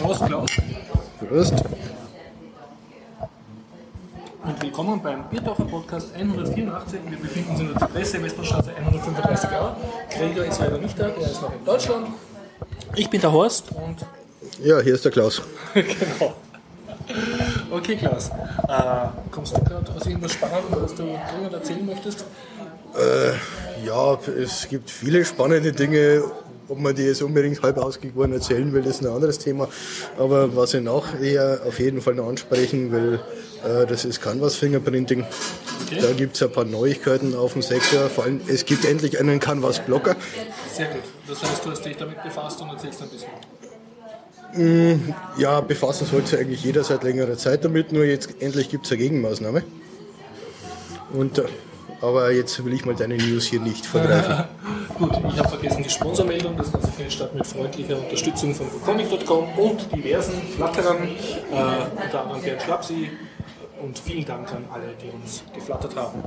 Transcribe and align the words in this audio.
Prost, 0.00 0.26
Klaus. 0.26 0.50
Prost. 1.18 1.54
Und 4.42 4.62
willkommen 4.62 5.02
beim 5.02 5.28
Biertaucher 5.28 5.64
Podcast 5.64 6.14
184. 6.14 7.00
Wir 7.08 7.18
befinden 7.18 7.50
uns 7.50 7.60
in 7.60 7.68
der 7.68 7.78
Zypresse, 7.78 8.22
Westernstraße 8.22 8.70
135a. 8.72 9.76
Gregor 10.10 10.44
ist 10.44 10.60
leider 10.60 10.78
nicht 10.78 10.98
da, 10.98 11.08
der 11.08 11.30
ist 11.30 11.40
noch 11.40 11.52
in 11.52 11.64
Deutschland. 11.64 12.08
Ich 12.96 13.08
bin 13.08 13.20
der 13.20 13.32
Horst 13.32 13.70
und 13.72 13.96
Ja, 14.62 14.80
hier 14.80 14.94
ist 14.94 15.04
der 15.04 15.12
Klaus. 15.12 15.40
genau. 15.74 16.34
Okay, 17.70 17.96
Klaus. 17.96 18.28
Äh, 18.28 19.08
kommst 19.30 19.56
du 19.56 19.64
gerade 19.64 19.90
aus 19.92 20.06
irgendwas 20.06 20.32
Spannendem, 20.32 20.82
was 20.82 20.94
du 20.94 21.04
dringend 21.04 21.52
erzählen 21.52 21.86
möchtest? 21.86 22.24
Ja, 23.86 24.18
es 24.36 24.68
gibt 24.68 24.90
viele 24.90 25.24
spannende 25.24 25.72
Dinge. 25.72 26.24
Ob 26.70 26.78
man 26.78 26.94
die 26.94 27.02
jetzt 27.02 27.20
unbedingt 27.20 27.60
halb 27.62 27.78
ausgegoren 27.78 28.32
erzählen 28.32 28.72
will, 28.72 28.86
ist 28.86 29.02
ein 29.02 29.08
anderes 29.08 29.40
Thema. 29.40 29.68
Aber 30.16 30.54
was 30.54 30.72
ich 30.72 30.82
nachher 30.82 31.62
auf 31.66 31.80
jeden 31.80 32.00
Fall 32.00 32.14
noch 32.14 32.28
ansprechen 32.28 32.92
will, 32.92 33.18
äh, 33.64 33.86
das 33.86 34.04
ist 34.04 34.22
Canvas 34.22 34.54
Fingerprinting. 34.54 35.24
Okay. 35.86 35.98
Da 36.00 36.12
gibt 36.12 36.36
es 36.36 36.42
ein 36.44 36.52
paar 36.52 36.64
Neuigkeiten 36.64 37.34
auf 37.34 37.54
dem 37.54 37.62
Sektor. 37.62 38.08
Vor 38.08 38.22
allem, 38.22 38.40
es 38.46 38.64
gibt 38.64 38.84
endlich 38.84 39.18
einen 39.18 39.40
Canvas 39.40 39.80
Blocker. 39.80 40.14
Sehr 40.72 40.86
gut. 40.86 41.02
Das 41.26 41.42
heißt, 41.42 41.64
du 41.64 41.70
hast 41.70 41.84
dich 41.84 41.96
damit 41.96 42.22
befasst 42.22 42.60
und 42.60 42.68
erzählst 42.68 43.02
ein 43.02 43.08
bisschen. 43.08 43.30
Ja, 45.38 45.60
befassen 45.60 46.06
sollte 46.06 46.38
eigentlich 46.38 46.62
jeder 46.62 46.84
seit 46.84 47.02
längerer 47.02 47.36
Zeit 47.36 47.64
damit, 47.64 47.90
nur 47.92 48.04
jetzt 48.04 48.30
endlich 48.40 48.68
gibt 48.68 48.86
es 48.86 48.92
eine 48.92 48.98
Gegenmaßnahme. 48.98 49.64
Und, 51.12 51.38
äh, 51.38 51.44
aber 52.00 52.32
jetzt 52.32 52.64
will 52.64 52.72
ich 52.72 52.84
mal 52.84 52.94
deine 52.94 53.16
News 53.16 53.46
hier 53.46 53.60
nicht 53.60 53.86
vergreifen. 53.86 54.44
Gut, 54.98 55.12
ich 55.28 55.38
habe 55.38 55.48
vergessen 55.48 55.82
die 55.82 55.90
Sponsormeldung. 55.90 56.56
Das 56.56 56.72
Ganze 56.72 56.92
findet 56.92 57.12
statt 57.12 57.34
mit 57.34 57.46
freundlicher 57.46 57.98
Unterstützung 57.98 58.54
von 58.54 58.66
Comic.com 58.84 59.58
und 59.58 59.92
diversen 59.94 60.42
Flatterern, 60.56 61.08
äh, 61.08 62.04
unter 62.04 62.22
anderem 62.22 62.42
Bernd 62.42 62.62
Schlapsi. 62.62 63.10
Und 63.82 63.98
vielen 63.98 64.26
Dank 64.26 64.52
an 64.52 64.64
alle, 64.70 64.94
die 65.02 65.08
uns 65.10 65.42
geflattert 65.54 65.96
haben. 65.96 66.22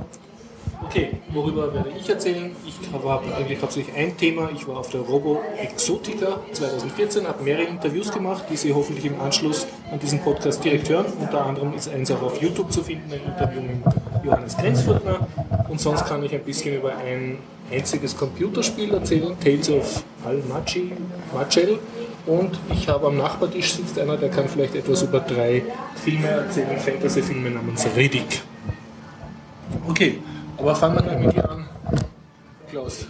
Okay, 0.82 1.10
worüber 1.32 1.72
werde 1.72 1.90
ich 1.98 2.08
erzählen? 2.08 2.54
Ich 2.66 2.74
habe 2.92 3.34
eigentlich 3.34 3.60
hauptsächlich 3.60 3.94
ein 3.96 4.16
Thema. 4.16 4.50
Ich 4.54 4.66
war 4.66 4.78
auf 4.78 4.90
der 4.90 5.00
Robo 5.00 5.40
Exotica 5.56 6.40
2014, 6.52 7.26
habe 7.26 7.42
mehrere 7.42 7.64
Interviews 7.64 8.12
gemacht, 8.12 8.44
die 8.50 8.56
Sie 8.56 8.72
hoffentlich 8.72 9.04
im 9.04 9.20
Anschluss 9.20 9.66
an 9.90 9.98
diesen 9.98 10.20
Podcast 10.20 10.64
direkt 10.64 10.88
hören. 10.88 11.06
Unter 11.20 11.46
anderem 11.46 11.74
ist 11.74 11.88
eins 11.88 12.10
auch 12.10 12.22
auf 12.22 12.40
YouTube 12.40 12.72
zu 12.72 12.82
finden, 12.82 13.12
ein 13.12 13.20
Interview 13.24 13.60
mit 13.62 14.24
Johannes 14.24 14.56
Grenzfurtner. 14.56 15.26
Und 15.68 15.80
sonst 15.80 16.06
kann 16.06 16.22
ich 16.22 16.34
ein 16.34 16.44
bisschen 16.44 16.76
über 16.76 16.96
ein 16.96 17.38
einziges 17.70 18.16
Computerspiel 18.16 18.92
erzählen, 18.92 19.36
Tales 19.42 19.70
of 19.70 20.04
Al-Machi, 20.24 20.92
Machel. 21.32 21.78
Und 22.26 22.58
ich 22.72 22.88
habe 22.88 23.06
am 23.08 23.18
Nachbartisch 23.18 23.74
sitzt 23.74 23.98
einer, 23.98 24.16
der 24.16 24.30
kann 24.30 24.48
vielleicht 24.48 24.74
etwas 24.74 25.02
über 25.02 25.20
drei 25.20 25.62
Filme 26.02 26.28
erzählen, 26.28 26.78
Fantasy-Filme 26.78 27.50
namens 27.50 27.86
Riddick. 27.96 28.42
Okay, 29.88 30.18
aber 30.58 30.74
fangen 30.74 30.96
wir 30.96 31.02
gleich 31.02 31.18
mit 31.18 31.36
dir 31.36 31.50
an. 31.50 31.68
Klaus. 32.70 33.06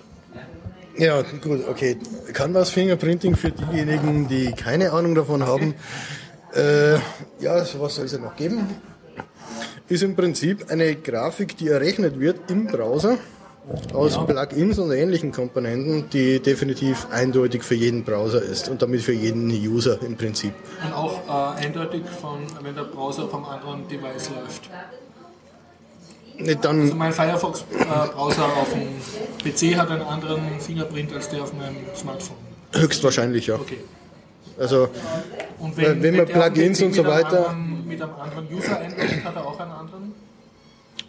Ja, 0.96 1.22
gut, 1.42 1.66
okay. 1.68 1.96
Canvas 2.32 2.70
Fingerprinting 2.70 3.34
für 3.34 3.50
diejenigen, 3.50 4.28
die 4.28 4.52
keine 4.52 4.92
Ahnung 4.92 5.14
davon 5.14 5.44
haben. 5.44 5.74
Äh, 6.54 6.94
ja, 7.40 7.64
sowas 7.64 7.96
soll 7.96 8.04
es 8.04 8.12
ja 8.12 8.18
noch 8.18 8.36
geben. 8.36 8.68
Ist 9.88 10.02
im 10.02 10.14
Prinzip 10.14 10.70
eine 10.70 10.94
Grafik, 10.94 11.56
die 11.56 11.68
errechnet 11.68 12.20
wird 12.20 12.50
im 12.50 12.66
Browser 12.66 13.18
aus 13.92 14.18
Plugins 14.26 14.78
und 14.78 14.92
ähnlichen 14.92 15.32
Komponenten, 15.32 16.08
die 16.10 16.40
definitiv 16.40 17.06
eindeutig 17.10 17.62
für 17.62 17.74
jeden 17.74 18.04
Browser 18.04 18.42
ist 18.42 18.68
und 18.68 18.82
damit 18.82 19.02
für 19.02 19.12
jeden 19.12 19.48
User 19.50 20.00
im 20.02 20.16
Prinzip. 20.16 20.52
Und 20.84 20.92
auch 20.92 21.56
äh, 21.58 21.64
eindeutig, 21.64 22.02
von, 22.20 22.40
wenn 22.62 22.74
der 22.74 22.84
Browser 22.84 23.28
vom 23.28 23.44
anderen 23.44 23.88
Device 23.88 24.30
läuft. 24.30 24.70
Dann, 26.62 26.80
Also 26.82 26.94
mein 26.96 27.12
Firefox-Browser 27.12 28.44
auf 28.44 28.68
dem 28.72 28.88
PC 29.72 29.76
hat 29.78 29.90
einen 29.90 30.02
anderen 30.02 30.42
Fingerprint 30.60 31.12
als 31.12 31.28
der 31.28 31.42
auf 31.42 31.52
meinem 31.52 31.76
Smartphone. 31.96 32.36
höchstwahrscheinlich, 32.72 33.46
ja. 33.46 33.54
Okay. 33.54 33.78
Also, 34.58 34.88
Und 35.58 35.76
Weil 35.76 36.00
wenn 36.02 36.16
man 36.16 36.26
Plugins 36.26 36.82
und 36.82 36.94
so 36.94 37.02
mit 37.02 37.10
einem 37.12 37.24
weiter- 37.24 37.48
Anderen, 37.50 37.86
mit 37.88 38.02
einem 38.02 38.14
anderen 38.14 38.48
User 38.52 38.78
einloggt, 38.78 39.24
hat 39.24 39.36
er 39.36 39.46
auch 39.46 39.60
einen 39.60 39.70
anderen? 39.72 40.12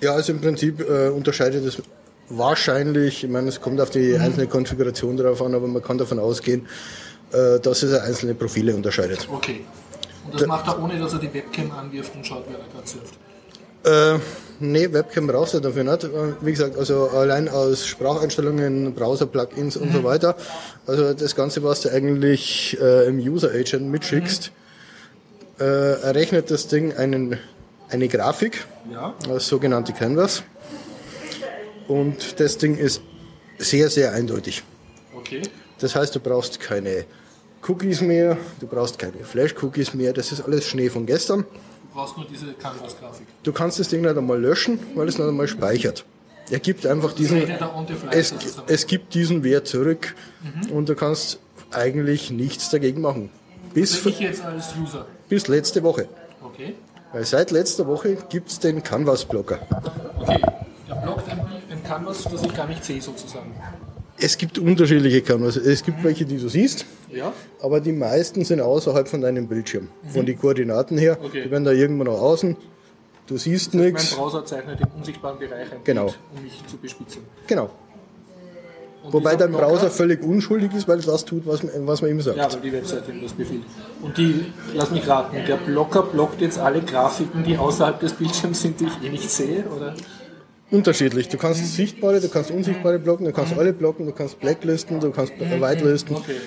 ja, 0.02 0.12
also 0.13 0.31
im 0.34 0.41
Prinzip 0.41 0.80
äh, 0.88 1.09
unterscheidet 1.09 1.66
es 1.66 1.81
wahrscheinlich, 2.30 3.24
ich 3.24 3.30
meine, 3.30 3.50
es 3.50 3.59
kommt 3.62 3.80
auf 3.81 3.90
die 3.90 4.16
einzelne 4.18 4.47
Konfiguration 4.47 5.18
drauf 5.18 5.42
an, 5.42 5.53
aber 5.56 5.68
man 5.68 5.81
kann 5.81 5.97
davon 5.97 6.19
ausgehen, 6.19 6.68
äh, 7.31 7.59
dass 7.59 7.81
es 7.84 7.94
einzelne 8.00 8.34
Profile 8.36 8.75
unterscheidet. 8.75 9.28
Okay. 9.31 9.63
Und 10.25 10.34
das 10.40 10.47
macht 10.47 10.68
er 10.68 10.81
ohne, 10.81 10.97
dass 11.00 11.13
er 11.13 11.19
die 11.19 11.31
Webcam 11.34 11.72
anwirft 11.72 12.16
und 12.16 12.25
schaut, 12.25 12.46
wer 12.47 12.57
da 12.57 12.66
gerade 12.72 12.88
surft. 12.88 13.16
Äh, 13.84 14.19
nee, 14.60 14.92
Webcam 14.92 15.28
brauchst 15.28 15.54
du 15.54 15.60
dafür 15.60 15.84
nicht. 15.84 16.08
Wie 16.42 16.52
gesagt, 16.52 16.78
also 16.78 17.10
allein 17.10 17.48
aus 17.50 17.86
Spracheinstellungen, 17.88 18.94
Browser-Plugins 18.94 19.78
und 19.78 19.92
so 19.94 20.04
weiter. 20.04 20.36
Also 20.88 21.14
das 21.14 21.36
Ganze, 21.36 21.64
was 21.64 21.82
du 21.82 21.90
eigentlich 21.92 22.78
äh, 22.82 23.08
im 23.08 23.18
User-Agent 23.20 23.90
mitschickst, 23.90 24.52
äh, 25.60 25.64
errechnet 25.64 26.52
das 26.52 26.68
Ding 26.68 26.94
einen, 26.94 27.38
eine 27.90 28.08
Grafik, 28.08 28.66
Ja. 28.92 29.14
das 29.28 29.48
sogenannte 29.48 29.94
Canvas. 29.94 30.44
Und 31.88 32.40
das 32.40 32.58
Ding 32.58 32.78
ist 32.78 33.02
sehr, 33.58 33.90
sehr 33.90 34.12
eindeutig. 34.14 34.64
Okay. 35.16 35.42
Das 35.80 35.96
heißt, 35.96 36.16
du 36.16 36.20
brauchst 36.20 36.60
keine 36.60 37.06
Cookies 37.68 38.02
mehr, 38.02 38.38
du 38.60 38.68
brauchst 38.68 38.98
keine 39.00 39.24
Flash-Cookies 39.24 39.94
mehr, 39.94 40.14
das 40.14 40.32
ist 40.32 40.42
alles 40.42 40.68
Schnee 40.68 40.90
von 40.90 41.06
gestern. 41.06 41.46
Du 41.95 42.01
brauchst 42.01 42.17
nur 42.17 42.25
diese 42.25 42.51
Canvas-Grafik. 42.51 43.25
Du 43.44 43.53
kannst 43.53 43.79
das 43.79 43.88
Ding 43.88 44.01
nicht 44.01 44.17
einmal 44.17 44.38
löschen, 44.38 44.79
weil 44.95 45.07
es 45.07 45.17
nicht 45.17 45.25
einmal 45.29 45.47
speichert. 45.47 46.03
Er 46.51 46.59
gibt 46.59 46.85
einfach 46.85 47.13
diesen, 47.13 47.41
es, 48.11 48.33
es 48.67 48.85
gibt 48.85 49.13
diesen 49.13 49.45
Wert 49.45 49.66
zurück 49.69 50.13
und 50.73 50.89
du 50.89 50.95
kannst 50.95 51.39
eigentlich 51.72 52.31
nichts 52.31 52.69
dagegen 52.69 53.00
machen. 53.00 53.29
Bis, 53.73 53.95
Also 53.95 54.09
ich 54.09 54.19
jetzt 54.19 54.44
als 54.44 54.75
User. 54.75 55.06
bis 55.29 55.47
letzte 55.47 55.83
Woche. 55.83 56.09
Okay. 56.44 56.75
Weil 57.13 57.25
seit 57.25 57.51
letzter 57.51 57.88
Woche 57.88 58.17
gibt 58.27 58.50
es 58.50 58.59
den 58.59 58.83
Canvas-Blocker. 58.83 59.59
Okay. 60.19 60.41
Er 60.89 60.95
blockt 60.97 61.29
ein, 61.29 61.39
ein 61.39 61.83
Canvas, 61.85 62.23
das 62.23 62.44
ich 62.44 62.53
gar 62.53 62.67
nicht 62.67 62.83
sehe 62.83 63.01
sozusagen. 63.01 63.56
Es 64.17 64.38
gibt 64.38 64.59
unterschiedliche 64.59 65.22
Canvas. 65.22 65.56
Es 65.56 65.81
gibt 65.81 66.03
welche, 66.03 66.25
die 66.25 66.39
du 66.39 66.50
siehst, 66.50 66.85
Ja. 67.12 67.34
aber 67.62 67.80
die 67.80 67.92
meisten 67.92 68.44
sind 68.46 68.62
außerhalb 68.62 69.08
von 69.08 69.22
deinem 69.22 69.48
Bildschirm. 69.48 69.90
Von 70.08 70.26
den 70.26 70.38
Koordinaten 70.40 70.98
her. 70.98 71.18
Okay. 71.24 71.44
Die 71.44 71.52
werden 71.52 71.64
da 71.64 71.72
irgendwo 71.72 72.04
nach 72.04 72.14
außen. 72.20 72.56
Du 73.28 73.38
siehst 73.38 73.74
Mein 73.74 73.86
nichts. 73.86 74.16
Browser 74.16 74.46
zeichnet 74.46 74.80
den 74.80 74.88
unsichtbaren 74.98 75.40
Bereich 75.40 75.72
ein, 75.72 75.80
Genau. 75.84 76.06
Bild, 76.06 76.20
um 76.36 76.44
mich 76.44 76.64
zu 76.68 76.78
bespitzen. 76.78 77.22
Genau. 77.48 77.70
Und 79.04 79.14
Wobei 79.14 79.36
dein 79.36 79.52
Browser 79.52 79.92
völlig 79.92 80.24
unschuldig 80.24 80.74
ist, 80.74 80.88
weil 80.88 80.98
es 80.98 81.06
das 81.06 81.26
tut, 81.26 81.46
was, 81.46 81.62
was 81.64 82.02
man 82.02 82.10
ihm 82.12 82.22
sagt. 82.22 82.38
Ja, 82.38 82.52
weil 82.52 82.60
die 82.62 82.74
Webseite 82.74 83.12
ihm 83.12 83.22
das 83.22 83.34
befiehlt. 83.34 83.62
Und 84.02 84.18
die, 84.18 84.46
lass 84.74 84.90
mich 84.90 85.08
raten, 85.08 85.38
der 85.48 85.58
Blocker 85.58 86.02
blockt 86.02 86.42
jetzt 86.42 86.58
alle 86.58 86.82
Grafiken, 86.82 87.44
die 87.44 87.56
außerhalb 87.58 88.00
des 88.00 88.14
Bildschirms 88.14 88.62
sind, 88.64 88.80
die 88.80 88.86
ich 88.86 89.04
eh 89.08 89.10
nicht 89.12 89.30
sehe, 89.30 89.64
oder? 89.76 89.94
Unterschiedlich. 90.72 91.30
Du 91.30 91.38
kannst 91.38 91.76
sichtbare, 91.76 92.20
du 92.20 92.30
kannst 92.30 92.50
unsichtbare 92.50 92.98
blocken, 92.98 93.26
du 93.26 93.32
kannst 93.32 93.56
alle 93.58 93.74
blocken, 93.74 94.08
du 94.08 94.12
kannst 94.12 94.40
blacklisten, 94.40 95.00
du 95.00 95.12
kannst 95.12 95.34
whitelisten. 95.40 96.16
Okay. 96.16 96.38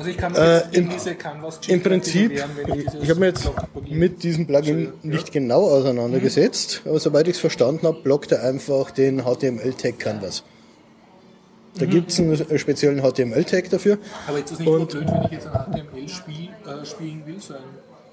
Also 0.00 0.10
ich 0.12 0.16
kann 0.16 0.34
Äh, 0.34 0.62
im- 0.72 0.88
diese 0.88 1.14
canvas 1.14 1.60
Im 1.68 1.82
Prinzip, 1.82 2.30
wenn 2.32 2.78
ich, 2.78 2.86
ich 3.02 3.10
habe 3.10 3.20
mir 3.20 3.26
jetzt 3.26 3.50
mit 3.86 4.22
diesem 4.22 4.46
Plugin 4.46 4.94
nicht 5.02 5.30
genau 5.30 5.68
auseinandergesetzt, 5.68 6.80
aber 6.86 6.98
soweit 6.98 7.28
ich 7.28 7.34
es 7.34 7.38
verstanden 7.40 7.86
habe, 7.86 8.00
blockt 8.00 8.32
er 8.32 8.42
einfach 8.42 8.92
den 8.92 9.24
HTML-Tag 9.24 9.98
Canvas. 9.98 10.42
Da 11.78 11.84
gibt 11.84 12.10
es 12.12 12.18
einen 12.18 12.58
speziellen 12.58 13.02
HTML-Tag 13.02 13.68
dafür. 13.68 13.98
Aber 14.26 14.38
jetzt 14.38 14.52
ist 14.52 14.60
es 14.60 14.60
nicht 14.60 14.68
Und- 14.70 14.90
blöd, 14.90 15.06
wenn 15.06 15.24
ich 15.26 15.30
jetzt 15.32 15.46
ein 15.48 15.52
HTML-Spiel 15.52 16.48
äh, 16.48 16.86
spielen 16.86 17.22
will, 17.26 17.36
so 17.38 17.52
ein 17.52 17.60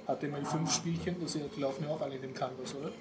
HTML5-Spielchen, 0.08 1.16
das 1.24 1.38
laufen 1.58 1.86
ja 1.88 1.90
auch 1.96 2.02
alle 2.02 2.16
in 2.16 2.22
den 2.22 2.34
Canvas, 2.34 2.76
oder? 2.78 2.92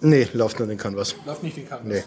Nee, 0.00 0.26
läuft 0.32 0.58
nur 0.58 0.68
den 0.68 0.78
Canvas. 0.78 1.14
Läuft 1.26 1.42
nicht 1.42 1.58
in 1.58 1.68
Canvas? 1.68 1.86
Nee. 1.86 2.02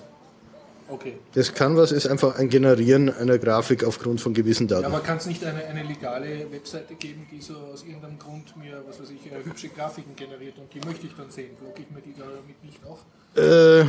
Okay. 0.88 1.14
Das 1.34 1.54
Canvas 1.54 1.92
ist 1.92 2.06
einfach 2.08 2.38
ein 2.38 2.48
Generieren 2.50 3.10
einer 3.10 3.40
Grafik 3.40 3.84
aufgrund 3.84 4.22
von 4.22 4.34
gewissen 4.36 4.68
Ja, 4.68 4.76
Daten. 4.82 4.94
aber 4.94 5.00
kann 5.04 5.18
es 5.18 5.26
nicht 5.26 5.44
eine, 5.44 5.66
eine 5.66 5.82
legale 5.84 6.46
Webseite 6.52 6.94
geben, 6.94 7.26
die 7.32 7.42
so 7.42 7.56
aus 7.56 7.84
irgendeinem 7.84 8.20
Grund 8.20 8.56
mir, 8.58 8.84
was 8.88 9.00
weiß 9.02 9.08
ich, 9.10 9.32
äh, 9.32 9.44
hübsche 9.44 9.70
Grafiken 9.70 10.16
generiert 10.16 10.54
und 10.60 10.72
die 10.74 10.88
möchte 10.88 11.08
ich 11.08 11.14
dann 11.18 11.32
sehen? 11.32 11.56
Blocke 11.60 11.82
ich 11.82 11.90
mir 11.96 12.02
die 12.02 12.14
damit 12.20 12.64
nicht 12.64 12.80
auf? 12.86 13.00
Äh, 13.36 13.86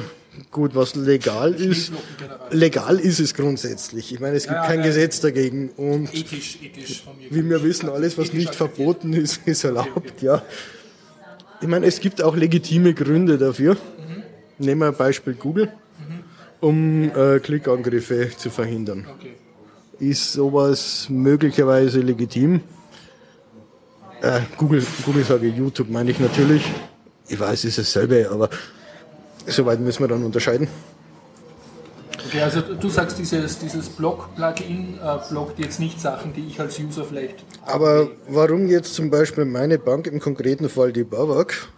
gut, 0.50 0.74
was 0.74 0.94
legal 0.94 1.54
ist, 1.54 1.92
legal 2.50 2.98
ist 2.98 3.20
es 3.20 3.34
grundsätzlich. 3.34 4.12
Ich 4.12 4.18
meine, 4.18 4.36
es 4.36 4.44
gibt 4.44 4.56
Ja, 4.56 4.62
ja, 4.62 4.68
kein 4.68 4.80
ja. 4.80 4.86
Gesetz 4.86 5.20
dagegen 5.20 5.68
und 5.76 6.12
Ethisch, 6.14 6.58
ethisch 6.62 7.02
von 7.04 7.16
mir. 7.18 7.26
wie 7.30 7.48
wir 7.48 7.62
wissen, 7.62 7.88
alles, 7.90 8.16
was 8.18 8.32
nicht 8.32 8.54
verboten 8.54 9.12
ist, 9.12 9.42
ist 9.46 9.64
erlaubt, 9.64 9.96
okay. 9.98 10.12
ja. 10.26 10.42
Ich 11.60 11.68
meine, 11.68 11.86
es 11.86 12.00
gibt 12.00 12.22
auch 12.22 12.34
legitime 12.36 12.94
Gründe 12.94 13.36
dafür. 13.38 13.76
Nehmen 14.58 14.80
wir 14.80 14.88
ein 14.88 14.96
Beispiel 14.96 15.34
Google, 15.34 15.70
um 16.60 17.10
äh, 17.14 17.38
Klickangriffe 17.40 18.30
zu 18.36 18.50
verhindern. 18.50 19.06
Okay. 19.18 19.34
Ist 19.98 20.32
sowas 20.32 21.06
möglicherweise 21.08 22.00
legitim? 22.00 22.60
Äh, 24.22 24.40
Google, 24.56 24.82
Google 25.04 25.24
sage 25.24 25.46
ich, 25.46 25.56
YouTube 25.56 25.90
meine 25.90 26.10
ich 26.10 26.20
natürlich. 26.20 26.62
Ich 27.28 27.38
weiß, 27.38 27.64
es 27.64 27.78
ist 27.78 27.96
dasselbe, 27.96 28.28
aber 28.30 28.48
soweit 29.46 29.80
müssen 29.80 30.00
wir 30.02 30.08
dann 30.08 30.24
unterscheiden. 30.24 30.68
Okay, 32.26 32.40
also 32.40 32.60
du 32.60 32.88
sagst, 32.88 33.18
dieses, 33.18 33.58
dieses 33.58 33.88
Blog-Plugin 33.88 34.98
äh, 35.02 35.28
blockt 35.30 35.58
jetzt 35.58 35.78
nicht 35.78 36.00
Sachen, 36.00 36.32
die 36.32 36.46
ich 36.48 36.58
als 36.58 36.78
User 36.78 37.04
vielleicht. 37.04 37.44
Aber 37.64 38.08
warum 38.28 38.66
jetzt 38.66 38.94
zum 38.94 39.10
Beispiel 39.10 39.44
meine 39.44 39.78
Bank, 39.78 40.06
im 40.08 40.18
konkreten 40.18 40.68
Fall 40.68 40.92
die 40.92 41.04
Babak, 41.04 41.68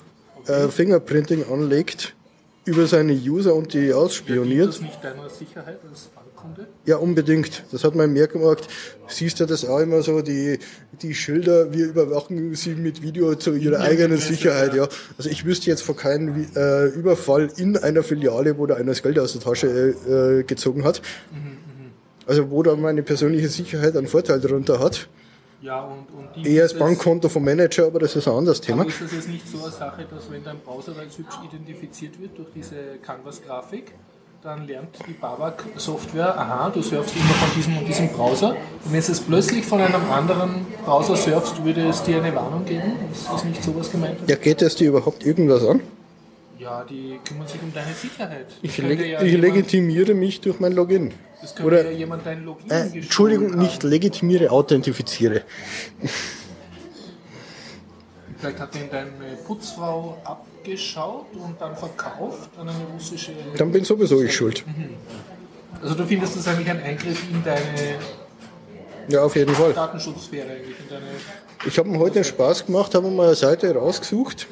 äh, 0.46 0.68
Fingerprinting 0.68 1.44
anlegt, 1.52 2.14
über 2.68 2.86
seine 2.86 3.14
User 3.14 3.54
und 3.54 3.72
die 3.72 3.92
ausspioniert? 3.92 4.68
das 4.68 4.80
nicht 4.80 5.02
deiner 5.02 5.28
Sicherheit 5.30 5.78
als 5.88 6.10
Bankkunde? 6.14 6.66
Ja, 6.84 6.98
unbedingt. 6.98 7.64
Das 7.72 7.82
hat 7.82 7.94
man 7.94 8.12
mehr 8.12 8.28
gemacht. 8.28 8.68
Siehst 9.08 9.40
du 9.40 9.46
das 9.46 9.64
auch 9.64 9.78
immer 9.78 10.02
so, 10.02 10.20
die, 10.20 10.58
die 11.00 11.14
Schilder, 11.14 11.72
wir 11.72 11.86
überwachen 11.86 12.54
sie 12.54 12.74
mit 12.74 13.02
Video 13.02 13.34
zu 13.36 13.54
ihrer 13.54 13.80
eigenen 13.80 14.18
Sicherheit, 14.18 14.74
ja. 14.74 14.86
Also 15.16 15.30
ich 15.30 15.46
wüsste 15.46 15.70
jetzt 15.70 15.82
von 15.82 15.96
keinem 15.96 16.46
äh, 16.54 16.86
Überfall 16.88 17.50
in 17.56 17.78
einer 17.78 18.02
Filiale, 18.02 18.58
wo 18.58 18.66
da 18.66 18.74
einer 18.74 18.92
das 18.92 19.02
Geld 19.02 19.18
aus 19.18 19.32
der 19.32 19.40
Tasche 19.40 19.66
äh, 19.66 20.42
gezogen 20.44 20.84
hat. 20.84 21.00
Also 22.26 22.50
wo 22.50 22.62
da 22.62 22.76
meine 22.76 23.02
persönliche 23.02 23.48
Sicherheit 23.48 23.96
einen 23.96 24.08
Vorteil 24.08 24.40
darunter 24.40 24.78
hat. 24.78 25.08
Ja, 25.60 25.80
und, 25.80 26.06
und 26.16 26.28
die 26.36 26.48
Eher 26.54 26.62
das 26.62 26.72
das- 26.72 26.78
Bankkonto 26.78 27.28
vom 27.28 27.44
Manager, 27.44 27.86
aber 27.86 27.98
das 27.98 28.14
ist 28.14 28.28
ein 28.28 28.34
anderes 28.34 28.60
Thema. 28.60 28.82
Aber 28.82 28.88
ist 28.90 29.00
das 29.00 29.12
jetzt 29.12 29.28
nicht 29.28 29.46
so 29.48 29.62
eine 29.62 29.72
Sache, 29.72 30.06
dass 30.08 30.30
wenn 30.30 30.44
dein 30.44 30.60
Browser 30.60 30.92
als 30.98 31.18
hübsch 31.18 31.34
identifiziert 31.44 32.20
wird 32.20 32.38
durch 32.38 32.48
diese 32.54 32.76
Canvas-Grafik, 33.02 33.92
dann 34.40 34.68
lernt 34.68 34.90
die 35.08 35.14
Babak-Software, 35.14 36.38
aha, 36.38 36.70
du 36.70 36.80
surfst 36.80 37.16
immer 37.16 37.24
von 37.34 37.48
diesem 37.56 37.76
und 37.78 37.86
diesem 37.88 38.08
Browser. 38.10 38.50
Und 38.50 38.92
wenn 38.92 39.00
du 39.04 39.10
es 39.12 39.20
plötzlich 39.20 39.66
von 39.66 39.80
einem 39.80 40.08
anderen 40.12 40.64
Browser 40.84 41.16
surfst, 41.16 41.64
würde 41.64 41.88
es 41.88 42.04
dir 42.04 42.22
eine 42.22 42.32
Warnung 42.36 42.64
geben? 42.64 42.92
Ist 43.10 43.26
das 43.28 43.42
nicht 43.44 43.64
sowas 43.64 43.90
gemeint? 43.90 44.16
Ja, 44.28 44.36
geht 44.36 44.62
es 44.62 44.76
dir 44.76 44.90
überhaupt 44.90 45.26
irgendwas 45.26 45.64
an? 45.66 45.80
Ja, 46.58 46.82
die 46.84 47.20
kümmern 47.26 47.46
sich 47.46 47.62
um 47.62 47.72
deine 47.72 47.92
Sicherheit. 47.94 48.46
Das 48.48 48.56
Ich, 48.62 48.78
leg, 48.78 48.98
ja 49.00 49.22
ich 49.22 49.32
jemand- 49.32 49.54
legitimiere 49.54 50.14
mich 50.14 50.40
durch 50.40 50.58
mein 50.58 50.72
Login. 50.72 51.12
Das 51.40 51.54
könnte 51.54 51.66
Oder, 51.68 51.84
ja 51.84 51.96
jemand 51.96 52.26
dein 52.26 52.44
Login 52.44 52.68
äh, 52.70 52.86
Entschuldigung, 52.94 53.52
haben. 53.52 53.58
nicht 53.60 53.84
legitimiere, 53.84 54.50
authentifiziere. 54.50 55.42
Vielleicht 58.38 58.58
hat 58.60 58.74
den 58.74 58.90
deine 58.90 59.10
Putzfrau 59.46 60.18
abgeschaut 60.24 61.26
und 61.34 61.60
dann 61.60 61.76
verkauft 61.76 62.50
an 62.58 62.68
eine 62.68 62.78
russische. 62.94 63.32
Dann 63.56 63.70
bin 63.72 63.84
sowieso 63.84 64.22
ich 64.22 64.34
schuld. 64.34 64.64
Also 65.82 65.94
du 65.94 66.04
findest 66.06 66.36
das 66.36 66.48
eigentlich 66.48 66.70
ein 66.70 66.82
Eingriff 66.82 67.22
in 67.30 67.42
deine 67.44 67.98
Ja, 69.08 69.22
auf 69.22 69.34
jeden 69.36 69.54
Fall. 69.54 69.72
Datenschutzsphäre 69.72 70.50
eigentlich, 70.50 70.76
in 70.78 70.88
deine. 70.88 71.06
Ich 71.66 71.78
habe 71.78 71.88
mir 71.88 71.98
heute 71.98 72.22
Spaß 72.24 72.66
gemacht, 72.66 72.94
habe 72.94 73.10
mal 73.10 73.26
eine 73.26 73.34
Seite 73.34 73.74
rausgesucht 73.74 74.46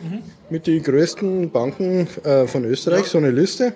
mit 0.51 0.67
den 0.67 0.83
größten 0.83 1.51
Banken 1.51 2.09
äh, 2.25 2.47
von 2.47 2.65
Österreich, 2.65 3.07
so 3.07 3.19
eine 3.19 3.31
Liste. 3.31 3.75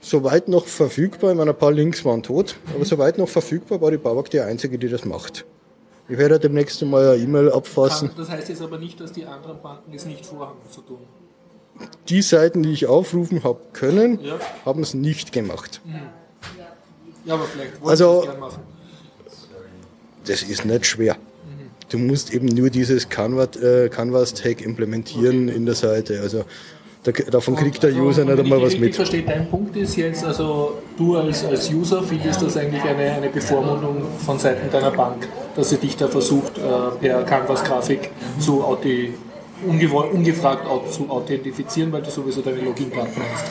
Soweit 0.00 0.48
noch 0.48 0.66
verfügbar, 0.66 1.30
ich 1.32 1.36
meine, 1.36 1.50
ein 1.52 1.56
paar 1.58 1.70
Links 1.70 2.04
waren 2.04 2.22
tot, 2.22 2.56
aber 2.74 2.84
soweit 2.84 3.18
noch 3.18 3.28
verfügbar 3.28 3.80
war 3.80 3.90
die 3.90 3.98
Babak 3.98 4.30
die 4.30 4.40
einzige, 4.40 4.76
die 4.78 4.88
das 4.88 5.04
macht. 5.04 5.44
Ich 6.08 6.18
werde 6.18 6.40
demnächst 6.40 6.82
mal 6.84 7.10
eine 7.14 7.22
E-Mail 7.22 7.52
abfassen. 7.52 8.10
Das 8.16 8.28
heißt 8.28 8.48
jetzt 8.48 8.62
aber 8.62 8.78
nicht, 8.78 8.98
dass 9.00 9.12
die 9.12 9.24
anderen 9.24 9.62
Banken 9.62 9.92
es 9.94 10.04
nicht 10.04 10.26
vorhaben 10.26 10.58
zu 10.68 10.80
tun. 10.80 10.98
Die 12.08 12.20
Seiten, 12.22 12.62
die 12.64 12.72
ich 12.72 12.86
aufrufen 12.86 13.44
habe 13.44 13.60
können, 13.72 14.18
Ja. 14.20 14.38
haben 14.64 14.82
es 14.82 14.94
nicht 14.94 15.32
gemacht. 15.32 15.80
Ja, 17.24 17.34
aber 17.34 17.44
vielleicht 17.44 17.80
wollen 17.80 17.90
Also- 17.90 18.12
sie 18.22 18.26
es 18.26 18.32
gern 18.32 18.40
machen. 18.40 18.62
Das 20.26 20.42
ist 20.42 20.64
nicht 20.64 20.86
schwer. 20.86 21.16
Du 21.92 21.98
musst 21.98 22.32
eben 22.32 22.46
nur 22.46 22.70
dieses 22.70 23.04
äh, 23.04 23.88
Canvas-Tag 23.90 24.62
implementieren 24.62 25.48
in 25.48 25.66
der 25.66 25.74
Seite. 25.74 26.20
Also 26.22 26.44
da, 27.02 27.12
davon 27.12 27.54
kriegt 27.54 27.82
der 27.82 27.90
Also, 27.90 28.00
User 28.02 28.24
nicht 28.24 28.38
einmal 28.38 28.58
ich 28.60 28.64
was 28.64 28.78
mit. 28.78 28.96
verstehe, 28.96 29.22
dein 29.22 29.48
Punkt 29.50 29.76
ist 29.76 29.96
jetzt, 29.96 30.24
also 30.24 30.78
du 30.96 31.16
als, 31.16 31.44
als 31.44 31.70
User 31.70 32.02
findest 32.02 32.40
das 32.40 32.56
eigentlich 32.56 32.82
eine, 32.82 33.12
eine 33.12 33.28
Bevormundung 33.28 34.04
von 34.24 34.38
Seiten 34.38 34.70
deiner 34.70 34.90
Bank, 34.92 35.28
dass 35.54 35.68
sie 35.70 35.76
dich 35.76 35.96
da 35.96 36.08
versucht, 36.08 36.56
äh, 36.58 36.62
per 37.00 37.24
Canvas-Grafik 37.24 38.08
zu 38.38 38.62
authi, 38.64 39.12
ungewoll- 39.68 40.10
ungefragt 40.12 40.64
zu 40.92 41.10
authentifizieren, 41.10 41.92
weil 41.92 42.02
du 42.02 42.10
sowieso 42.10 42.40
deine 42.40 42.60
Login-Daten 42.62 43.20
hast, 43.34 43.44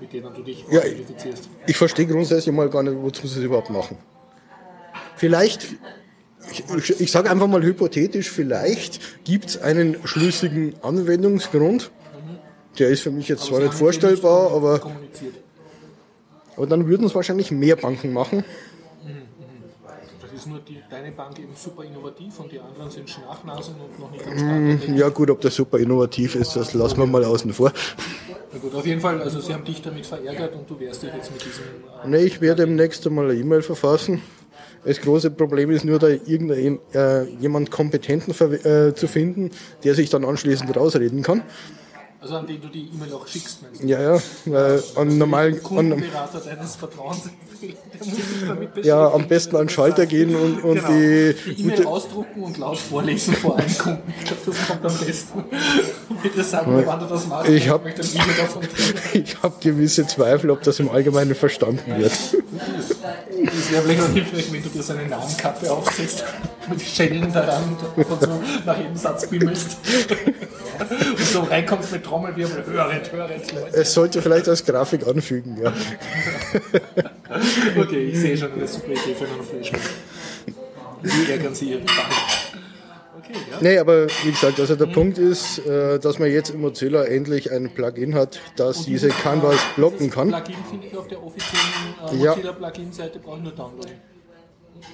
mit 0.00 0.12
denen 0.12 0.34
du 0.34 0.42
dich 0.42 0.64
Ja, 0.70 0.80
authentifizierst. 0.80 1.48
Ich 1.66 1.76
verstehe 1.76 2.06
grundsätzlich 2.06 2.52
mal 2.54 2.68
gar 2.68 2.82
nicht, 2.82 2.96
wozu 3.00 3.26
sie 3.28 3.38
es 3.38 3.44
überhaupt 3.44 3.70
machen. 3.70 3.98
Vielleicht, 5.16 5.68
ich, 6.76 7.00
ich, 7.00 7.10
sage 7.10 7.30
einfach 7.30 7.46
mal 7.46 7.62
hypothetisch, 7.62 8.30
vielleicht 8.30 9.24
gibt 9.24 9.50
es 9.50 9.58
einen 9.60 9.96
schlüssigen 10.04 10.74
Anwendungsgrund. 10.82 11.90
Der 12.78 12.88
ist 12.88 13.02
für 13.02 13.10
mich 13.10 13.28
jetzt 13.28 13.44
zwar 13.44 13.58
sie 13.58 13.64
nicht 13.64 13.74
vorstellbar, 13.74 14.52
aber, 14.52 14.80
aber 16.56 16.66
dann 16.66 16.86
würden 16.86 17.06
es 17.06 17.14
wahrscheinlich 17.14 17.50
mehr 17.50 17.76
Banken 17.76 18.12
machen. 18.12 18.44
Das 20.22 20.32
ist 20.32 20.46
nur 20.46 20.60
die, 20.60 20.80
deine 20.88 21.12
Bank 21.12 21.38
eben 21.38 21.54
super 21.54 21.84
innovativ 21.84 22.38
und 22.40 22.50
die 22.50 22.58
anderen 22.60 22.90
sind 22.90 23.10
Schnachnasen 23.10 23.74
und 23.74 23.98
noch 23.98 24.10
nicht 24.10 24.26
am 24.26 24.32
Hm. 24.38 24.78
Start. 24.80 24.98
Ja 24.98 25.08
gut, 25.10 25.30
ob 25.30 25.40
das 25.40 25.54
super 25.54 25.78
innovativ 25.78 26.34
ist, 26.36 26.56
das 26.56 26.72
lassen 26.72 26.98
wir 26.98 27.06
mal 27.06 27.24
außen 27.24 27.52
vor. 27.52 27.72
Na 28.52 28.58
gut, 28.58 28.74
auf 28.74 28.86
jeden 28.86 29.00
Fall, 29.00 29.20
also 29.20 29.40
sie 29.40 29.52
haben 29.52 29.64
dich 29.64 29.82
damit 29.82 30.06
verärgert 30.06 30.54
und 30.54 30.68
du 30.70 30.80
wehrst 30.80 31.02
dich 31.02 31.12
jetzt 31.12 31.30
mit 31.32 31.44
diesem. 31.44 31.64
Äh, 32.04 32.08
Nee, 32.08 32.24
ich 32.24 32.40
werde 32.40 32.64
demnächst 32.64 33.06
einmal 33.06 33.30
eine 33.30 33.38
E-Mail 33.38 33.62
verfassen. 33.62 34.22
Das 34.84 35.00
große 35.00 35.30
Problem 35.30 35.70
ist 35.70 35.84
nur, 35.84 35.98
da 35.98 36.08
irgendein, 36.08 36.78
äh, 36.94 37.24
jemand 37.38 37.70
Kompetenten 37.70 38.32
äh, 38.32 38.94
zu 38.94 39.06
finden, 39.08 39.50
der 39.84 39.94
sich 39.94 40.08
dann 40.10 40.24
anschließend 40.24 40.74
rausreden 40.74 41.22
kann. 41.22 41.42
also 42.20 42.36
an 42.36 42.46
den 42.46 42.60
du 42.60 42.68
die 42.68 42.88
E-Mail 42.94 43.12
auch 43.12 43.26
schickst, 43.26 43.62
meinst 43.62 43.82
du? 43.82 43.86
Ja, 43.86 44.14
ja, 44.14 44.22
weil 44.46 44.82
an 44.96 45.18
normalen, 45.18 45.54
an, 45.54 45.62
Kundenberater 45.62 46.40
deines 46.40 46.76
Vertrauens, 46.76 47.28
ja, 48.82 49.10
am 49.12 49.26
besten 49.28 49.56
an 49.56 49.62
den 49.64 49.68
Schalter 49.68 50.06
gehen 50.06 50.34
und, 50.34 50.62
und 50.64 50.74
Genau. 50.76 50.88
die, 50.88 51.34
Die 51.56 51.62
E-Mail 51.62 51.86
ausdrucken 51.86 52.42
und 52.42 52.58
laut 52.58 52.78
vorlesen 52.78 53.34
vor 53.34 53.58
allen 53.58 53.76
Kunden. 53.78 54.12
Ich 54.20 54.24
glaube, 54.26 54.42
das 54.46 54.66
kommt 54.68 54.84
am 54.86 55.06
besten. 55.06 55.44
Bitte 56.22 56.44
sag 56.44 56.66
mir, 56.66 56.86
wann 56.86 57.00
du 57.00 57.06
das 57.06 57.26
machst. 57.26 57.48
Ich 57.50 57.68
hab- 57.68 57.84
möchte 57.84 58.02
ein 58.02 58.08
Video 58.08 58.32
davon 58.38 58.62
kriegen. 58.62 58.98
ich 59.24 59.42
habe 59.42 59.54
gewisse 59.60 60.06
Zweifel, 60.06 60.50
ob 60.50 60.62
das 60.62 60.78
im 60.80 60.90
Allgemeinen 60.90 61.34
verstanden 61.34 61.98
wird. 61.98 62.12
Es 62.12 63.70
wäre 63.72 63.82
vielleicht 63.82 64.02
auch 64.02 64.08
hilfreich, 64.08 64.52
wenn 64.52 64.62
du 64.62 64.68
dir 64.68 64.82
so 64.82 64.92
eine 64.92 65.06
Namenkappe 65.08 65.70
aufsetzt, 65.72 66.24
mit 66.68 66.80
Schellen 66.82 67.32
daran 67.32 67.76
und 67.96 68.20
so 68.20 68.40
nach 68.66 68.76
jedem 68.78 68.96
Satz 68.96 69.26
bimmelst. 69.28 69.78
Und 70.80 71.20
so 71.26 71.40
reinkommst 71.40 71.92
mit 71.92 72.04
Trommelwirbel, 72.04 72.64
höret, 72.66 73.12
höret, 73.12 73.52
Leute. 73.52 73.76
Es 73.76 73.92
sollte 73.92 74.20
vielleicht 74.22 74.48
als 74.48 74.64
Grafik 74.64 75.06
anfügen, 75.06 75.58
ja. 75.62 75.72
Okay, 77.90 78.04
ich 78.04 78.18
sehe 78.18 78.36
schon 78.36 78.52
eine 78.52 78.68
super 78.68 78.92
Idee 78.92 79.14
für 79.16 79.24
einen 79.24 79.42
Flashback. 79.42 79.80
Ärgern 81.28 81.54
Sie 81.54 81.74
Bank? 81.74 81.88
Okay, 83.18 83.32
ja. 83.50 83.58
Nee, 83.60 83.78
aber 83.78 84.06
wie 84.22 84.30
gesagt, 84.30 84.60
also 84.60 84.76
der 84.76 84.86
Punkt 84.86 85.18
ist, 85.18 85.66
äh, 85.66 85.98
dass 85.98 86.20
man 86.20 86.30
jetzt 86.30 86.50
im 86.50 86.60
Mozilla 86.60 87.04
endlich 87.04 87.50
ein 87.50 87.74
Plugin 87.74 88.14
hat, 88.14 88.40
das 88.54 88.84
diese 88.84 89.08
Canvas 89.08 89.58
blocken 89.74 90.08
kann. 90.08 90.28
Plugin 90.28 90.54
finde 90.70 90.86
ich 90.86 90.96
auf 90.96 91.08
der 91.08 91.20
offiziellen 91.20 92.20
äh, 92.20 92.24
Ja. 92.24 92.30
Mozilla 92.36 92.52
Plugin-Seite, 92.52 93.18
brauche 93.18 93.38
ich 93.38 93.42
nur 93.42 93.52
downloaden. 93.52 94.10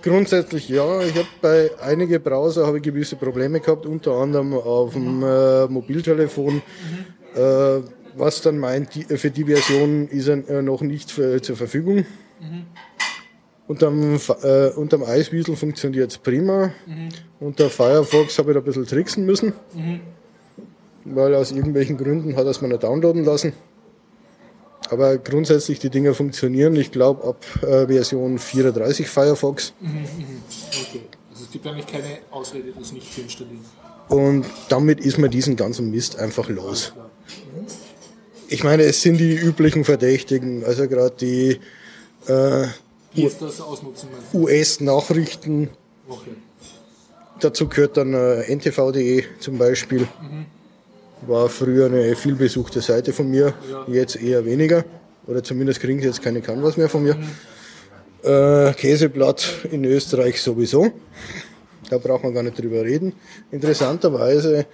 Grundsätzlich 0.02 0.68
ja. 0.70 1.02
Ich 1.02 1.14
habe 1.14 1.28
bei 1.42 1.70
einige 1.82 2.18
Browser 2.18 2.66
habe 2.66 2.78
ich 2.78 2.82
gewisse 2.82 3.16
Probleme 3.16 3.60
gehabt, 3.60 3.84
unter 3.84 4.12
anderem 4.12 4.54
auf 4.54 4.94
dem 4.94 5.22
äh, 5.22 5.66
Mobiltelefon. 5.66 6.62
Äh, 7.34 7.80
was 8.14 8.40
dann 8.40 8.58
meint, 8.58 8.94
die, 8.94 9.04
für 9.04 9.30
die 9.30 9.44
Version 9.44 10.08
ist 10.08 10.28
er 10.28 10.48
äh, 10.48 10.62
noch 10.62 10.80
nicht 10.80 11.10
für, 11.10 11.42
zur 11.42 11.56
Verfügung. 11.56 12.06
Unterm, 13.68 14.18
Fa- 14.20 14.38
äh, 14.42 14.70
unterm 14.74 15.02
Eiswiesel 15.02 15.56
funktioniert 15.56 16.12
es 16.12 16.18
prima. 16.18 16.72
Unter 17.40 17.68
Firefox 17.68 18.38
habe 18.38 18.50
ich 18.50 18.54
da 18.54 18.60
ein 18.60 18.64
bisschen 18.64 18.86
tricksen 18.86 19.26
müssen. 19.26 19.52
Weil 21.04 21.34
aus 21.34 21.52
irgendwelchen 21.52 21.96
Gründen 21.96 22.36
hat 22.36 22.44
er 22.44 22.50
es 22.50 22.60
mir 22.60 22.68
nicht 22.68 22.82
downloaden 22.82 23.24
lassen. 23.24 23.52
Aber 24.90 25.18
grundsätzlich 25.18 25.80
die 25.80 25.90
Dinger 25.90 26.14
funktionieren. 26.14 26.76
Ich 26.76 26.92
glaube 26.92 27.24
ab 27.26 27.44
äh, 27.62 27.86
Version 27.88 28.38
34 28.38 29.08
Firefox. 29.08 29.72
Okay. 29.82 31.00
Also 31.32 31.44
es 31.44 31.50
gibt 31.50 31.66
eigentlich 31.66 31.86
keine 31.88 32.18
Ausrede, 32.30 32.72
das 32.78 32.92
nicht 32.92 33.12
zu 33.12 33.20
installieren. 33.22 33.64
Und 34.08 34.46
damit 34.68 35.00
ist 35.00 35.18
man 35.18 35.30
diesen 35.30 35.56
ganzen 35.56 35.90
Mist 35.90 36.18
einfach 36.20 36.48
los. 36.48 36.92
Ich 38.48 38.62
meine, 38.62 38.84
es 38.84 39.02
sind 39.02 39.16
die 39.18 39.34
üblichen 39.34 39.84
Verdächtigen, 39.84 40.64
also 40.64 40.86
gerade 40.86 41.16
die 41.20 41.58
äh. 42.28 42.68
US-Nachrichten. 44.34 45.70
Okay. 46.08 46.30
Dazu 47.40 47.68
gehört 47.68 47.96
dann 47.96 48.14
äh, 48.14 48.42
ntv.de 48.54 49.24
zum 49.40 49.58
Beispiel. 49.58 50.06
War 51.26 51.48
früher 51.48 51.86
eine 51.86 52.14
vielbesuchte 52.14 52.80
Seite 52.80 53.12
von 53.12 53.30
mir, 53.30 53.54
jetzt 53.88 54.16
eher 54.16 54.44
weniger. 54.44 54.84
Oder 55.26 55.42
zumindest 55.42 55.80
kriegen 55.80 56.00
sie 56.00 56.06
jetzt 56.06 56.22
keine 56.22 56.40
Canvas 56.40 56.76
mehr 56.76 56.88
von 56.88 57.02
mir. 57.02 57.16
Äh, 58.22 58.72
Käseblatt 58.74 59.66
in 59.70 59.84
Österreich 59.84 60.40
sowieso. 60.40 60.90
Da 61.90 61.98
braucht 61.98 62.24
man 62.24 62.34
gar 62.34 62.42
nicht 62.42 62.58
drüber 62.58 62.82
reden. 62.82 63.12
Interessanterweise 63.50 64.66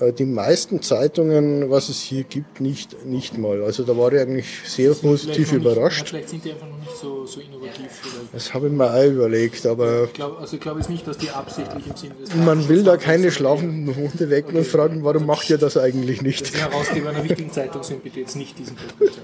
die 0.00 0.24
meisten 0.24 0.80
Zeitungen, 0.80 1.70
was 1.70 1.88
es 1.88 2.00
hier 2.00 2.22
gibt, 2.24 2.60
nicht, 2.60 3.04
nicht 3.04 3.36
mal. 3.36 3.62
Also 3.62 3.82
da 3.82 3.96
war 3.96 4.12
ich 4.12 4.20
eigentlich 4.20 4.46
sehr 4.64 4.94
positiv 4.94 5.52
überrascht. 5.52 6.00
Nicht, 6.00 6.08
vielleicht 6.08 6.28
sind 6.28 6.44
die 6.44 6.52
einfach 6.52 6.68
noch 6.68 6.78
nicht 6.78 6.96
so, 6.96 7.26
so 7.26 7.40
innovativ. 7.40 7.86
Vielleicht. 7.90 8.34
Das 8.34 8.54
habe 8.54 8.68
ich 8.68 8.72
mir 8.72 8.92
auch 8.92 9.04
überlegt, 9.04 9.66
aber. 9.66 10.04
Ich 10.04 10.12
glaube 10.12 10.38
also 10.38 10.56
glaub 10.58 10.76
jetzt 10.76 10.90
nicht, 10.90 11.06
dass 11.06 11.18
die 11.18 11.30
absichtlich 11.30 11.86
im 11.86 11.96
Sinne 11.96 12.14
des 12.14 12.34
Man 12.34 12.68
will 12.68 12.84
da 12.84 12.96
keine 12.96 13.30
schlafenden 13.32 13.94
Hunde 13.94 14.30
wecken 14.30 14.50
okay. 14.50 14.58
und 14.58 14.66
fragen, 14.66 15.04
warum 15.04 15.26
macht 15.26 15.50
ihr 15.50 15.58
das 15.58 15.76
eigentlich 15.76 16.22
nicht? 16.22 16.42
Dass 16.42 16.52
die 16.52 16.58
Herausgeber 16.58 17.10
einer 17.10 17.24
wichtigen 17.24 17.50
Zeitung 17.50 17.82
sind, 17.82 18.04
bitte 18.04 18.20
jetzt 18.20 18.36
nicht 18.36 18.58
diesen 18.58 18.76
Podcast. 18.76 19.20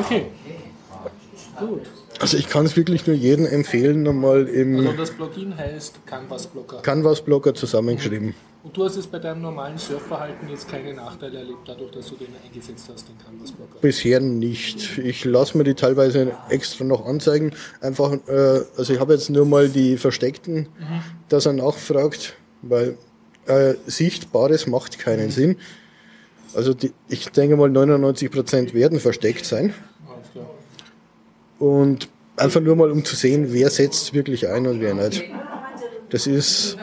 Okay. 0.00 0.26
Gut. 1.58 1.82
Also 2.24 2.38
ich 2.38 2.48
kann 2.48 2.64
es 2.64 2.74
wirklich 2.74 3.06
nur 3.06 3.14
jedem 3.14 3.44
empfehlen, 3.44 4.02
nochmal 4.02 4.48
im... 4.48 4.78
Also 4.78 4.92
das 4.92 5.10
Plugin 5.10 5.54
heißt 5.54 6.06
Canvas 6.06 6.46
Blocker. 6.46 6.78
Canvas 6.80 7.20
Blocker 7.20 7.52
zusammengeschrieben. 7.52 8.34
Und 8.62 8.74
du 8.74 8.82
hast 8.82 8.96
jetzt 8.96 9.12
bei 9.12 9.18
deinem 9.18 9.42
normalen 9.42 9.76
Surfverhalten 9.76 10.48
jetzt 10.48 10.66
keine 10.66 10.94
Nachteile 10.94 11.40
erlebt, 11.40 11.58
dadurch, 11.66 11.90
dass 11.90 12.08
du 12.08 12.14
den 12.14 12.28
eingesetzt 12.42 12.88
hast, 12.90 13.06
den 13.10 13.18
Canvas 13.18 13.52
Blocker? 13.52 13.78
Bisher 13.82 14.20
nicht. 14.20 14.96
Ich 14.96 15.26
lasse 15.26 15.58
mir 15.58 15.64
die 15.64 15.74
teilweise 15.74 16.32
extra 16.48 16.86
noch 16.86 17.04
anzeigen. 17.04 17.52
Einfach, 17.82 18.14
äh, 18.26 18.62
also 18.78 18.94
ich 18.94 19.00
habe 19.00 19.12
jetzt 19.12 19.28
nur 19.28 19.44
mal 19.44 19.68
die 19.68 19.98
versteckten, 19.98 20.60
mhm. 20.60 21.02
dass 21.28 21.44
er 21.44 21.52
nachfragt, 21.52 22.36
weil 22.62 22.96
äh, 23.44 23.74
Sichtbares 23.84 24.66
macht 24.66 24.98
keinen 24.98 25.26
mhm. 25.26 25.30
Sinn. 25.30 25.56
Also 26.54 26.72
die, 26.72 26.94
ich 27.10 27.28
denke 27.28 27.58
mal 27.58 27.68
99% 27.68 28.72
werden 28.72 28.98
versteckt 28.98 29.44
sein. 29.44 29.74
Und 31.58 32.08
einfach 32.36 32.60
nur 32.60 32.76
mal, 32.76 32.90
um 32.90 33.04
zu 33.04 33.16
sehen, 33.16 33.52
wer 33.52 33.70
setzt 33.70 34.14
wirklich 34.14 34.48
ein 34.48 34.66
und 34.66 34.80
wer 34.80 34.94
nicht. 34.94 35.24
Das 36.10 36.26
ist, 36.26 36.76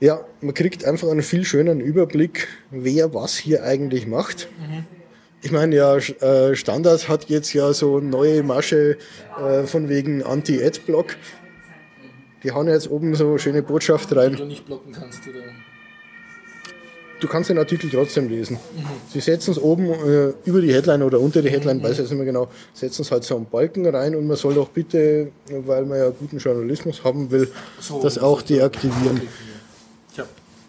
ja, 0.00 0.24
man 0.40 0.54
kriegt 0.54 0.84
einfach 0.84 1.08
einen 1.08 1.22
viel 1.22 1.44
schöneren 1.44 1.80
Überblick, 1.80 2.48
wer 2.70 3.14
was 3.14 3.36
hier 3.36 3.64
eigentlich 3.64 4.06
macht. 4.06 4.48
Ich 5.42 5.52
meine, 5.52 5.74
ja, 5.74 5.96
äh, 5.96 6.54
Standard 6.54 7.08
hat 7.08 7.30
jetzt 7.30 7.54
ja 7.54 7.72
so 7.72 7.96
eine 7.96 8.08
neue 8.08 8.42
Masche 8.42 8.98
äh, 9.42 9.62
von 9.64 9.88
wegen 9.88 10.22
Anti-Ad-Block. 10.22 11.16
Die 12.42 12.52
hauen 12.52 12.68
jetzt 12.68 12.90
oben 12.90 13.14
so 13.14 13.38
schöne 13.38 13.62
Botschaft 13.62 14.14
rein. 14.14 14.32
Die 14.32 14.36
du 14.38 14.44
nicht 14.44 14.66
blocken 14.66 14.92
kannst, 14.92 15.26
oder? 15.26 15.40
Du 17.20 17.28
kannst 17.28 17.50
den 17.50 17.58
Artikel 17.58 17.90
trotzdem 17.90 18.28
lesen. 18.28 18.54
Mhm. 18.56 18.84
Sie 19.12 19.20
setzen 19.20 19.52
es 19.52 19.58
oben 19.58 19.90
äh, 19.90 20.32
über 20.44 20.60
die 20.60 20.72
Headline 20.72 21.02
oder 21.02 21.20
unter 21.20 21.42
die 21.42 21.50
Headline, 21.50 21.78
mhm. 21.78 21.82
weiß 21.82 21.92
ich 21.92 21.98
jetzt 21.98 22.10
nicht 22.10 22.18
mehr 22.18 22.26
genau, 22.26 22.48
setzen 22.74 23.02
es 23.02 23.10
halt 23.10 23.24
so 23.24 23.36
einen 23.36 23.46
Balken 23.46 23.86
rein 23.86 24.14
und 24.16 24.26
man 24.26 24.36
soll 24.36 24.54
doch 24.54 24.68
bitte, 24.68 25.30
weil 25.48 25.84
man 25.84 25.98
ja 25.98 26.10
guten 26.10 26.38
Journalismus 26.38 27.04
haben 27.04 27.30
will, 27.30 27.50
so, 27.78 28.02
das 28.02 28.18
auch 28.18 28.42
deaktivieren. 28.42 29.20
Ja. 30.16 30.24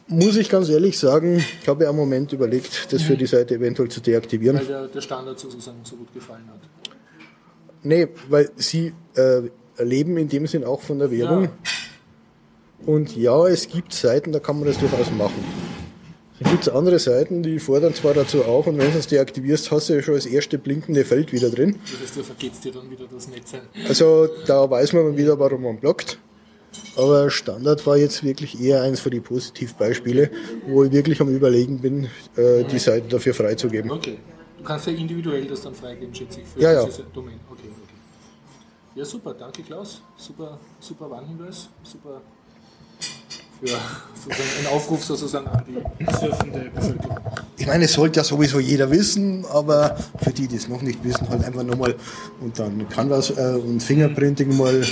Muss 0.08 0.36
ich 0.36 0.50
ganz 0.50 0.70
ehrlich 0.70 1.00
sagen, 1.00 1.44
ich 1.62 1.68
habe 1.68 1.84
ja 1.84 1.90
einen 1.90 2.00
Moment 2.00 2.34
überlegt, 2.34 2.94
das 2.94 3.02
mhm. 3.02 3.06
für 3.06 3.18
die 3.18 3.28
Seite 3.28 3.56
eventuell 3.56 3.90
zu 3.90 4.02
deaktivieren. 4.02 4.58
Weil 4.58 4.66
der, 4.66 4.88
der 4.88 5.02
Standard 5.02 5.40
sozusagen 5.40 5.78
so 5.84 5.96
gut 5.96 6.14
gefallen 6.14 6.48
hat. 6.50 6.60
Nee, 7.84 8.10
weil 8.30 8.52
sie 8.58 8.94
äh, 9.16 9.42
leben 9.84 10.18
in 10.18 10.28
dem 10.28 10.46
Sinn 10.46 10.64
auch 10.64 10.82
von 10.82 11.00
der 11.00 11.10
Werbung. 11.10 11.46
Ja. 11.46 11.52
Und 12.86 13.16
ja, 13.16 13.48
es 13.48 13.68
gibt 13.68 13.94
Seiten, 13.94 14.32
da 14.32 14.40
kann 14.40 14.58
man 14.58 14.68
das 14.68 14.78
durchaus 14.80 15.12
machen. 15.12 15.61
Dann 16.42 16.54
gibt 16.54 16.64
es 16.64 16.70
andere 16.74 16.98
Seiten, 16.98 17.44
die 17.44 17.60
fordern 17.60 17.94
zwar 17.94 18.16
dazu 18.16 18.44
auf 18.44 18.66
und 18.66 18.78
wenn 18.80 18.92
du 18.92 18.98
es 18.98 19.06
deaktivierst, 19.06 19.70
hast 19.70 19.90
du 19.90 19.94
ja 19.94 20.02
schon 20.02 20.16
das 20.16 20.26
erste 20.26 20.58
blinkende 20.58 21.06
Feld 21.06 21.32
wieder 21.32 21.52
drin. 21.52 21.80
Das 22.02 22.14
du 22.14 22.24
vergeht's 22.24 22.62
dir 22.62 22.72
dann 22.72 22.90
wieder 22.90 23.06
das 23.12 23.28
Netz 23.28 23.54
ein. 23.54 23.62
Also 23.88 24.28
da 24.48 24.68
weiß 24.68 24.94
man 24.94 25.16
wieder, 25.16 25.38
warum 25.38 25.62
man 25.62 25.80
blockt. 25.80 26.18
Aber 26.98 27.30
Standard 27.30 27.86
war 27.86 27.98
jetzt 27.98 28.24
wirklich 28.24 28.60
eher 28.60 28.82
eins 28.82 29.02
von 29.02 29.12
den 29.12 29.22
Positivbeispiele, 29.22 30.32
wo 30.68 30.84
ich 30.84 30.92
wirklich 30.92 31.22
am 31.22 31.30
überlegen 31.30 31.80
bin, 31.80 32.06
äh, 32.36 32.64
die 32.64 32.80
Seite 32.80 33.08
dafür 33.08 33.36
freizugeben. 33.36 33.92
Okay. 33.92 34.18
Du 34.58 34.64
kannst 34.64 34.88
ja 34.88 34.94
individuell 34.94 35.46
das 35.46 35.62
dann 35.62 35.76
freigeben, 35.76 36.14
schätze 36.16 36.40
ich, 36.40 36.48
für 36.48 36.60
ja, 36.60 36.74
ja. 36.74 36.88
Domain. 37.14 37.40
Okay, 37.52 37.68
okay. 37.68 37.96
Ja, 38.96 39.06
super, 39.06 39.36
danke 39.36 39.62
Klaus. 39.62 40.02
Super, 40.18 40.60
super 40.80 41.10
Warnhinweis, 41.10 41.70
super 41.84 42.22
für 43.68 44.60
einen 44.60 44.68
Aufruf 44.68 45.04
sozusagen 45.04 45.48
an 45.48 45.64
die 45.68 46.06
surfende 46.06 46.72
Bevölkerung. 46.74 47.18
Ich 47.58 47.68
meine, 47.68 47.86
es 47.86 47.94
sollte 47.94 48.20
ja 48.20 48.24
sowieso 48.24 48.60
jeder 48.60 48.90
wissen, 48.90 49.46
aber 49.46 49.96
für 50.22 50.32
die, 50.32 50.48
die 50.48 50.56
es 50.56 50.68
noch 50.68 50.82
nicht 50.82 51.04
wissen, 51.04 51.30
halt 51.30 51.44
einfach 51.44 51.64
nochmal 51.64 51.96
und 52.42 52.58
dann 52.58 52.88
Canvas 52.90 53.30
äh, 53.32 53.54
und 53.56 53.82
Fingerprinting 53.82 54.56
mal 54.58 54.84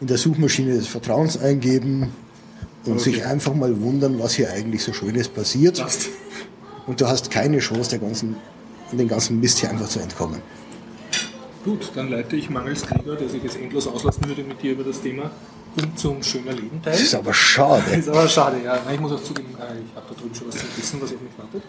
in 0.00 0.06
der 0.06 0.18
Suchmaschine 0.18 0.74
des 0.74 0.86
Vertrauens 0.86 1.38
eingeben 1.38 2.12
und 2.84 2.92
okay. 2.92 3.02
sich 3.02 3.24
einfach 3.24 3.54
mal 3.54 3.80
wundern, 3.80 4.18
was 4.18 4.34
hier 4.34 4.50
eigentlich 4.52 4.82
so 4.82 4.92
Schönes 4.92 5.28
passiert. 5.28 5.78
Passt. 5.78 6.08
Und 6.86 7.00
du 7.00 7.06
hast 7.06 7.30
keine 7.30 7.58
Chance, 7.58 7.90
der 7.90 7.98
ganzen, 8.00 8.36
den 8.90 9.08
ganzen 9.08 9.40
Mist 9.40 9.58
hier 9.58 9.70
einfach 9.70 9.88
zu 9.88 10.00
entkommen. 10.00 10.42
Gut, 11.64 11.92
dann 11.94 12.10
leite 12.10 12.34
ich 12.34 12.50
mangels 12.50 12.82
Krieger, 12.82 13.14
der 13.14 13.28
sich 13.28 13.42
jetzt 13.42 13.56
endlos 13.56 13.86
auslassen 13.86 14.26
würde 14.26 14.42
mit 14.42 14.60
dir 14.62 14.72
über 14.72 14.82
das 14.82 15.00
Thema, 15.00 15.30
und 15.76 15.98
zum 15.98 16.22
schöner 16.22 16.52
Leben 16.52 16.82
Teil. 16.82 16.92
Das 16.92 17.02
ist 17.02 17.14
aber 17.14 17.32
schade. 17.32 17.82
Das 17.88 17.98
ist 17.98 18.08
aber 18.08 18.28
schade, 18.28 18.56
ja. 18.64 18.78
Ich 18.92 19.00
muss 19.00 19.12
auch 19.12 19.22
zugeben, 19.22 19.54
äh, 19.58 19.80
ich 19.80 19.96
habe 19.96 20.06
da 20.08 20.20
drüben 20.20 20.34
schon 20.34 20.48
was 20.48 20.56
zu 20.56 20.64
wissen, 20.76 21.00
was 21.00 21.12
auf 21.12 21.20
mich 21.20 21.32
wartet. 21.38 21.62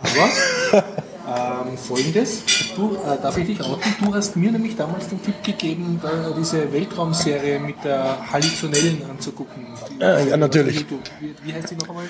Aber 0.00 1.66
ähm, 1.70 1.78
folgendes, 1.78 2.42
du, 2.76 2.94
äh, 2.96 3.20
darf 3.20 3.36
ich 3.38 3.46
dich 3.46 3.60
outen? 3.60 3.82
Du 4.04 4.14
hast 4.14 4.36
mir 4.36 4.52
nämlich 4.52 4.76
damals 4.76 5.08
den 5.08 5.22
Tipp 5.22 5.42
gegeben, 5.42 5.98
da, 6.02 6.10
diese 6.38 6.72
Weltraumserie 6.72 7.58
mit 7.58 7.82
der 7.84 8.32
Halluzinellen 8.32 9.02
anzugucken. 9.10 9.66
Die, 9.90 10.00
ja, 10.00 10.20
ja, 10.20 10.36
natürlich. 10.36 10.86
Wie, 11.20 11.34
wie, 11.42 11.52
heißt 11.52 11.70
die 11.70 11.76
noch 11.76 11.88
einmal? 11.88 12.04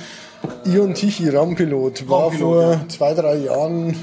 Äh, 0.66 0.70
Ion 0.70 0.94
Tichy, 0.94 1.30
Raumpilot. 1.30 2.08
War 2.08 2.22
Raumpilot, 2.22 2.40
vor 2.40 2.72
ja. 2.72 2.88
zwei, 2.88 3.14
drei 3.14 3.36
Jahren 3.36 3.96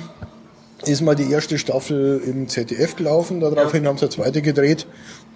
ist 0.85 1.01
mal 1.01 1.15
die 1.15 1.31
erste 1.31 1.57
Staffel 1.57 2.21
im 2.25 2.47
ZDF 2.47 2.95
gelaufen, 2.95 3.39
daraufhin 3.39 3.83
ja. 3.83 3.89
haben 3.89 3.97
sie 3.97 4.05
eine 4.05 4.11
zweite 4.11 4.41
gedreht 4.41 4.85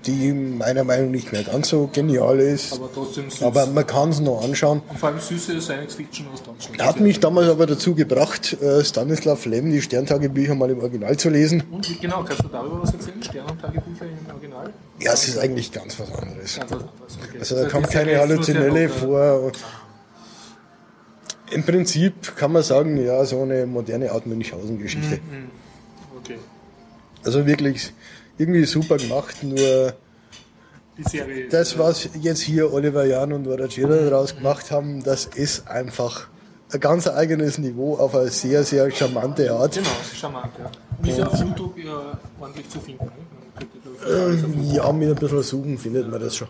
die 0.06 0.32
meiner 0.34 0.84
Meinung 0.84 1.08
nach 1.08 1.12
nicht 1.12 1.32
mehr 1.32 1.44
ganz 1.44 1.70
so 1.70 1.90
genial 1.92 2.40
ist. 2.40 2.74
Aber 2.74 2.90
trotzdem 2.94 3.30
süß. 3.30 3.44
Aber 3.44 3.66
man 3.68 3.86
kann 3.86 4.10
es 4.10 4.20
noch 4.20 4.44
anschauen. 4.44 4.82
Und 4.88 5.00
vor 5.00 5.10
allem 5.10 5.20
süße 5.20 5.60
Science 5.62 5.96
Fiction 5.96 6.28
aus 6.34 6.42
Deutschland. 6.42 6.82
Hat 6.82 7.00
mich 7.00 7.20
damals 7.20 7.50
aber 7.50 7.66
dazu 7.66 7.96
gebracht, 7.96 8.54
äh, 8.62 8.84
Stanislav 8.84 9.46
Lem, 9.46 9.72
die 9.72 9.82
Sterntagebücher 9.82 10.56
mal 10.56 10.70
im 10.70 10.80
Original 10.80 11.18
zu 11.18 11.30
lesen. 11.30 11.64
Und 11.72 12.00
genau, 12.02 12.24
kannst 12.24 12.44
du 12.44 12.48
darüber 12.48 12.84
was 12.84 12.94
erzählen? 12.94 13.22
Sterntagebücher 13.22 14.06
im 14.06 14.34
Original? 14.34 14.74
Ja, 15.00 15.14
es 15.14 15.28
ist 15.28 15.38
eigentlich 15.38 15.72
ganz 15.72 16.00
was 16.00 16.12
anderes. 16.14 16.58
Ganz 16.58 16.72
was 16.72 16.80
anderes, 16.80 17.18
okay. 17.28 17.40
Also 17.40 17.56
da 17.56 17.70
kommt 17.70 17.90
keine 17.90 18.18
Halluzinelle 18.20 18.90
vor. 18.90 19.52
Im 21.52 21.64
Prinzip 21.64 22.36
kann 22.36 22.52
man 22.52 22.64
sagen, 22.64 23.04
ja, 23.04 23.26
so 23.26 23.42
eine 23.42 23.66
moderne 23.66 24.12
Art 24.12 24.28
Münchhausen-Geschichte. 24.28 25.20
Mhm, 25.30 25.38
mhm. 25.38 25.52
Okay. 26.20 26.38
Also 27.24 27.46
wirklich 27.46 27.92
irgendwie 28.40 28.66
super 28.66 28.98
gemacht, 28.98 29.44
nur 29.44 29.94
das, 31.50 31.78
was 31.78 32.10
jetzt 32.20 32.42
hier 32.42 32.74
Oliver 32.74 33.06
Jan 33.06 33.32
und 33.32 33.48
Warajira 33.48 33.96
daraus 33.96 34.36
gemacht 34.36 34.72
haben, 34.72 35.04
das 35.04 35.26
ist 35.26 35.68
einfach 35.68 36.28
ein 36.72 36.80
ganz 36.80 37.08
eigenes 37.08 37.58
Niveau 37.58 37.96
auf 37.96 38.16
eine 38.16 38.30
sehr, 38.30 38.64
sehr 38.64 38.90
charmante 38.92 39.52
Art. 39.52 39.76
Genau, 39.76 39.88
charmant, 40.14 40.52
ja. 40.58 41.10
Ist 41.10 41.18
ja 41.18 41.28
auf 41.28 41.40
YouTube 41.40 41.78
ja 41.78 42.20
ordentlich 42.40 42.70
zu 42.70 42.80
finden. 42.80 43.06
Ne? 43.06 43.12
Ähm, 44.10 44.72
ja, 44.72 44.92
mit 44.92 45.10
ein 45.10 45.16
bisschen 45.16 45.44
Suchen 45.44 45.78
findet 45.78 46.10
man 46.10 46.22
das 46.22 46.36
schon. 46.36 46.48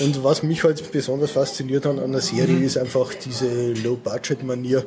Und 0.00 0.22
was 0.22 0.42
mich 0.42 0.62
halt 0.64 0.90
besonders 0.92 1.32
fasziniert 1.32 1.84
hat 1.86 1.98
an 1.98 2.12
der 2.12 2.20
Serie, 2.20 2.56
mhm. 2.56 2.64
ist 2.64 2.78
einfach 2.78 3.14
diese 3.14 3.72
Low-Budget-Manier. 3.72 4.86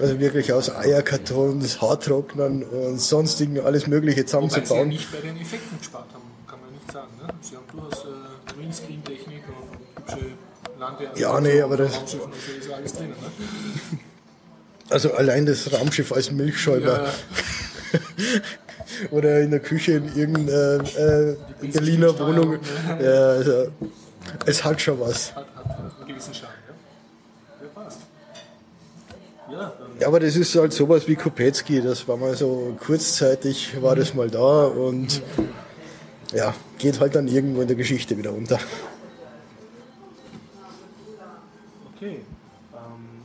Also 0.00 0.18
wirklich 0.18 0.52
aus 0.52 0.74
Eierkartons, 0.74 1.82
Haartrocknern 1.82 2.62
und 2.62 3.00
sonstigen 3.00 3.60
alles 3.60 3.86
Mögliche 3.86 4.24
zusammenzubauen. 4.24 4.70
Wobei 4.70 4.84
sie 4.84 4.88
nicht 4.88 5.12
bei 5.12 5.20
den 5.20 5.36
Effekten 5.36 5.78
gespart 5.78 6.06
haben, 6.14 6.22
kann 6.48 6.60
man 6.60 6.72
nicht 6.72 6.90
sagen. 6.90 7.08
Ne? 7.20 7.28
Sie 7.42 7.56
haben 7.56 7.64
durchaus 7.72 8.04
äh, 8.04 8.54
Greenscreen-Technik 8.54 9.42
und 9.48 10.14
hübsche 10.14 10.26
Lande. 10.78 11.10
Ja, 11.16 11.40
nee, 11.40 11.60
aber 11.60 11.76
das. 11.76 11.98
Also 11.98 12.20
alles 12.74 12.92
drinnen, 12.94 13.10
ne? 13.10 13.98
Also 14.90 15.14
allein 15.14 15.46
das 15.46 15.72
Raumschiff 15.72 16.12
als 16.12 16.30
Milchschäumer. 16.30 17.04
Ja. 17.04 17.10
Oder 19.10 19.40
in 19.40 19.50
der 19.50 19.60
Küche 19.60 19.92
in 19.92 20.14
irgendeiner 20.14 20.84
äh, 20.98 21.36
Berliner 21.62 22.18
Wohnung. 22.18 22.58
Ja. 22.88 23.00
ja, 23.00 23.28
also, 23.30 23.68
es 24.44 24.62
hat 24.62 24.82
schon 24.82 25.00
was. 25.00 25.34
Hat, 25.34 25.46
hat, 25.56 25.64
hat 25.64 25.98
einen 25.98 26.08
gewissen 26.08 26.34
Charme. 26.34 26.52
Ja, 30.00 30.08
aber 30.08 30.20
das 30.20 30.36
ist 30.36 30.54
halt 30.56 30.72
sowas 30.72 31.06
wie 31.06 31.16
Kopetzky, 31.16 31.80
das 31.80 32.06
war 32.08 32.16
mal 32.16 32.34
so 32.34 32.76
kurzzeitig, 32.84 33.80
war 33.80 33.94
das 33.94 34.14
mal 34.14 34.28
da 34.28 34.66
und 34.66 35.22
ja, 36.34 36.54
geht 36.78 36.98
halt 37.00 37.14
dann 37.14 37.28
irgendwo 37.28 37.60
in 37.60 37.68
der 37.68 37.76
Geschichte 37.76 38.16
wieder 38.16 38.32
unter. 38.32 38.58
Okay, 41.94 42.20
ähm, 42.74 43.22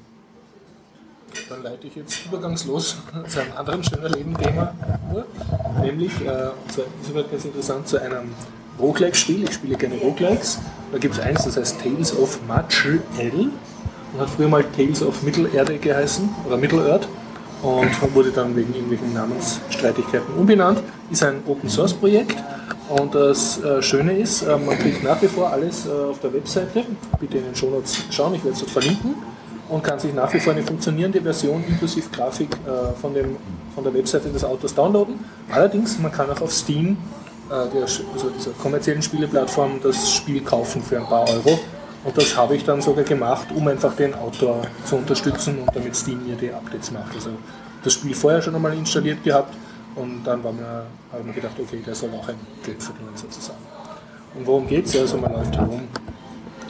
dann 1.50 1.64
leite 1.64 1.88
ich 1.88 1.96
jetzt 1.96 2.26
übergangslos 2.26 2.98
zu 3.28 3.42
einem 3.42 3.54
anderen 3.54 3.84
schönen 3.84 4.14
Leben-Thema, 4.14 4.76
nämlich, 5.82 6.12
äh, 6.22 6.50
insoweit 7.02 7.32
ganz 7.32 7.46
interessant, 7.46 7.88
zu 7.88 8.00
einem 8.00 8.36
Roguelike-Spiel. 8.80 9.46
Ich 9.46 9.54
spiele 9.56 9.76
gerne 9.78 9.96
Roguelikes 9.96 10.60
Da 10.92 10.98
gibt 11.00 11.16
es 11.16 11.20
eins, 11.20 11.46
das 11.46 11.58
heißt 11.58 11.82
Tales 11.82 12.16
of 12.16 12.40
Matchel 12.48 13.02
L 13.18 13.50
und 14.14 14.22
hat 14.22 14.30
früher 14.30 14.48
mal 14.48 14.64
Tales 14.76 15.04
of 15.04 15.24
Mittelerde 15.24 15.78
geheißen 15.78 16.30
oder 16.46 16.58
Mittelerde 16.58 17.08
und 17.62 18.16
wurde 18.16 18.32
dann 18.32 18.56
wegen 18.56 18.74
irgendwelchen 18.74 19.14
Namensstreitigkeiten 19.14 20.34
umbenannt. 20.38 20.82
Ist 21.12 21.24
ein 21.24 21.42
Open 21.48 21.70
Source 21.70 21.94
Projekt 21.94 22.36
und 22.90 23.14
das 23.16 23.62
äh, 23.62 23.82
Schöne 23.82 24.14
ist, 24.14 24.44
äh, 24.44 24.58
man 24.58 24.78
kriegt 24.78 25.04
nach 25.04 25.22
wie 25.22 25.28
vor 25.28 25.50
alles 25.50 25.86
äh, 25.86 25.90
auf 25.90 26.20
der 26.20 26.34
Webseite. 26.34 26.86
Bitte 27.20 27.38
in 27.38 27.46
den 27.46 27.56
Show 27.56 27.70
Notes 27.70 27.98
schauen, 28.12 28.34
ich 28.36 28.44
werde 28.44 28.54
es 28.56 28.60
dort 28.60 28.72
verlinken 28.72 29.16
und 29.70 29.84
kann 29.84 30.00
sich 30.00 30.14
nach 30.14 30.34
wie 30.34 30.40
vor 30.40 30.54
eine 30.54 30.64
funktionierende 30.64 31.22
Version 31.22 31.62
inklusive 31.68 32.10
Grafik 32.10 32.48
von, 33.02 33.14
dem, 33.14 33.36
von 33.76 33.84
der 33.84 33.94
Webseite 33.94 34.30
des 34.30 34.42
Autos 34.46 34.74
downloaden. 34.74 35.16
Allerdings, 35.52 36.00
man 36.00 36.10
kann 36.10 36.30
auch 36.30 36.40
auf 36.40 36.54
Steam, 36.54 36.96
der, 37.50 37.82
also 37.82 38.30
dieser 38.30 38.52
kommerziellen 38.52 39.02
Spieleplattform, 39.02 39.82
das 39.84 40.10
Spiel 40.10 40.40
kaufen 40.40 40.82
für 40.82 40.96
ein 40.96 41.06
paar 41.06 41.30
Euro. 41.30 41.60
Und 42.04 42.18
das 42.18 42.38
habe 42.38 42.56
ich 42.56 42.64
dann 42.64 42.82
sogar 42.82 43.04
gemacht, 43.04 43.48
um 43.54 43.68
einfach 43.68 43.96
den 43.96 44.14
Autor 44.14 44.62
zu 44.86 44.96
unterstützen 44.96 45.60
und 45.60 45.76
damit 45.76 45.96
Steam 45.96 46.26
mir 46.26 46.36
die 46.36 46.52
Updates 46.52 46.92
macht. 46.92 47.14
Also 47.16 47.32
das 47.84 47.94
Spiel 47.94 48.16
vorher 48.16 48.42
schon 48.42 48.56
einmal 48.56 48.74
installiert 48.74 49.24
gehabt 49.24 49.54
und 49.96 50.24
dann 50.24 50.44
war 50.44 50.54
mir, 50.54 50.86
habe 51.12 51.22
ich 51.22 51.26
mir 51.26 51.34
gedacht, 51.34 51.56
okay, 51.60 51.82
der 51.86 51.96
soll 51.96 52.10
auch 52.12 52.28
ein 52.28 52.36
Geld 52.64 52.82
verdienen 52.82 53.16
sozusagen. 53.16 53.60
Und 54.36 54.46
worum 54.46 54.68
geht 54.68 54.86
es? 54.86 54.96
Also 54.96 55.18
man 55.18 55.34
läuft 55.34 55.56
herum, 55.56 55.88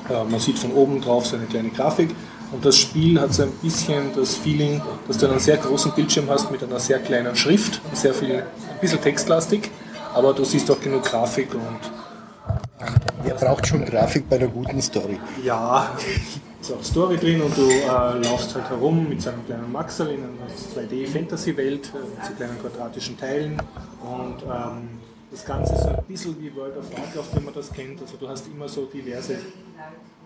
äh, 0.10 0.24
man 0.24 0.40
sieht 0.40 0.58
von 0.58 0.72
oben 0.72 1.02
drauf 1.02 1.26
so 1.28 1.36
eine 1.36 1.46
kleine 1.46 1.70
Grafik 1.70 2.16
und 2.52 2.64
das 2.64 2.78
Spiel 2.78 3.20
hat 3.20 3.34
so 3.34 3.44
ein 3.44 3.52
bisschen 3.62 4.12
das 4.16 4.36
Feeling, 4.36 4.82
dass 5.08 5.18
du 5.18 5.28
einen 5.28 5.40
sehr 5.40 5.58
großen 5.58 5.92
Bildschirm 5.94 6.30
hast 6.30 6.50
mit 6.50 6.64
einer 6.64 6.80
sehr 6.80 7.00
kleinen 7.00 7.36
Schrift 7.36 7.82
und 7.90 7.98
sehr 7.98 8.14
viel, 8.14 8.36
ein 8.36 8.80
bisschen 8.80 9.02
textlastig, 9.02 9.70
aber 10.14 10.34
du 10.34 10.46
siehst 10.46 10.72
auch 10.72 10.80
genug 10.80 11.04
Grafik 11.04 11.54
und 11.54 11.80
Wer 13.24 13.34
braucht 13.34 13.68
schon 13.68 13.86
Grafik 13.86 14.30
bei 14.30 14.38
einer 14.38 14.48
guten 14.48 14.82
Story? 14.82 15.20
Ja, 15.44 15.96
ist 16.62 16.72
auch 16.72 16.84
Story 16.84 17.18
drin 17.18 17.42
und 17.42 17.56
du 17.58 17.70
äh, 17.70 18.28
laufst 18.28 18.56
halt 18.56 18.70
herum 18.70 19.10
mit 19.10 19.22
seinem 19.22 19.46
kleinen 19.46 19.72
Maxel 19.72 20.10
in 20.10 20.24
einer 20.24 20.88
2D-Fantasy-Welt 20.90 21.92
äh, 21.94 21.98
mit 21.98 22.26
so 22.26 22.34
kleinen 22.34 22.60
quadratischen 22.60 23.18
Teilen 23.18 23.62
und 24.02 24.44
ähm, 24.44 24.90
das 25.32 25.46
Ganze 25.46 25.74
ist 25.74 25.82
so 25.82 25.90
ein 25.90 26.04
bisschen 26.08 26.36
wie 26.40 26.56
World 26.56 26.78
of 26.78 26.90
Warcraft, 26.92 27.36
wenn 27.36 27.46
man 27.46 27.54
das 27.54 27.72
kennt. 27.72 28.02
Also 28.02 28.16
du 28.18 28.30
hast 28.30 28.48
immer 28.48 28.70
so 28.70 28.86
diverse 28.86 29.38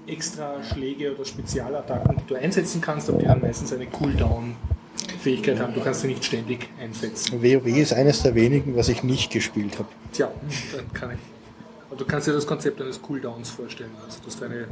extra 0.05 0.63
Schläge 0.63 1.13
oder 1.13 1.25
Spezialattacken, 1.25 2.17
die 2.17 2.27
du 2.27 2.35
einsetzen 2.35 2.81
kannst, 2.81 3.09
aber 3.09 3.19
die 3.19 3.25
dann 3.25 3.41
meistens 3.41 3.73
eine 3.73 3.87
Cooldown-Fähigkeit 3.87 5.59
haben. 5.59 5.73
Du 5.73 5.81
kannst 5.81 6.01
sie 6.01 6.07
nicht 6.07 6.23
ständig 6.23 6.69
einsetzen. 6.79 7.41
WoW 7.41 7.65
ist 7.65 7.93
eines 7.93 8.21
der 8.21 8.35
wenigen, 8.35 8.75
was 8.75 8.89
ich 8.89 9.03
nicht 9.03 9.31
gespielt 9.31 9.79
habe. 9.79 9.89
Tja, 10.11 10.29
dann 10.75 10.93
kann 10.93 11.11
ich 11.11 11.30
und 11.91 12.01
du 12.01 12.05
kannst 12.05 12.27
dir 12.27 12.33
das 12.33 12.47
Konzept 12.47 12.81
eines 12.81 13.01
Cooldowns 13.01 13.49
vorstellen, 13.49 13.91
also 14.03 14.17
dass 14.25 14.37
du 14.37 14.45
eine 14.45 14.67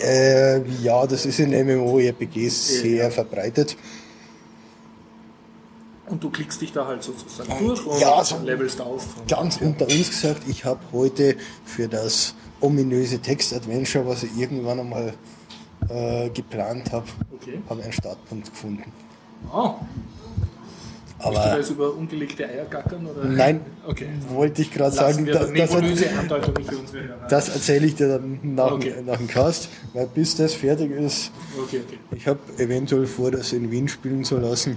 äh, 0.00 0.62
ja, 0.82 1.06
das 1.06 1.24
ist 1.24 1.38
in 1.38 1.50
MMORPGs 1.50 2.80
sehr 2.80 3.10
verbreitet. 3.10 3.76
Und 6.06 6.22
du 6.22 6.30
klickst 6.30 6.60
dich 6.60 6.72
da 6.72 6.86
halt 6.86 7.02
sozusagen 7.02 7.52
durch 7.64 7.86
und 7.86 8.00
ja, 8.00 8.22
so 8.24 8.38
levelst 8.38 8.80
auf. 8.80 9.06
Ganz 9.28 9.58
unter 9.60 9.86
uns 9.86 10.10
gesagt, 10.10 10.42
ich 10.48 10.64
habe 10.64 10.80
heute 10.92 11.36
für 11.64 11.88
das 11.88 12.34
ominöse 12.60 13.20
Text-Adventure, 13.20 14.06
was 14.06 14.22
ich 14.22 14.36
irgendwann 14.36 14.80
einmal 14.80 15.14
äh, 15.88 16.28
geplant 16.30 16.92
habe, 16.92 17.06
okay. 17.32 17.60
habe 17.68 17.82
einen 17.82 17.92
Startpunkt 17.92 18.50
gefunden. 18.50 18.92
Oh, 19.52 19.74
aber 21.24 21.32
Möchtest 21.32 21.54
du 21.54 21.58
das 21.58 21.70
über 21.70 21.94
ungelegte 21.94 22.46
Eier 22.46 22.64
gackern? 22.66 23.06
Oder? 23.06 23.24
Nein, 23.24 23.60
okay. 23.86 24.08
wollte 24.28 24.62
ich 24.62 24.70
gerade 24.70 24.94
sagen. 24.94 25.26
Da, 25.26 25.46
das, 25.46 25.70
das 27.28 27.48
erzähle 27.48 27.86
ich 27.86 27.94
dir 27.94 28.08
dann 28.08 28.40
nach, 28.42 28.72
okay. 28.72 28.94
nach 29.04 29.16
dem 29.16 29.26
Cast, 29.26 29.68
weil 29.94 30.06
bis 30.06 30.36
das 30.36 30.54
fertig 30.54 30.90
ist, 30.90 31.30
okay, 31.62 31.80
okay. 31.86 31.98
ich 32.14 32.26
habe 32.28 32.40
eventuell 32.58 33.06
vor, 33.06 33.30
das 33.30 33.52
in 33.52 33.70
Wien 33.70 33.88
spielen 33.88 34.24
zu 34.24 34.36
lassen. 34.36 34.76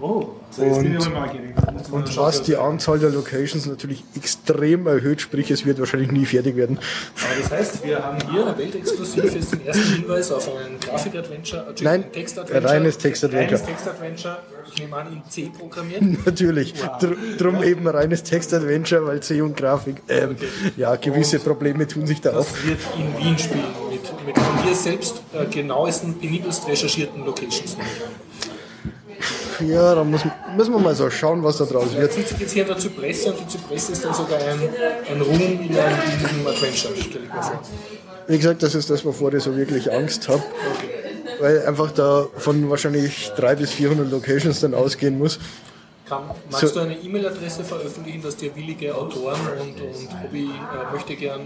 Oh, 0.00 0.28
also 0.48 0.62
jetzt 0.62 0.76
und, 0.78 0.82
bin 0.84 0.98
ich 0.98 1.06
aber 1.06 1.26
neugierig. 1.26 1.54
Und 1.90 2.16
was 2.16 2.42
die 2.42 2.56
Anzahl 2.56 2.98
der 2.98 3.10
Locations 3.10 3.66
natürlich 3.66 4.02
extrem 4.16 4.86
erhöht, 4.86 5.20
sprich 5.20 5.50
es 5.50 5.66
wird 5.66 5.78
wahrscheinlich 5.78 6.10
nie 6.10 6.24
fertig 6.24 6.56
werden. 6.56 6.78
Aber 7.22 7.40
das 7.40 7.50
heißt, 7.50 7.84
wir 7.84 8.02
haben 8.02 8.18
hier 8.30 8.54
weltexklusiv 8.56 9.34
jetzt 9.34 9.52
den 9.52 9.66
ersten 9.66 9.94
Hinweis 9.96 10.32
auf 10.32 10.48
ein 10.90 10.96
Grafik-Adventure, 10.96 11.74
äh, 11.78 11.82
Nein, 11.82 12.12
Text-Adventure. 12.12 12.72
Reines 12.72 12.98
Text-Adventure. 12.98 13.60
Reines 13.60 13.66
Text-Adventure, 13.66 14.38
ich 14.72 14.80
nehme 14.80 14.96
an 14.96 15.12
in 15.12 15.22
C 15.28 15.50
programmiert. 15.56 16.02
Natürlich, 16.26 16.74
wow. 16.80 16.98
Dr 16.98 17.16
drum 17.38 17.62
eben 17.62 17.86
reines 17.86 18.22
Text-Adventure, 18.22 19.06
weil 19.06 19.20
C 19.20 19.40
und 19.40 19.56
Grafik, 19.56 19.96
ähm, 20.08 20.36
okay. 20.36 20.46
ja, 20.76 20.96
gewisse 20.96 21.38
und 21.38 21.44
Probleme 21.44 21.86
tun 21.86 22.06
sich 22.06 22.20
da 22.20 22.30
das 22.30 22.40
auf. 22.40 22.52
Das 22.52 22.66
wird 22.66 22.80
in 22.96 23.24
Wien 23.24 23.38
spielen, 23.38 23.64
mit, 23.90 24.26
mit 24.26 24.38
von 24.38 24.66
dir 24.66 24.74
selbst 24.74 25.22
äh, 25.32 25.46
genauesten, 25.46 26.18
penibelst 26.18 26.66
recherchierten 26.68 27.24
Locations. 27.24 27.76
Ja, 29.66 29.94
da 29.94 30.04
muss, 30.04 30.22
müssen 30.56 30.72
wir 30.72 30.78
mal 30.78 30.94
so 30.94 31.10
schauen, 31.10 31.42
was 31.42 31.58
da 31.58 31.64
draus 31.64 31.94
wird. 31.94 32.16
Jetzt 32.16 32.38
sitzt 32.38 32.52
hier 32.52 32.62
in 32.62 32.68
der 32.68 32.78
Zypresse 32.78 33.30
und 33.30 33.40
die 33.40 33.46
Zypresse 33.46 33.92
ist 33.92 34.04
dann 34.04 34.14
sogar 34.14 34.38
ein, 34.38 34.60
ein 34.60 35.20
Ruhm 35.20 35.40
in, 35.40 35.60
in 35.60 35.68
diesem 35.68 36.46
Adventure, 36.46 36.96
stelle 36.96 37.24
ich 37.24 37.32
mir 37.34 37.42
vor. 37.42 37.60
Wie 38.30 38.36
gesagt, 38.36 38.62
das 38.62 38.76
ist 38.76 38.88
das, 38.88 39.04
wovor 39.04 39.34
ich 39.34 39.42
so 39.42 39.56
wirklich 39.56 39.92
Angst 39.92 40.28
habe. 40.28 40.42
Weil 41.40 41.66
einfach 41.66 41.90
da 41.90 42.28
von 42.36 42.70
wahrscheinlich 42.70 43.32
300 43.34 43.58
bis 43.58 43.72
400 43.72 44.08
Locations 44.08 44.60
dann 44.60 44.72
ausgehen 44.72 45.18
muss. 45.18 45.40
Kann, 46.06 46.30
magst 46.48 46.68
so, 46.68 46.74
du 46.74 46.80
eine 46.86 46.96
E-Mail-Adresse 46.96 47.64
veröffentlichen, 47.64 48.22
dass 48.22 48.36
dir 48.36 48.54
willige 48.54 48.94
Autoren 48.94 49.40
und, 49.60 49.80
und 49.80 50.22
Hobby 50.22 50.44
äh, 50.44 50.92
möchte 50.92 51.16
gern 51.16 51.40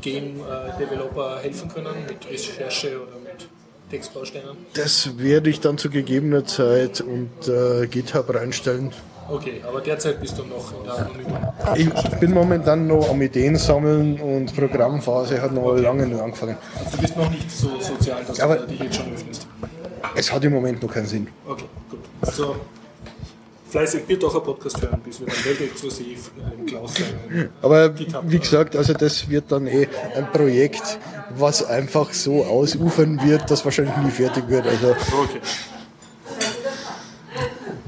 Game-Developer 0.00 1.40
äh, 1.40 1.42
helfen 1.42 1.68
können 1.68 1.94
mit 2.08 2.26
Recherche 2.30 3.02
oder 3.02 3.18
mit 3.22 3.46
Textbausteinen? 3.90 4.56
Das 4.72 5.18
werde 5.18 5.50
ich 5.50 5.60
dann 5.60 5.76
zu 5.76 5.90
gegebener 5.90 6.46
Zeit 6.46 7.02
und 7.02 7.48
äh, 7.48 7.86
GitHub 7.86 8.34
reinstellen. 8.34 8.92
Okay, 9.28 9.62
aber 9.66 9.80
derzeit 9.80 10.20
bist 10.20 10.36
du 10.38 10.44
noch 10.44 10.72
in 10.78 10.84
der 10.84 10.94
Anonymen. 10.94 11.94
Ich 12.10 12.18
bin 12.18 12.32
momentan 12.32 12.86
noch 12.86 13.08
am 13.08 13.22
Ideen 13.22 13.56
sammeln 13.56 14.20
und 14.20 14.54
Programmphase 14.54 15.40
hat 15.40 15.52
noch 15.52 15.64
okay. 15.64 15.80
lange 15.80 16.06
nicht 16.06 16.20
angefangen. 16.20 16.56
Also 16.78 16.96
du 16.96 17.02
bist 17.02 17.16
noch 17.16 17.30
nicht 17.30 17.50
so 17.50 17.80
sozial, 17.80 18.22
dass 18.24 18.40
aber 18.40 18.56
du 18.56 18.66
dich 18.66 18.80
jetzt 18.80 18.96
schon 18.96 19.12
öffnest. 19.12 19.46
Es 20.14 20.32
hat 20.32 20.44
im 20.44 20.52
Moment 20.52 20.82
noch 20.82 20.92
keinen 20.92 21.06
Sinn. 21.06 21.28
Okay, 21.46 21.64
gut. 21.90 22.00
Also 22.20 22.56
fleißig 23.70 24.04
Bierdacher 24.04 24.40
Podcast 24.40 24.80
hören, 24.82 25.00
bis 25.04 25.20
wir 25.20 25.26
dann 25.26 25.44
weltexklusiv 25.44 26.30
im 26.58 26.66
Klaus 26.66 26.94
sein. 26.94 27.48
Aber 27.62 27.92
wie 27.98 28.38
gesagt, 28.38 28.76
also 28.76 28.92
das 28.92 29.28
wird 29.28 29.50
dann 29.50 29.66
eh 29.66 29.88
ein 30.14 30.30
Projekt, 30.32 30.98
was 31.36 31.64
einfach 31.64 32.12
so 32.12 32.44
ausufern 32.44 33.20
wird, 33.24 33.50
dass 33.50 33.64
wahrscheinlich 33.64 33.96
nie 33.96 34.10
fertig 34.10 34.48
wird. 34.48 34.66
Also 34.66 34.90
okay. 34.90 35.40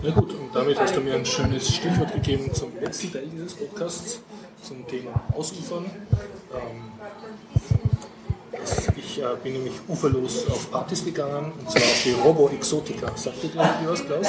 Na 0.02 0.10
gut, 0.10 0.35
damit 0.56 0.80
hast 0.80 0.96
du 0.96 1.00
mir 1.00 1.14
ein 1.14 1.26
schönes 1.26 1.68
Stichwort 1.68 2.12
gegeben 2.14 2.52
zum 2.52 2.72
letzten 2.80 3.12
Teil 3.12 3.26
dieses 3.30 3.54
Podcasts, 3.54 4.20
zum 4.62 4.86
Thema 4.86 5.22
Ausufern. 5.36 5.84
Ähm, 6.54 6.92
ich 8.96 9.20
äh, 9.20 9.24
bin 9.42 9.52
nämlich 9.52 9.74
uferlos 9.86 10.46
auf 10.48 10.70
Partys 10.70 11.04
gegangen, 11.04 11.52
und 11.58 11.70
zwar 11.70 11.82
auf 11.82 12.02
die 12.04 12.12
Robo 12.12 12.48
Exotica. 12.48 13.12
Sagt 13.16 13.44
ihr 13.44 13.50
dir 13.50 13.60
was, 13.86 14.04
Klaus? 14.04 14.28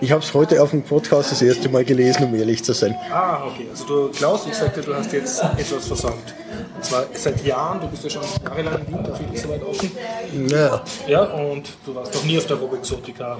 Ich 0.00 0.10
habe 0.10 0.20
es 0.20 0.34
heute 0.34 0.62
auf 0.62 0.70
dem 0.70 0.82
Podcast 0.82 1.32
das 1.32 1.40
erste 1.40 1.70
Mal 1.70 1.84
gelesen, 1.84 2.24
um 2.24 2.34
ehrlich 2.34 2.62
zu 2.62 2.74
sein. 2.74 2.94
Ah, 3.10 3.46
okay. 3.46 3.68
Also 3.70 3.86
du, 3.86 4.08
Klaus, 4.10 4.46
ich 4.46 4.54
sagte, 4.54 4.82
du 4.82 4.94
hast 4.94 5.12
jetzt 5.12 5.42
etwas 5.42 5.86
versäumt. 5.86 6.34
Und 6.74 6.84
zwar 6.84 7.06
seit 7.14 7.42
Jahren, 7.46 7.80
du 7.80 7.86
bist 7.86 8.04
ja 8.04 8.10
schon 8.10 8.22
jahrelang 8.44 8.80
in 8.80 8.88
Wien, 8.88 9.04
da 9.04 9.14
viel 9.14 9.38
so 9.38 9.48
weit 9.48 9.62
offen. 9.62 9.90
Ja. 10.48 10.84
Ja, 11.06 11.22
und 11.22 11.70
du 11.86 11.94
warst 11.94 12.12
noch 12.14 12.24
nie 12.24 12.36
auf 12.36 12.46
der 12.46 12.56
Robo 12.56 12.76
Exotica 12.76 13.38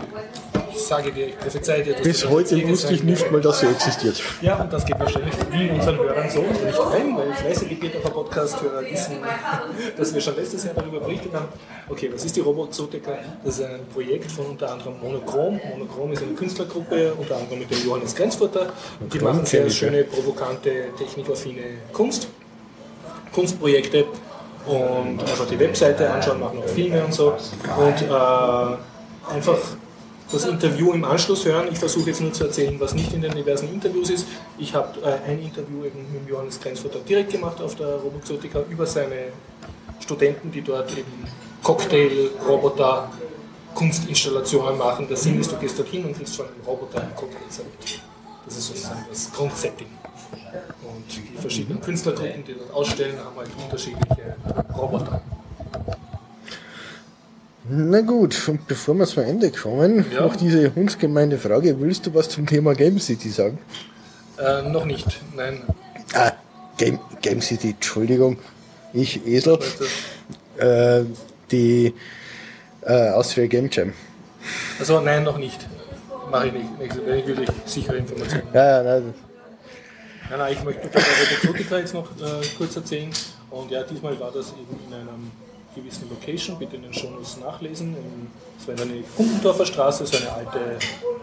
ich 0.77 0.83
sage 0.83 1.11
dir, 1.13 1.29
ich 1.29 1.39
prophezei 1.39 1.81
dir. 1.81 1.95
Bis 1.95 2.29
heute 2.29 2.69
wusste 2.69 2.95
ich 2.95 3.03
nicht 3.03 3.31
mal, 3.31 3.41
dass 3.41 3.61
sie 3.61 3.67
existiert. 3.67 4.23
Ja, 4.43 4.57
und 4.57 4.73
das 4.73 4.85
geht 4.85 4.99
wahrscheinlich 4.99 5.35
vielen 5.51 5.75
unseren 5.75 5.97
Hörern 5.99 6.31
so 6.31 6.41
nicht 6.41 6.79
rein, 6.79 7.17
weil 7.17 7.33
fleißige 7.35 7.81
Peter 7.81 7.99
Podcast-Hörer 7.99 8.83
wissen, 8.91 9.17
dass 9.97 10.15
wir 10.15 10.21
schon 10.21 10.37
letztes 10.37 10.65
Jahr 10.65 10.75
darüber 10.75 11.01
berichtet 11.01 11.33
haben. 11.35 11.49
Okay, 11.89 12.11
was 12.13 12.25
ist 12.25 12.37
die 12.37 12.41
Robozotika? 12.41 13.13
Das 13.45 13.59
ist 13.59 13.65
ein 13.65 13.87
Projekt 13.93 14.31
von 14.31 14.47
unter 14.47 14.73
anderem 14.73 15.01
Monochrom. 15.01 15.61
Monochrom 15.71 16.13
ist 16.13 16.23
eine 16.23 16.33
Künstlergruppe, 16.33 17.15
unter 17.15 17.37
anderem 17.37 17.61
mit 17.61 17.71
dem 17.71 17.87
Johannes 17.87 18.15
Grenzfurter. 18.15 18.73
Die 19.13 19.19
machen 19.19 19.47
sehr 19.47 19.69
schöne, 19.71 20.05
provokante, 20.05 20.71
technikaffine 20.99 21.63
Kunst. 21.93 22.29
Kunstprojekte 23.33 24.07
und 24.67 25.21
einfach 25.21 25.47
die 25.47 25.59
Webseite 25.59 26.11
anschauen, 26.11 26.41
machen 26.41 26.59
auch 26.59 26.69
Filme 26.69 27.05
und 27.05 27.13
so. 27.13 27.35
Und 27.77 28.03
äh, 28.03 29.35
einfach 29.35 29.59
das 30.31 30.45
Interview 30.45 30.93
im 30.93 31.05
Anschluss 31.05 31.45
hören. 31.45 31.69
Ich 31.71 31.79
versuche 31.79 32.11
jetzt 32.11 32.21
nur 32.21 32.33
zu 32.33 32.45
erzählen, 32.45 32.79
was 32.81 32.95
nicht 32.95 33.13
in 33.13 33.23
den 33.23 33.33
diversen 33.33 33.73
Interviews 33.73 34.11
ist. 34.11 34.27
Ich 34.59 34.75
habe 34.75 35.01
äh, 35.01 35.31
ein 35.31 35.41
Interview 35.41 35.85
eben 35.85 36.07
mit 36.13 36.29
Johannes 36.29 36.61
Grenzfurter 36.61 36.99
direkt 37.01 37.31
gemacht 37.31 37.61
auf 37.61 37.75
der 37.77 37.97
Roboxotica 37.97 38.63
über 38.69 38.87
seine 38.87 39.33
Studenten, 40.01 40.51
die 40.51 40.63
dort 40.63 40.91
eben 40.93 41.25
Cocktail, 41.63 42.31
Roboter, 42.47 43.11
Kunstinstallationen 43.75 44.79
machen. 44.79 45.07
Der 45.09 45.17
Sinn 45.17 45.41
ist, 45.41 45.53
du 45.53 45.57
gehst 45.57 45.79
dorthin 45.79 46.05
und 46.05 46.17
kriegst 46.17 46.37
von 46.37 46.47
einem 46.47 46.65
Roboter 46.67 47.03
einen 47.03 47.15
Cocktail 47.15 47.49
serviert. 47.49 48.03
Das 48.45 48.57
ist 48.57 48.69
sozusagen 48.69 49.05
das 49.09 49.33
Grundsetting. 49.33 49.89
Und 50.83 51.05
die 51.09 51.37
verschiedenen 51.39 51.81
Künstlergruppen, 51.81 52.45
die 52.45 52.55
dort 52.55 52.73
ausstellen, 52.73 53.19
haben 53.19 53.37
halt 53.37 53.51
unterschiedliche 53.63 54.37
Roboter. 54.77 55.21
Na 57.69 58.01
gut, 58.01 58.49
und 58.49 58.67
bevor 58.69 58.95
wir 58.95 59.07
zum 59.07 59.25
Ende 59.25 59.51
kommen, 59.51 60.05
Ja. 60.13 60.21
noch 60.23 60.37
diese 60.37 60.75
hundsgemeine 60.75 61.37
Frage. 61.39 61.81
Willst 61.81 62.07
du 62.07 62.15
was 62.15 62.29
zum 62.29 62.47
Thema 62.47 62.75
Game 62.75 62.99
City 63.01 63.29
sagen? 63.31 63.59
Äh, 64.39 64.63
noch 64.69 64.85
nicht, 64.85 65.07
nein. 65.35 65.63
Ah, 66.15 66.33
Game, 66.77 66.99
Game 67.23 67.41
City, 67.41 67.71
Entschuldigung. 67.71 68.39
Ich, 68.93 69.27
Esel. 69.27 69.59
Äh, 70.59 71.05
die 71.51 71.93
äh, 72.83 73.11
Austria 73.11 73.47
Game 73.47 73.69
Jam. 73.71 73.93
Also 74.79 75.01
nein, 75.01 75.25
noch 75.25 75.39
nicht. 75.39 75.67
Mache 76.31 76.49
ich 76.49 76.53
nicht. 76.53 76.79
Nächste 76.79 77.43
ich 77.43 77.51
sichere 77.73 77.97
Informationen. 77.97 78.43
Ja, 78.55 78.67
ja, 78.67 78.83
nein. 78.83 79.15
Nein, 80.31 80.39
nein, 80.39 80.53
ich 80.53 80.65
möchte 80.65 80.87
über 80.89 81.01
Robototica 81.01 81.79
jetzt 81.79 81.95
noch 81.95 82.11
äh, 82.21 82.47
kurz 82.57 82.77
erzählen. 82.77 83.11
Und 83.51 83.71
ja, 83.71 83.83
diesmal 83.83 84.19
war 84.19 84.33
das 84.33 84.49
eben 84.53 84.79
in 84.89 84.95
einer 84.95 85.13
gewissen 85.77 86.09
Location, 86.11 86.59
bitte 86.59 86.77
in 86.77 86.83
den 86.83 86.93
Shownotes 86.93 87.39
nachlesen. 87.39 87.95
Es 88.59 88.67
war 88.67 88.75
in 88.75 88.81
eine 88.81 89.03
Kumpendorfer 89.17 89.67
Straße, 89.67 90.07
so 90.07 90.17
eine 90.17 90.33
alte 90.33 90.79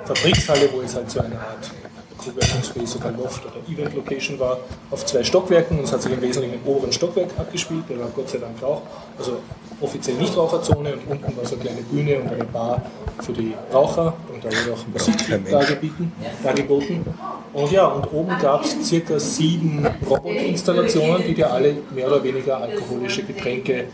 Fabrikshalle, 0.05 0.69
wo 0.71 0.81
es 0.81 0.95
halt 0.95 1.09
so 1.09 1.19
eine 1.19 1.35
Art 1.35 1.71
Coworking 2.17 2.63
Space 2.63 2.95
oder 2.95 3.11
Loft 3.11 3.43
oder 3.45 3.55
Event 3.67 3.95
Location 3.95 4.39
war, 4.39 4.59
auf 4.91 5.05
zwei 5.05 5.23
Stockwerken. 5.23 5.79
Und 5.79 5.85
es 5.85 5.91
hat 5.91 6.01
sich 6.01 6.13
im 6.13 6.21
Wesentlichen 6.21 6.61
im 6.61 6.67
oberen 6.67 6.93
Stockwerk 6.93 7.29
abgespielt, 7.37 7.83
der 7.89 7.99
war 7.99 8.07
Gott 8.15 8.29
sei 8.29 8.37
Dank 8.37 8.61
auch. 8.63 8.81
Also 9.17 9.39
offiziell 9.81 10.15
Nichtraucherzone 10.17 10.93
und 10.93 11.11
unten 11.11 11.37
war 11.37 11.45
so 11.45 11.55
eine 11.55 11.63
kleine 11.65 11.81
Bühne 11.81 12.19
und 12.19 12.29
eine 12.29 12.45
Bar 12.45 12.81
für 13.21 13.33
die 13.33 13.53
Raucher 13.73 14.13
und 14.31 14.43
da 14.43 14.49
wurde 14.49 14.73
auch 14.73 14.87
Musik 14.87 15.49
dargeboten. 15.49 16.11
dargeboten. 16.43 17.05
Und 17.53 17.71
ja, 17.71 17.85
und 17.87 18.11
oben 18.13 18.37
gab 18.39 18.63
es 18.63 18.87
circa 18.87 19.19
sieben 19.19 19.85
Robotinstallationen, 20.09 21.23
die 21.27 21.33
dir 21.33 21.51
alle 21.51 21.75
mehr 21.93 22.07
oder 22.07 22.23
weniger 22.23 22.57
alkoholische 22.57 23.23
Getränke 23.23 23.85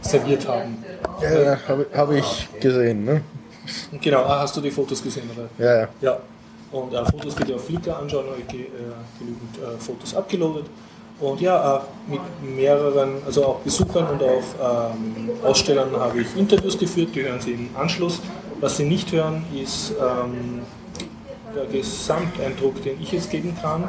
serviert 0.00 0.46
haben. 0.46 0.84
Ja, 1.20 1.40
ja, 1.40 1.58
habe 1.68 1.86
hab 1.94 2.12
ich 2.12 2.48
gesehen, 2.60 3.04
ne? 3.04 3.22
Genau, 4.00 4.22
ah, 4.22 4.40
hast 4.40 4.56
du 4.56 4.60
die 4.60 4.70
Fotos 4.70 5.02
gesehen? 5.02 5.28
Oder? 5.34 5.48
Ja, 5.58 5.80
ja. 5.80 5.88
Ja, 6.00 6.18
und 6.72 6.92
äh, 6.92 7.04
Fotos 7.04 7.34
könnt 7.36 7.50
ihr 7.50 7.56
auf 7.56 7.64
Flickr 7.64 7.98
anschauen, 7.98 8.26
habe 8.26 8.40
ich 8.40 8.54
äh, 8.54 8.66
genügend 9.18 9.56
äh, 9.56 9.78
Fotos 9.78 10.14
abgeloadet. 10.14 10.66
Und 11.20 11.40
ja, 11.40 11.76
äh, 11.76 12.10
mit 12.10 12.20
mehreren, 12.56 13.22
also 13.26 13.44
auch 13.44 13.58
Besuchern 13.60 14.06
und 14.08 14.22
auch 14.22 14.92
ähm, 14.92 15.30
Ausstellern 15.42 15.90
habe 15.96 16.20
ich 16.20 16.36
Interviews 16.36 16.78
geführt, 16.78 17.10
die 17.14 17.24
hören 17.24 17.40
Sie 17.40 17.52
im 17.52 17.70
Anschluss. 17.76 18.20
Was 18.60 18.76
Sie 18.76 18.84
nicht 18.84 19.10
hören, 19.12 19.44
ist 19.54 19.92
ähm, 19.92 20.60
der 21.54 21.66
Gesamteindruck, 21.66 22.82
den 22.82 23.00
ich 23.02 23.12
jetzt 23.12 23.30
geben 23.30 23.56
kann. 23.60 23.88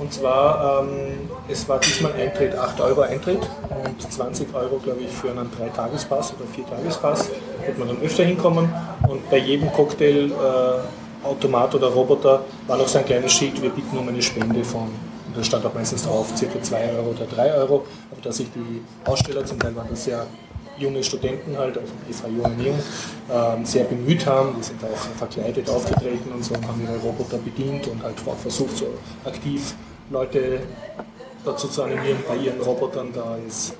Und 0.00 0.12
zwar, 0.12 0.82
ähm, 0.82 1.28
es 1.48 1.68
war 1.68 1.80
diesmal 1.80 2.12
Eintritt 2.12 2.54
8 2.54 2.80
Euro 2.80 3.00
Eintritt 3.02 3.40
und 3.70 4.12
20 4.12 4.54
Euro, 4.54 4.78
glaube 4.78 5.00
ich, 5.00 5.10
für 5.10 5.30
einen 5.30 5.50
3-Tages-Pass 5.50 6.34
oder 6.34 6.44
4-Tages-Pass. 6.44 7.30
Wird 7.64 7.78
man 7.78 7.88
dann 7.88 8.02
öfter 8.02 8.24
hinkommen. 8.24 8.72
Und 9.08 9.28
bei 9.30 9.38
jedem 9.38 9.72
Cocktail, 9.72 10.30
äh, 10.30 11.26
Automat 11.26 11.74
oder 11.74 11.88
Roboter 11.88 12.44
war 12.66 12.76
noch 12.76 12.88
so 12.88 12.98
ein 12.98 13.04
kleines 13.04 13.32
Schild, 13.32 13.60
wir 13.60 13.70
bieten 13.70 13.98
um 13.98 14.08
eine 14.08 14.22
Spende 14.22 14.62
von, 14.62 14.88
da 15.34 15.42
stand 15.42 15.66
auch 15.66 15.74
meistens 15.74 16.04
drauf, 16.04 16.32
ca. 16.38 16.62
2 16.62 16.90
Euro 16.96 17.10
oder 17.10 17.26
3 17.26 17.54
Euro. 17.54 17.84
Aber 18.12 18.20
dass 18.22 18.36
sich 18.36 18.48
die 18.54 18.82
Aussteller, 19.04 19.44
zum 19.44 19.58
Teil 19.58 19.74
waren 19.74 19.88
das 19.90 20.06
ja 20.06 20.24
junge 20.78 21.02
Studenten 21.02 21.56
halt, 21.56 21.78
also 21.78 21.92
EFA 22.08 22.28
Jung 22.28 22.64
Jung, 22.64 22.78
ähm, 23.30 23.64
sehr 23.64 23.84
bemüht 23.84 24.26
haben. 24.26 24.54
Die 24.58 24.62
sind 24.62 24.82
auch 24.84 24.96
verkleidet 25.16 25.68
aufgetreten 25.68 26.32
und 26.32 26.44
so 26.44 26.54
und 26.54 26.66
haben 26.66 26.82
ihre 26.82 26.98
Roboter 26.98 27.38
bedient 27.38 27.86
und 27.88 28.02
halt 28.02 28.16
versucht, 28.20 28.76
so 28.76 28.86
aktiv 29.24 29.74
Leute 30.10 30.60
dazu 31.44 31.68
zu 31.68 31.82
animieren, 31.82 32.18
bei 32.28 32.36
ihren 32.36 32.60
Robotern 32.60 33.12
da 33.12 33.36
jetzt 33.44 33.74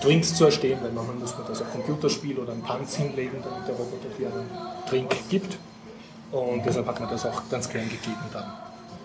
Drinks 0.00 0.34
zu 0.34 0.44
erstehen, 0.44 0.78
weil 0.82 0.92
manchmal 0.92 1.16
muss 1.16 1.36
man 1.36 1.46
das 1.48 1.60
auf 1.62 1.70
Computerspiel 1.72 2.38
oder 2.38 2.52
einen 2.52 2.64
Tanz 2.64 2.96
hinlegen, 2.96 3.42
damit 3.42 3.68
der 3.68 3.74
Roboter 3.74 4.08
dir 4.16 4.28
einen 4.28 4.48
Drink 4.88 5.14
gibt. 5.28 5.58
Und 6.30 6.64
deshalb 6.64 6.86
hat 6.86 7.00
man 7.00 7.10
das 7.10 7.26
auch 7.26 7.42
ganz 7.50 7.68
gern 7.68 7.88
gegeben 7.88 8.22
dann. 8.32 8.52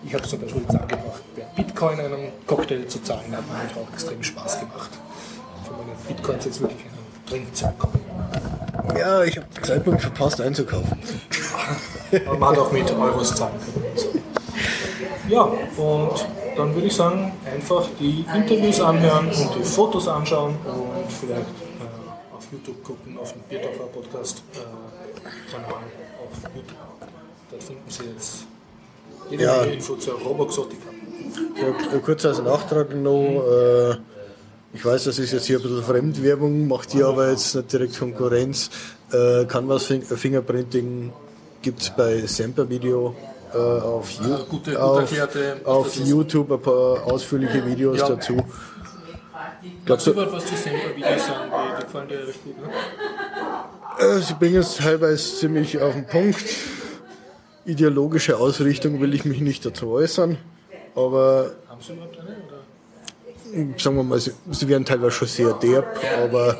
Ich 0.04 0.14
habe 0.14 0.22
zum 0.22 0.40
Beispiel 0.40 0.62
jetzt 0.62 0.76
angebracht, 0.76 1.22
Bitcoin 1.56 1.98
einen 1.98 2.32
Cocktail 2.46 2.86
zu 2.86 3.02
zahlen, 3.02 3.36
hat 3.36 3.48
mir 3.48 3.58
halt 3.58 3.70
auch 3.76 3.92
extrem 3.92 4.22
Spaß 4.22 4.60
gemacht. 4.60 4.90
Für 5.64 5.72
meine 5.72 5.96
Bitcoins 6.06 6.44
jetzt 6.44 6.60
wirklich 6.60 6.86
einen 7.26 7.44
Drink 7.44 7.56
zu 7.56 7.66
bekommen. 7.66 8.00
Ja, 8.98 9.24
ich 9.24 9.36
habe 9.36 9.46
den 9.54 9.64
Zeitpunkt 9.64 10.00
verpasst 10.02 10.40
einzukaufen. 10.40 10.98
Man 12.24 12.44
hat 12.50 12.58
auch 12.58 12.72
mit 12.72 12.90
Euros 12.90 13.34
zahlen 13.34 13.54
können. 13.60 13.84
Ja, 15.28 15.42
und 15.42 16.26
dann 16.56 16.74
würde 16.74 16.86
ich 16.86 16.94
sagen, 16.94 17.32
einfach 17.52 17.88
die 17.98 18.24
Interviews 18.34 18.80
anhören 18.80 19.26
und 19.28 19.54
die 19.58 19.64
Fotos 19.64 20.06
anschauen 20.08 20.54
und 20.64 21.12
vielleicht 21.12 21.40
äh, 21.42 22.34
auf 22.34 22.46
YouTube 22.52 22.82
gucken, 22.84 23.18
auf 23.18 23.32
dem 23.32 23.42
Bierdorfer 23.42 23.84
Podcast 23.92 24.42
äh, 24.54 25.50
Kanal 25.50 25.72
auf 25.72 26.54
YouTube. 26.54 26.76
Dort 27.50 27.62
finden 27.62 27.90
Sie 27.90 28.04
jetzt 28.04 28.46
jede 29.30 29.42
Ja. 29.44 29.62
Info 29.62 29.96
zur 29.96 30.14
Roboxotica. 30.20 30.88
Ja, 31.60 31.98
kurz 31.98 32.24
als 32.24 32.40
Nachtrag 32.40 32.94
noch, 32.94 33.42
äh, 33.42 33.96
ich 34.72 34.84
weiß, 34.84 35.04
das 35.04 35.18
ist 35.18 35.32
jetzt 35.32 35.46
hier 35.46 35.58
ein 35.58 35.62
bisschen 35.62 35.82
Fremdwerbung, 35.82 36.68
macht 36.68 36.90
hier 36.92 37.06
aber 37.06 37.30
jetzt 37.30 37.54
nicht 37.54 37.72
direkt 37.72 37.98
Konkurrenz. 37.98 38.70
Äh, 39.12 39.44
Canvas 39.46 39.84
Fing- 39.86 40.02
Fingerprinting 40.02 41.12
gibt 41.62 41.80
es 41.82 41.90
bei 41.90 42.20
Semper 42.26 42.68
Video 42.68 43.14
äh, 43.54 43.56
auf, 43.58 44.10
Ah, 44.20 44.40
gute- 44.50 44.72
gut 44.72 44.76
auf, 44.76 45.00
erklärte- 45.12 45.56
auf 45.64 45.96
YouTube 45.96 46.50
ein 46.52 46.60
paar 46.60 47.04
ausführliche 47.06 47.64
Videos 47.66 47.98
Ja. 48.00 48.08
dazu. 48.10 48.36
Kannst 49.86 50.06
du 50.06 50.10
überhaupt 50.10 50.32
was 50.32 50.46
zu 50.46 50.56
Semper-Videos 50.56 51.26
sagen? 51.26 51.50
Die, 51.50 51.76
die 51.78 51.84
gefallen 51.84 52.08
dir 52.08 52.26
recht 52.26 52.44
gut, 52.44 52.54
ne? 52.60 52.68
Äh, 53.98 54.18
Sie 54.20 54.34
bringen 54.34 54.56
es 54.56 54.76
teilweise 54.76 55.36
ziemlich 55.36 55.80
auf 55.80 55.94
den 55.94 56.06
Punkt. 56.06 56.44
Ideologische 57.64 58.36
Ausrichtung 58.36 59.00
will 59.00 59.14
ich 59.14 59.24
mich 59.24 59.40
nicht 59.40 59.64
dazu 59.64 59.90
äußern, 59.90 60.38
aber 60.94 61.52
Haben 61.68 61.80
Sie 61.80 61.92
überhaupt 61.94 62.18
eine? 62.18 62.28
Oder? 62.28 62.60
Sagen 63.78 63.96
wir 63.96 64.02
mal, 64.02 64.18
sie, 64.18 64.32
sie 64.50 64.68
werden 64.68 64.84
teilweise 64.84 65.12
schon 65.12 65.28
sehr 65.28 65.52
derb, 65.54 65.86
aber 66.24 66.56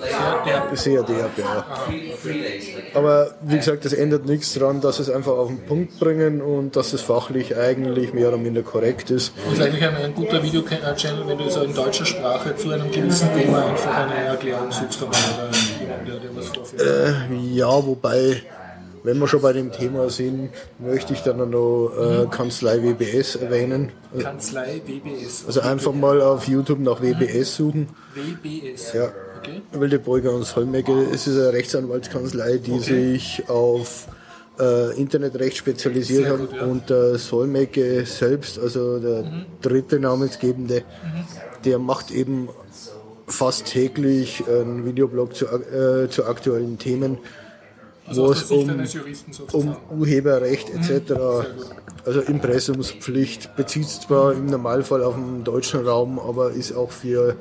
sehr 0.74 1.02
derb, 1.02 1.30
ja. 1.38 1.66
Aber 2.94 3.34
wie 3.42 3.56
gesagt, 3.56 3.84
das 3.84 3.92
ändert 3.92 4.26
nichts 4.26 4.54
daran, 4.54 4.80
dass 4.80 4.98
es 4.98 5.10
einfach 5.10 5.32
auf 5.32 5.48
den 5.48 5.58
Punkt 5.66 5.98
bringen 5.98 6.40
und 6.40 6.76
dass 6.76 6.92
es 6.92 7.02
fachlich 7.02 7.56
eigentlich 7.56 8.12
mehr 8.12 8.28
oder 8.28 8.38
minder 8.38 8.62
korrekt 8.62 9.10
ist. 9.10 9.32
Das 9.44 9.54
ist 9.54 9.62
eigentlich 9.62 9.84
ein, 9.84 9.96
ein 9.96 10.14
guter 10.14 10.42
Video-Channel, 10.42 11.26
wenn 11.26 11.38
du 11.38 11.50
so 11.50 11.62
in 11.62 11.74
deutscher 11.74 12.06
Sprache 12.06 12.56
zu 12.56 12.70
einem 12.70 12.90
gewissen 12.90 13.28
Thema 13.34 13.66
einfach 13.66 13.96
eine 13.96 14.14
Erklärung 14.26 14.70
suchst 14.70 15.02
oder 15.02 15.16
jemand, 15.80 16.08
der 16.08 16.16
dir 16.16 16.36
was 16.36 16.46
vorführt. 16.48 16.82
Ja, 17.52 17.86
wobei, 17.86 18.42
wenn 19.06 19.18
wir 19.20 19.28
schon 19.28 19.40
bei 19.40 19.52
dem 19.52 19.70
Thema 19.70 20.10
sind, 20.10 20.50
möchte 20.80 21.12
ich 21.12 21.20
dann 21.22 21.38
noch 21.48 21.92
äh, 21.96 22.26
Kanzlei 22.28 22.82
WBS 22.82 23.36
erwähnen. 23.36 23.92
Kanzlei 24.18 24.82
WBS. 24.84 25.44
Also 25.46 25.60
einfach 25.60 25.92
mal 25.92 26.20
auf 26.20 26.48
YouTube 26.48 26.80
nach 26.80 27.00
WBS 27.00 27.54
suchen. 27.54 27.88
WBS. 28.14 28.94
Ja. 28.94 29.12
Okay. 29.38 29.62
Wildebeuger 29.70 30.34
und 30.34 30.44
Solmecke. 30.44 30.92
Es 31.14 31.28
ist 31.28 31.38
eine 31.38 31.52
Rechtsanwaltskanzlei, 31.52 32.58
die 32.58 32.80
sich 32.80 33.48
auf 33.48 34.08
äh, 34.58 34.98
Internetrecht 35.00 35.56
spezialisiert 35.56 36.28
hat. 36.28 36.52
ja. 36.52 36.64
Und 36.64 36.90
der 36.90 37.16
Solmecke 37.18 38.04
selbst, 38.06 38.58
also 38.58 38.98
der 38.98 39.46
dritte 39.62 40.00
Namensgebende, 40.00 40.82
der 41.64 41.78
macht 41.78 42.10
eben 42.10 42.48
fast 43.28 43.66
täglich 43.66 44.42
einen 44.48 44.84
Videoblog 44.84 45.36
zu, 45.36 45.46
äh, 45.46 46.08
zu 46.08 46.24
aktuellen 46.26 46.78
Themen, 46.78 47.18
Also 48.08 48.26
wo 48.26 48.32
es 48.32 48.50
um, 48.50 48.70
um 49.52 49.76
Urheberrecht 50.00 50.70
etc. 50.70 51.12
Also 52.04 52.20
Impressumspflicht 52.20 53.56
bezieht 53.56 53.88
zwar 53.88 54.32
im 54.32 54.46
Normalfall 54.46 55.02
auf 55.02 55.14
den 55.16 55.42
deutschen 55.44 55.84
Raum, 55.86 56.18
aber 56.20 56.50
ist 56.52 56.72
auch 56.72 56.90
für, 56.92 57.34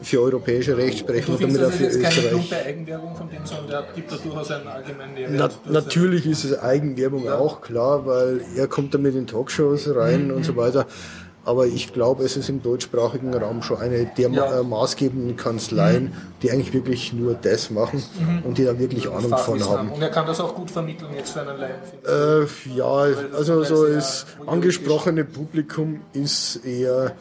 für 0.00 0.22
europäische 0.22 0.76
Rechtsprechung 0.76 1.34
und 1.34 1.42
damit 1.42 1.62
auch 1.62 1.70
für 1.70 1.84
jetzt 1.84 2.00
keine 2.00 2.14
Österreich. 2.14 2.30
plumpe 2.30 2.56
Eigenwerbung 2.64 3.14
von 3.16 3.28
dem, 3.28 3.44
sondern 3.44 3.68
der 3.68 3.84
gibt 3.94 4.10
da 4.10 4.16
durchaus 4.16 4.50
einen 4.52 4.68
allgemeinen 4.68 5.14
Mehrwert. 5.14 5.60
Natürlich 5.68 6.26
ist 6.26 6.44
es 6.44 6.58
Eigenwerbung 6.58 7.28
auch 7.28 7.60
klar, 7.60 8.06
weil 8.06 8.40
er 8.56 8.66
kommt 8.68 8.94
damit 8.94 9.14
in 9.14 9.26
Talkshows 9.26 9.94
rein 9.94 10.28
Mhm. 10.28 10.34
und 10.34 10.44
so 10.44 10.56
weiter. 10.56 10.86
Aber 11.44 11.66
ich 11.66 11.92
glaube, 11.92 12.24
es 12.24 12.36
ist 12.36 12.48
im 12.48 12.62
deutschsprachigen 12.62 13.34
Raum 13.34 13.62
schon 13.62 13.78
eine 13.78 14.04
der 14.04 14.30
Ja. 14.30 14.46
Mhm. 14.46 14.60
äh, 14.60 14.62
maßgebenden 14.62 15.36
Kanzleien, 15.36 16.12
die 16.42 16.50
eigentlich 16.50 16.72
wirklich 16.72 17.12
nur 17.12 17.34
das 17.34 17.70
machen 17.70 18.02
und 18.44 18.58
die 18.58 18.64
da 18.64 18.78
wirklich 18.78 19.08
Ahnung 19.08 19.36
von 19.38 19.64
haben. 19.64 19.90
Und 19.92 20.02
er 20.02 20.10
kann 20.10 20.26
das 20.26 20.40
auch 20.40 20.54
gut 20.54 20.70
vermitteln 20.70 21.10
jetzt 21.16 21.30
für 21.30 21.40
einen 21.40 21.58
Laien. 21.58 21.76
Äh, 22.06 22.76
ja, 22.76 23.06
also 23.36 23.64
so 23.64 23.86
das 23.86 24.26
angesprochene 24.46 25.24
Publikum 25.24 26.00
ist 26.12 26.64
eher 26.64 27.12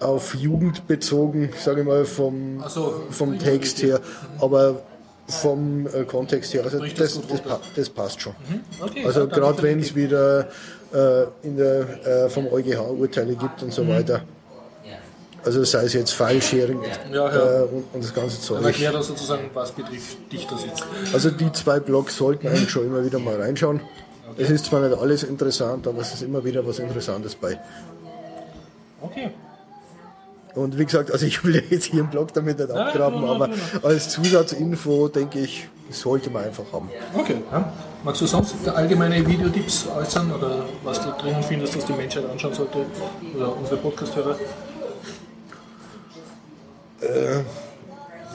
auf 0.00 0.34
Jugend 0.34 0.86
bezogen, 0.86 1.50
sage 1.58 1.80
ich 1.80 1.86
mal, 1.86 2.04
vom, 2.04 2.62
so, 2.68 3.02
vom 3.10 3.38
Text 3.38 3.82
her, 3.82 4.00
aber 4.40 4.82
vom 5.28 5.86
äh, 5.86 6.04
Kontext 6.04 6.52
her, 6.54 6.64
also 6.64 6.78
das, 6.78 6.94
das 6.94 7.20
das, 7.26 7.40
das 7.76 7.88
passt 7.90 8.20
schon. 8.20 8.34
Okay, 8.80 9.04
Also 9.06 9.26
gerade 9.28 9.62
wenn 9.62 9.78
es 9.80 9.94
wieder 9.94 10.48
äh, 10.92 11.24
in 11.42 11.56
der, 11.56 12.06
äh, 12.06 12.28
vom 12.28 12.46
EuGH 12.48 12.78
Urteile 12.90 13.34
gibt 13.36 13.62
und 13.62 13.72
so 13.72 13.86
weiter. 13.88 14.22
Also 15.44 15.64
sei 15.64 15.84
es 15.86 15.92
jetzt 15.94 16.12
File-Sharing 16.12 16.80
Ja, 17.10 17.28
ja. 17.28 17.60
äh, 17.60 17.62
und, 17.62 17.84
und 17.92 18.04
das 18.04 18.14
ganze 18.14 18.36
Dann 18.36 18.42
Zeug. 18.62 18.64
erklär 18.64 18.92
das 18.92 19.08
sozusagen, 19.08 19.50
was 19.52 19.72
betrifft 19.72 20.30
dich 20.32 20.46
das 20.46 20.64
jetzt. 20.64 20.84
Also 21.12 21.30
die 21.30 21.50
zwei 21.52 21.80
Blogs 21.80 22.16
sollten 22.16 22.46
eigentlich 22.46 22.70
schon 22.70 22.86
immer 22.86 23.04
wieder 23.04 23.18
mal 23.18 23.34
reinschauen. 23.40 23.80
Es 24.38 24.50
ist 24.50 24.66
zwar 24.66 24.86
nicht 24.88 24.96
alles 24.96 25.24
interessant, 25.24 25.86
aber 25.88 26.00
es 26.00 26.14
ist 26.14 26.22
immer 26.22 26.44
wieder 26.44 26.64
was 26.64 26.78
Interessantes 26.78 27.34
bei. 27.34 27.58
Okay. 29.00 29.30
Und 30.54 30.78
wie 30.78 30.84
gesagt, 30.84 31.10
also 31.10 31.24
ich 31.26 31.44
will 31.44 31.62
jetzt 31.70 31.86
hier 31.86 32.00
im 32.00 32.10
Blog 32.10 32.32
damit 32.34 32.58
nicht 32.58 32.70
abgraben, 32.70 33.24
aber 33.24 33.48
als 33.82 34.10
Zusatzinfo 34.10 35.08
denke 35.08 35.40
ich, 35.40 35.68
sollte 35.90 36.30
man 36.30 36.44
einfach 36.44 36.64
haben. 36.72 36.90
Okay. 37.14 37.36
Ja. 37.50 37.72
Magst 38.04 38.20
du 38.20 38.26
sonst 38.26 38.68
allgemeine 38.68 39.26
Videotipps 39.26 39.86
äußern 39.88 40.32
oder 40.32 40.64
was 40.82 41.00
du 41.00 41.10
drinnen 41.12 41.42
findest, 41.42 41.76
was 41.76 41.84
die 41.86 41.92
Menschheit 41.92 42.28
anschauen 42.28 42.54
sollte? 42.54 42.78
Oder 43.36 43.56
unsere 43.56 43.76
Podcast-Hörer? 43.76 44.36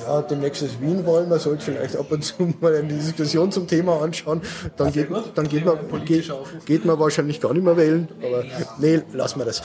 Ja, 0.06 0.22
demnächst 0.22 0.62
ist 0.62 0.80
Wien 0.80 1.06
wollen, 1.06 1.28
man 1.28 1.40
sollte 1.40 1.64
vielleicht 1.64 1.96
ab 1.96 2.12
und 2.12 2.24
zu 2.24 2.54
mal 2.62 2.76
eine 2.76 2.88
Diskussion 2.88 3.52
zum 3.52 3.68
Thema 3.68 4.02
anschauen. 4.02 4.42
Dann, 4.78 4.92
geht, 4.92 5.10
dann 5.36 5.48
geht, 5.48 5.66
man, 5.66 5.78
geht, 6.06 6.32
geht 6.66 6.86
man 6.86 7.00
wahrscheinlich 7.00 7.42
gar 7.42 7.54
nicht 7.54 7.64
mehr 7.64 7.76
wählen, 7.76 8.08
aber 8.24 8.44
nee, 8.80 9.02
lassen 9.14 9.40
wir 9.40 9.46
das. 9.46 9.64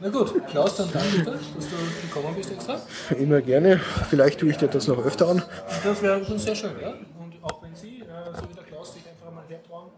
Na 0.00 0.08
gut, 0.08 0.46
Klaus, 0.48 0.76
dann 0.76 0.90
danke 0.92 1.18
dir, 1.18 1.24
dass 1.24 1.40
du 1.42 1.76
gekommen 2.02 2.34
bist 2.34 2.52
extra. 2.52 2.80
Immer 3.18 3.40
gerne. 3.40 3.78
Vielleicht 4.10 4.40
tue 4.40 4.50
ich 4.50 4.56
dir 4.56 4.68
das 4.68 4.86
noch 4.88 4.98
öfter 4.98 5.28
an. 5.28 5.42
Das 5.84 6.02
wäre 6.02 6.24
schon 6.24 6.38
sehr 6.38 6.54
schön, 6.54 6.78
ja. 6.80 6.90
Und 6.90 7.34
auch 7.42 7.62
wenn 7.62 7.74
Sie, 7.74 8.00
äh, 8.00 8.04
so 8.34 8.48
wie 8.48 8.54
der 8.54 8.64
Klaus, 8.64 8.92
sich 8.94 9.02
einfach 9.08 9.30
mal 9.32 9.44
hertrauen, 9.48 9.90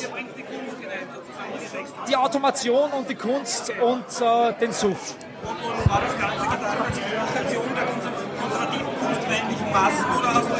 Die 2.07 2.15
Automation 2.17 2.91
und 2.91 3.09
die 3.09 3.15
Kunst 3.15 3.69
und 3.81 4.05
äh, 4.21 4.53
den 4.59 4.71
Suff. 4.73 5.15
Und 5.43 5.89
war 5.91 6.01
das 6.01 6.17
Ganze 6.19 6.45
gedacht 6.45 6.77
als 6.87 6.99
Provokation 6.99 7.75
der 7.75 7.83
konser- 7.85 8.11
konservativen 8.41 8.99
kunstfeindlichen 8.99 9.71
Massen 9.71 10.05
oder 10.19 10.33
hast 10.35 10.49
du 10.49 10.52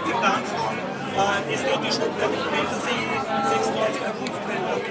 Akzeptanz 0.00 0.50
von 0.50 0.78
äh, 1.16 1.54
ästhetischen 1.54 2.02
und 2.04 2.14
Fantasy 2.18 2.96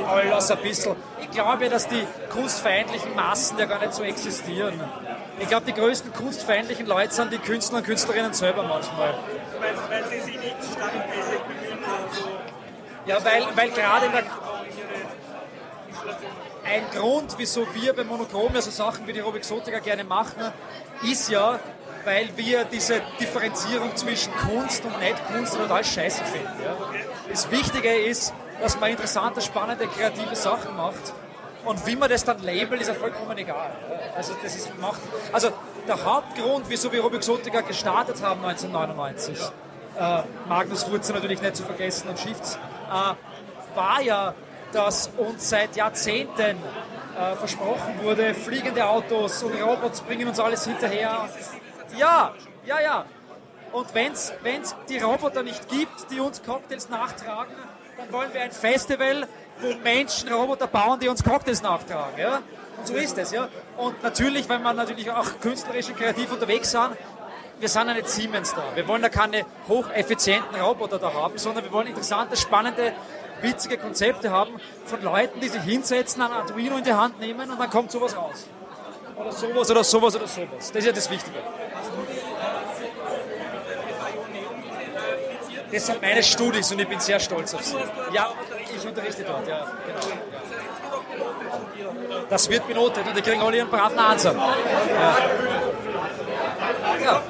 Alles 0.08 0.52
ein 0.52 0.58
bisschen. 0.60 0.96
Ich 1.22 1.32
glaube 1.32 1.70
dass 1.70 1.88
die 1.88 2.06
kunstfeindlichen 2.30 3.16
Massen 3.16 3.58
ja 3.60 3.66
gar 3.66 3.80
nicht 3.80 3.94
so 3.94 4.04
existieren. 4.04 4.80
Ich 5.40 5.48
glaube, 5.48 5.66
die 5.66 5.74
größten 5.74 6.14
kunstfeindlichen 6.14 6.86
Leute 6.86 7.14
sind 7.14 7.32
die 7.32 7.38
Künstler 7.38 7.78
und 7.80 7.86
Künstlerinnen 7.86 8.34
selber 8.34 8.64
manchmal. 8.64 9.14
weil, 9.60 9.74
weil 9.90 10.10
sie 10.10 10.20
sich 10.20 10.36
nicht 10.40 10.56
Basic 10.58 11.48
bemühen, 11.48 11.80
also 11.86 12.30
Ja, 13.06 13.24
weil, 13.24 13.44
weil 13.56 13.72
gerade 13.72 14.08
in 14.08 14.12
der, 14.12 14.24
ein 16.64 16.84
Grund, 16.94 17.36
wieso 17.38 17.66
wir 17.74 17.94
bei 17.94 18.04
Monochrom 18.04 18.54
ja 18.54 18.62
so 18.62 18.72
Sachen 18.72 19.08
wie 19.08 19.14
die 19.14 19.20
Robixotica 19.20 19.80
gerne 19.80 20.04
machen, 20.04 20.52
ist 21.04 21.30
ja, 21.30 21.60
weil 22.06 22.30
wir 22.36 22.66
diese 22.66 23.02
Differenzierung 23.20 23.96
zwischen 23.96 24.34
Kunst 24.36 24.84
und 24.86 25.00
Nicht-Kunst 25.00 25.56
total 25.56 25.84
scheiße 25.84 26.24
finden. 26.26 26.48
Ja. 26.64 26.76
Das 27.30 27.50
Wichtige 27.52 27.94
ist, 27.94 28.34
dass 28.62 28.80
man 28.80 28.92
interessante, 28.92 29.42
spannende, 29.42 29.88
kreative 29.88 30.36
Sachen 30.36 30.76
macht. 30.76 31.14
Und 31.66 31.86
wie 31.86 31.96
man 31.96 32.10
das 32.10 32.24
dann 32.24 32.42
labelt, 32.42 32.82
ist 32.82 32.88
ja 32.88 32.94
vollkommen 32.94 33.38
egal. 33.38 33.72
Also, 34.16 34.34
das 34.42 34.56
ist, 34.56 34.80
macht, 34.80 35.02
also 35.32 35.52
der 35.88 36.04
Hauptgrund, 36.04 36.66
wieso 36.70 36.92
wir 36.92 37.02
Robixotica 37.02 37.62
gestartet 37.62 38.22
haben 38.22 38.44
1999, 38.46 39.40
äh, 40.00 40.24
Magnus 40.48 40.84
Furze 40.84 41.14
natürlich 41.14 41.42
nicht 41.42 41.56
zu 41.56 41.64
vergessen 41.64 42.10
und 42.10 42.18
Shifts, 42.18 42.58
äh, 42.90 43.76
war 43.76 44.02
ja, 44.02 44.34
dass 44.72 45.10
uns 45.18 45.50
seit 45.50 45.76
Jahrzehnten 45.76 46.58
äh, 47.18 47.36
versprochen 47.36 48.00
wurde, 48.02 48.34
fliegende 48.34 48.88
Autos 48.88 49.44
und 49.44 49.60
Robots 49.62 50.02
bringen 50.02 50.28
uns 50.28 50.40
alles 50.40 50.66
hinterher. 50.66 51.28
Ja, 51.98 52.34
ja, 52.66 52.80
ja. 52.80 53.06
Und 53.72 53.94
wenn 53.94 54.12
es 54.14 54.34
die 54.88 54.98
Roboter 54.98 55.44
nicht 55.44 55.68
gibt, 55.70 56.10
die 56.12 56.20
uns 56.20 56.42
Cocktails 56.42 56.90
nachtragen, 56.90 57.54
dann 57.98 58.12
wollen 58.12 58.34
wir 58.34 58.42
ein 58.42 58.52
Festival, 58.52 59.28
wo 59.60 59.74
Menschen 59.84 60.32
Roboter 60.32 60.68
bauen, 60.68 61.00
die 61.00 61.08
uns 61.08 61.24
Cocktails 61.24 61.62
nachtragen. 61.62 62.18
Ja? 62.18 62.42
Und 62.78 62.88
so 62.88 62.96
ist 62.96 63.18
es. 63.18 63.32
Ja? 63.32 63.50
Und 63.78 64.02
natürlich, 64.02 64.48
wenn 64.50 64.64
wir 64.64 64.74
natürlich 64.74 65.12
auch 65.12 65.40
künstlerisch 65.42 65.90
und 65.90 65.98
kreativ 65.98 66.32
unterwegs 66.32 66.72
sind, 66.72 66.92
wir 67.60 67.68
sind 67.68 67.88
nicht 67.88 68.08
Siemens 68.08 68.56
da. 68.56 68.64
Wir 68.74 68.88
wollen 68.88 69.02
da 69.02 69.10
keine 69.10 69.46
hocheffizienten 69.68 70.60
Roboter 70.62 70.98
da 70.98 71.14
haben, 71.14 71.38
sondern 71.38 71.66
wir 71.66 71.72
wollen 71.74 71.88
interessante, 71.88 72.38
spannende, 72.38 72.94
witzige 73.42 73.78
Konzepte 73.78 74.32
haben 74.32 74.60
von 74.86 75.02
Leuten, 75.02 75.40
die 75.40 75.50
sich 75.50 75.62
hinsetzen, 75.62 76.22
ein 76.22 76.32
Arduino 76.32 76.78
in 76.78 76.84
die 76.84 76.94
Hand 76.94 77.20
nehmen 77.20 77.50
und 77.50 77.60
dann 77.60 77.70
kommt 77.70 77.92
sowas 77.92 78.16
raus. 78.16 78.48
Oder 79.16 79.32
sowas 79.32 79.72
oder 79.72 79.84
sowas 79.84 80.16
oder 80.16 80.28
sowas. 80.28 80.72
Das 80.72 80.76
ist 80.76 80.86
ja 80.86 80.92
das 80.92 81.10
Wichtige. 81.10 81.38
Das 85.72 85.86
sind 85.86 86.02
meine 86.02 86.24
Studis 86.24 86.72
und 86.72 86.80
ich 86.80 86.88
bin 86.88 87.00
sehr 87.00 87.20
stolz 87.20 87.54
auf 87.54 87.64
sie. 87.64 87.78
Ja, 88.12 88.32
ich 88.76 88.88
unterrichte 88.88 89.24
dort, 89.24 89.48
ja, 89.48 89.68
genau. 89.86 90.00
Das 92.30 92.50
wird 92.50 92.68
benotet 92.68 93.08
und 93.08 93.16
die 93.16 93.22
kriegen 93.22 93.42
alle 93.42 93.58
ihren 93.58 93.70
braven 93.70 94.00
Ansatz. 94.00 94.36
Ja. 94.36 95.18
Ja. 97.04 97.24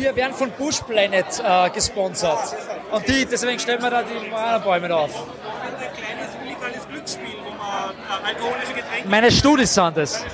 Wir 0.00 0.16
werden 0.16 0.34
von 0.34 0.50
Bush 0.52 0.80
Planet 0.80 1.26
äh, 1.44 1.70
gesponsert. 1.70 2.56
Und 2.90 3.06
die, 3.06 3.26
deswegen 3.26 3.58
stellen 3.58 3.82
wir 3.82 3.90
da 3.90 4.02
die 4.02 4.14
Marihuana-Bäume 4.14 4.94
auf. 4.94 5.10
ein 5.14 5.92
kleines 5.92 6.34
illegales 6.42 6.88
Glücksspiel, 6.88 7.36
wo 7.44 7.50
man 7.50 8.24
alkoholische 8.24 8.72
Getränke 8.72 9.08
Meine 9.08 9.30
Studis 9.30 9.74
sind 9.74 9.98
es. 9.98 10.24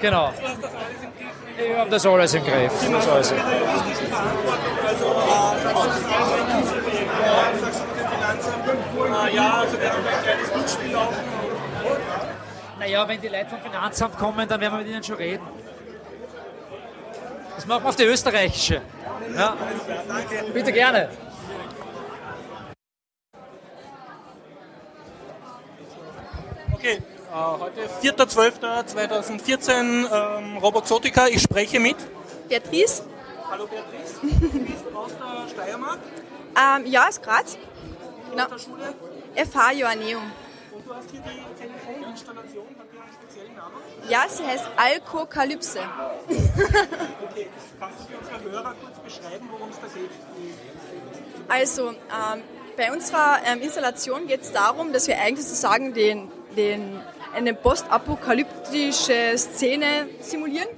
Genau. 0.00 0.32
du 0.32 0.48
hast 0.48 0.62
das 0.62 0.70
alles 0.74 1.02
im 1.02 1.12
Griff. 1.14 1.90
Das 1.90 2.06
alles 2.06 2.34
im 2.34 2.44
Griff. 2.44 2.72
Das 2.80 3.30
das 3.30 3.32
ja, 9.34 9.54
also 9.54 9.80
wir 9.80 9.90
haben 9.90 10.06
ein 10.06 10.22
kleines 10.22 10.52
Glücksspiel 10.52 10.92
laufen. 10.92 11.16
Naja, 12.78 13.08
wenn 13.08 13.20
die 13.20 13.28
Leute 13.28 13.46
vom 13.50 13.60
Finanzamt 13.60 14.18
kommen, 14.18 14.48
dann 14.48 14.60
werden 14.60 14.72
wir 14.72 14.78
mit 14.78 14.88
ihnen 14.88 15.02
schon 15.04 15.16
reden. 15.16 15.46
Das 17.62 17.68
machen 17.68 17.84
wir 17.84 17.88
auf 17.90 17.94
die 17.94 18.02
österreichische. 18.02 18.82
Ja. 19.36 19.56
Bitte 20.52 20.72
gerne. 20.72 21.10
Okay, 26.72 26.94
äh, 26.94 27.00
heute 27.32 27.88
4.12.2014, 28.02 30.08
ähm, 30.10 30.56
Roboxotica. 30.56 31.28
Ich 31.28 31.40
spreche 31.40 31.78
mit. 31.78 31.98
Beatrice. 32.48 33.04
Hallo 33.48 33.68
Beatrice. 33.68 34.18
Du 34.20 34.58
bist 34.58 34.84
aus 34.92 35.12
der 35.16 35.48
Steiermark, 35.48 36.00
Ähm, 36.56 36.84
ja, 36.86 37.06
ist 37.06 37.22
Graz. 37.22 37.56
Genau. 38.28 38.42
aus 38.42 38.50
der 38.50 38.58
Schule. 38.58 38.92
FH 39.36 39.70
Joanneum. 39.70 40.32
Und 40.72 40.84
du 40.84 40.92
hast 40.96 41.08
hier 41.12 41.20
die 41.20 41.44
Telefoninstallation. 41.62 42.66
Speziellen 42.66 42.98
Namen? 42.98 43.01
Ja, 44.08 44.24
sie 44.28 44.44
heißt 44.44 44.64
Alkokalypse. 44.76 45.80
Okay, 46.28 47.48
kannst 47.78 48.00
du 48.00 48.04
für 48.04 48.18
unsere 48.18 48.50
Hörer 48.50 48.74
kurz 48.82 48.98
beschreiben, 48.98 49.48
worum 49.50 49.68
es 49.70 49.76
da 49.80 49.86
geht? 49.86 50.10
Also, 51.48 51.90
ähm, 51.90 52.42
bei 52.76 52.92
unserer 52.92 53.38
ähm, 53.46 53.60
Installation 53.60 54.26
geht 54.26 54.42
es 54.42 54.52
darum, 54.52 54.92
dass 54.92 55.06
wir 55.06 55.18
eigentlich 55.18 55.46
sozusagen 55.46 55.92
den, 55.94 56.30
den, 56.56 57.00
eine 57.34 57.54
postapokalyptische 57.54 59.36
Szene 59.36 60.08
simulieren. 60.20 60.68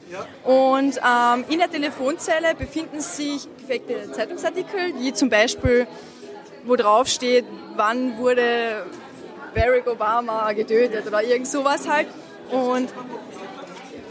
Und 0.44 0.98
ähm, 0.98 1.44
in 1.48 1.58
der 1.58 1.70
Telefonzelle 1.70 2.54
befinden 2.54 3.00
sich 3.00 3.48
gefakte 3.58 4.12
Zeitungsartikel, 4.12 4.94
wie 4.98 5.12
zum 5.12 5.30
Beispiel, 5.30 5.86
wo 6.64 6.76
drauf 6.76 7.08
steht, 7.08 7.44
wann 7.76 8.18
wurde 8.18 8.84
Barack 9.54 9.86
Obama 9.86 10.52
getötet 10.52 11.06
oder 11.06 11.22
irgend 11.22 11.46
sowas 11.46 11.88
halt. 11.88 12.08
Und 12.54 12.88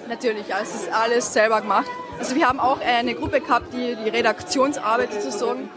natürlich, 0.08 0.48
ja, 0.48 0.58
es 0.62 0.76
ist 0.76 0.92
alles 0.92 1.34
selber 1.34 1.62
gemacht. 1.62 1.88
Also 2.20 2.36
wir 2.36 2.48
haben 2.48 2.60
auch 2.60 2.80
eine 2.82 3.16
Gruppe 3.16 3.42
gehabt, 3.42 3.74
die 3.74 3.96
die 3.96 4.10
Redaktionsarbeit 4.10 5.14
sozusagen 5.14 5.70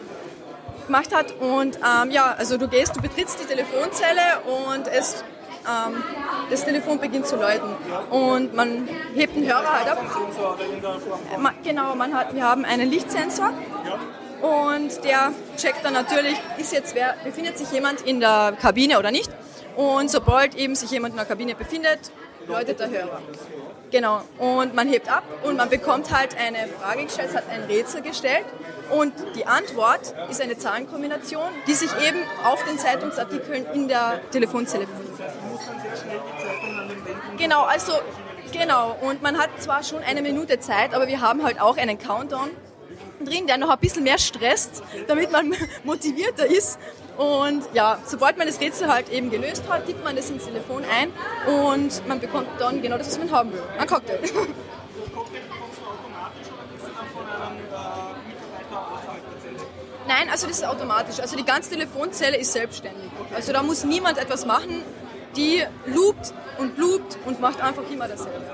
gemacht 0.87 1.15
hat. 1.15 1.33
Und 1.41 1.77
ähm, 1.77 2.11
ja, 2.11 2.35
also 2.37 2.59
du 2.59 2.69
gehst, 2.69 2.97
du 2.97 3.01
betrittst 3.01 3.41
die 3.41 3.47
Telefonzelle 3.47 4.41
und 4.69 4.89
es, 4.89 5.25
ähm, 5.65 6.03
das 6.51 6.65
Telefon 6.65 6.99
beginnt 6.99 7.27
zu 7.27 7.37
läuten. 7.37 7.69
Und 8.11 8.55
man 8.55 8.89
hebt 9.15 9.37
den 9.37 9.47
Hörer 9.47 9.73
halt 9.73 9.89
ab. 9.89 9.99
Genau, 11.63 11.95
man 11.95 12.15
hat, 12.15 12.35
wir 12.35 12.45
haben 12.45 12.65
einen 12.65 12.91
Lichtsensor. 12.91 13.51
Und 14.43 15.03
der 15.05 15.33
checkt 15.57 15.85
dann 15.85 15.95
natürlich, 15.95 16.37
ist 16.59 16.73
jetzt 16.73 16.95
wer, 16.95 17.15
befindet 17.25 17.57
sich 17.57 17.73
jemand 17.73 18.03
in 18.03 18.21
der 18.21 18.55
Kabine 18.61 18.99
oder 18.99 19.11
nicht. 19.11 19.31
Und 19.77 20.11
sobald 20.11 20.55
eben 20.55 20.75
sich 20.75 20.91
jemand 20.91 21.13
in 21.13 21.17
der 21.17 21.27
Kabine 21.27 21.55
befindet, 21.55 22.13
läutet 22.49 22.81
der 22.81 22.91
Hörer. 22.91 23.21
Genau. 23.91 24.23
Und 24.39 24.75
man 24.75 24.89
hebt 24.89 25.11
ab 25.11 25.25
und 25.45 25.57
man 25.57 25.69
bekommt 25.69 26.11
halt 26.11 26.37
eine 26.37 26.69
Frage 26.69 27.05
gestellt, 27.05 27.29
es 27.31 27.37
hat 27.37 27.49
ein 27.51 27.65
Rätsel 27.65 28.03
gestellt. 28.03 28.45
Und 28.91 29.13
die 29.35 29.47
Antwort 29.47 30.15
ist 30.31 30.41
eine 30.41 30.57
Zahlenkombination, 30.57 31.49
die 31.67 31.75
sich 31.75 31.91
eben 32.07 32.19
auf 32.45 32.65
den 32.65 32.79
Zeitungsartikeln 32.79 33.67
in 33.75 33.89
der 33.89 34.21
Telefonzelle 34.31 34.87
befindet. 34.87 35.17
Genau, 37.37 37.63
also 37.63 37.93
genau. 38.53 38.97
Und 39.01 39.23
man 39.23 39.39
hat 39.39 39.51
zwar 39.59 39.83
schon 39.83 40.03
eine 40.03 40.23
Minute 40.23 40.61
Zeit, 40.61 40.95
aber 40.95 41.09
wir 41.09 41.21
haben 41.21 41.43
halt 41.43 41.61
auch 41.61 41.77
einen 41.77 41.99
Countdown 41.99 42.51
drin, 43.25 43.47
der 43.47 43.59
noch 43.59 43.71
ein 43.71 43.79
bisschen 43.79 44.05
mehr 44.05 44.19
stresst, 44.19 44.83
damit 45.09 45.33
man 45.33 45.55
motivierter 45.85 46.47
ist. 46.47 46.79
Und 47.17 47.63
ja, 47.73 47.99
sobald 48.05 48.37
man 48.37 48.47
das 48.47 48.61
Rätsel 48.61 48.89
halt 48.89 49.09
eben 49.09 49.31
gelöst 49.31 49.65
hat, 49.69 49.87
tippt 49.87 50.05
man 50.05 50.17
das 50.17 50.29
ins 50.29 50.45
Telefon 50.45 50.85
ein 50.85 51.11
und 51.51 52.07
man 52.07 52.21
bekommt 52.21 52.49
dann 52.59 52.83
genau 52.83 52.99
das, 52.99 53.09
was 53.09 53.19
man 53.19 53.31
haben 53.31 53.53
will. 53.53 53.63
Ein 53.79 53.87
Cocktail. 53.87 54.21
Nein, 60.07 60.29
also 60.31 60.47
das 60.47 60.59
ist 60.59 60.65
automatisch. 60.65 61.19
Also 61.21 61.37
die 61.37 61.45
ganze 61.45 61.71
Telefonzelle 61.71 62.37
ist 62.37 62.53
selbstständig. 62.53 63.11
Also 63.35 63.53
da 63.53 63.63
muss 63.63 63.85
niemand 63.85 64.19
etwas 64.19 64.45
machen. 64.45 64.83
Die 65.37 65.63
loopt 65.87 66.33
und 66.59 66.79
loopt 66.79 67.19
und 67.25 67.41
macht 67.41 67.61
einfach 67.61 67.83
immer 67.91 68.09
dasselbe. 68.09 68.45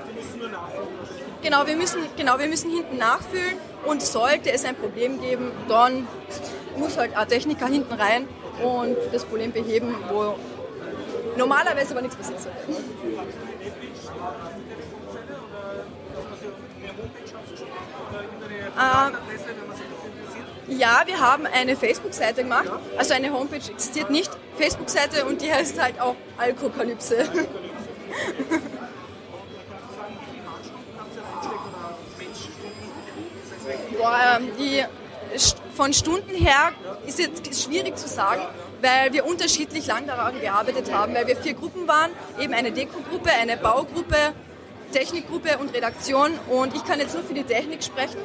Genau, 1.41 1.67
wir 1.67 1.75
müssen, 1.75 1.99
genau, 2.17 2.39
wir 2.39 2.47
müssen 2.47 2.71
hinten 2.71 2.97
nachfüllen 2.97 3.57
und 3.85 4.01
sollte 4.01 4.51
es 4.51 4.63
ein 4.65 4.75
Problem 4.75 5.21
geben, 5.21 5.51
dann 5.67 6.07
muss 6.77 6.97
halt 6.97 7.15
ein 7.15 7.27
Techniker 7.27 7.67
hinten 7.67 7.93
rein 7.93 8.27
und 8.61 8.97
das 9.11 9.25
Problem 9.25 9.51
beheben, 9.51 9.95
wo 10.09 10.35
normalerweise 11.37 11.91
aber 11.91 12.01
nichts 12.01 12.15
passiert 12.15 12.41
sollte. 12.41 12.57
Ähm, 18.75 19.17
ja, 20.67 21.03
wir 21.05 21.19
haben 21.19 21.45
eine 21.45 21.75
Facebook-Seite 21.75 22.43
gemacht. 22.43 22.71
Also 22.97 23.13
eine 23.13 23.31
Homepage 23.31 23.57
existiert 23.71 24.09
nicht. 24.09 24.31
Facebook-Seite 24.57 25.25
und 25.25 25.41
die 25.41 25.51
heißt 25.51 25.81
halt 25.81 25.99
auch 25.99 26.15
Alkokalypse. 26.37 27.25
Boah, 33.97 34.37
ähm, 34.37 34.51
die 34.57 34.83
von 35.75 35.93
Stunden 35.93 36.35
her 36.35 36.71
ist 37.05 37.19
jetzt 37.19 37.63
schwierig 37.63 37.97
zu 37.97 38.07
sagen, 38.07 38.41
weil 38.81 39.13
wir 39.13 39.25
unterschiedlich 39.25 39.87
lang 39.87 40.05
daran 40.07 40.39
gearbeitet 40.39 40.93
haben, 40.93 41.13
weil 41.15 41.27
wir 41.27 41.35
vier 41.35 41.53
Gruppen 41.53 41.87
waren, 41.87 42.11
eben 42.39 42.53
eine 42.53 42.71
Deko-Gruppe, 42.71 43.29
eine 43.31 43.57
Baugruppe, 43.57 44.33
Technikgruppe 44.91 45.57
und 45.57 45.73
Redaktion 45.73 46.31
und 46.49 46.75
ich 46.75 46.85
kann 46.85 46.99
jetzt 46.99 47.15
nur 47.15 47.23
für 47.23 47.33
die 47.33 47.43
Technik 47.43 47.83
sprechen. 47.83 48.17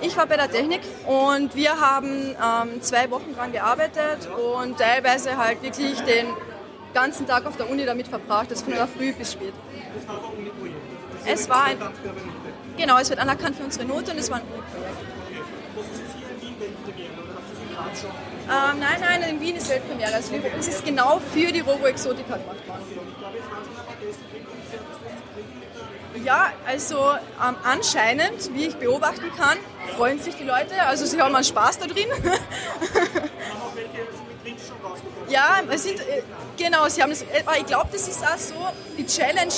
Ich 0.00 0.16
war 0.16 0.26
bei 0.26 0.36
der 0.36 0.50
Technik 0.50 0.80
und 1.06 1.54
wir 1.54 1.78
haben 1.78 2.34
ähm, 2.34 2.80
zwei 2.80 3.10
Wochen 3.10 3.34
daran 3.34 3.52
gearbeitet 3.52 4.28
und 4.56 4.78
teilweise 4.78 5.36
halt 5.36 5.62
wirklich 5.62 6.00
den 6.00 6.26
ganzen 6.94 7.26
Tag 7.26 7.44
auf 7.44 7.56
der 7.56 7.68
Uni 7.68 7.84
damit 7.84 8.08
verbracht, 8.08 8.50
das 8.50 8.62
von 8.62 8.72
der 8.72 8.86
Früh 8.86 9.12
bis 9.12 9.32
spät. 9.32 9.52
Es 11.26 11.48
war 11.48 11.64
ein, 11.64 11.78
genau, 12.76 12.98
es 12.98 13.10
wird 13.10 13.18
anerkannt 13.18 13.56
für 13.56 13.64
unsere 13.64 13.84
Note 13.84 14.12
und 14.12 14.18
es 14.18 14.30
war 14.30 14.38
ein 14.38 14.44
ähm, 18.02 18.78
nein, 18.78 19.00
nein, 19.00 19.22
in 19.30 19.40
Wien 19.40 19.56
ist 19.56 19.68
Weltpremiere. 19.68 20.14
Also 20.14 20.34
es 20.58 20.68
ist 20.68 20.84
genau 20.84 21.20
für 21.32 21.50
die 21.52 21.60
Robo 21.60 21.86
Exotica 21.86 22.36
gemacht 22.36 22.68
worden. 22.68 22.84
Ja, 26.24 26.52
also 26.66 26.96
ähm, 26.96 27.56
anscheinend, 27.64 28.54
wie 28.54 28.66
ich 28.66 28.76
beobachten 28.76 29.30
kann, 29.36 29.58
freuen 29.96 30.18
sich 30.18 30.36
die 30.36 30.44
Leute. 30.44 30.80
Also 30.86 31.06
sie 31.06 31.20
haben 31.20 31.34
einen 31.34 31.44
Spaß 31.44 31.78
da 31.78 31.86
drin. 31.86 32.06
ja, 35.28 35.60
es 35.70 35.82
sind, 35.82 36.00
äh, 36.00 36.22
genau, 36.56 36.88
sie 36.88 37.02
haben 37.02 37.10
das, 37.10 37.22
äh, 37.22 37.42
ich 37.58 37.66
glaube, 37.66 37.88
das 37.92 38.08
ist 38.08 38.22
auch 38.22 38.38
so, 38.38 38.54
die 38.96 39.06
Challenge, 39.06 39.52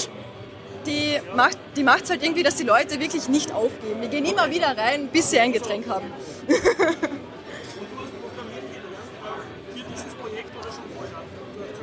die 0.87 1.21
macht 1.35 1.59
die 1.77 1.87
halt 1.87 2.23
irgendwie, 2.23 2.43
dass 2.43 2.57
die 2.57 2.65
Leute 2.65 2.99
wirklich 2.99 3.29
nicht 3.29 3.53
aufgeben. 3.53 4.01
Die 4.03 4.09
gehen 4.09 4.25
immer 4.25 4.51
wieder 4.51 4.77
rein, 4.77 5.09
bis 5.09 5.31
sie 5.31 5.39
ein 5.39 5.53
Getränk 5.53 5.89
haben. 5.89 6.11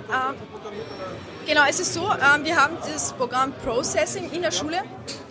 Ähm, 0.09 0.35
Genau, 1.45 1.61
es 1.69 1.79
ist 1.79 1.93
so, 1.93 2.03
ähm, 2.03 2.45
wir 2.45 2.55
haben 2.55 2.77
das 2.81 3.11
Programm 3.13 3.51
Processing 3.65 4.31
in 4.31 4.41
der 4.41 4.51
Schule 4.51 4.77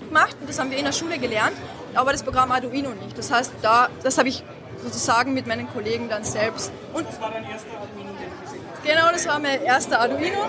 gemacht 0.07 0.37
und 0.41 0.49
das 0.49 0.59
haben 0.59 0.71
wir 0.71 0.77
in 0.77 0.85
der 0.85 0.93
Schule 0.93 1.19
gelernt, 1.19 1.57
aber 1.95 2.13
das 2.13 2.23
Programm 2.23 2.53
Arduino 2.53 2.91
nicht. 2.91 3.17
Das 3.17 3.31
heißt, 3.31 3.53
da, 3.63 3.89
das 4.03 4.19
habe 4.19 4.29
ich 4.29 4.45
sozusagen 4.83 5.33
mit 5.33 5.47
meinen 5.47 5.73
Kollegen 5.73 6.11
dann 6.11 6.23
selbst. 6.23 6.71
Und 6.93 7.09
Das 7.09 7.19
war 7.21 7.31
dein 7.31 7.49
erster 7.49 7.71
Arduino, 7.81 8.11
den 8.11 8.31
du 8.31 8.43
gesehen 8.45 8.63
hast. 8.71 8.83
Genau, 8.85 9.11
das 9.11 9.27
war 9.27 9.39
mein 9.39 9.63
erster 9.63 10.01
Arduino. 10.01 10.43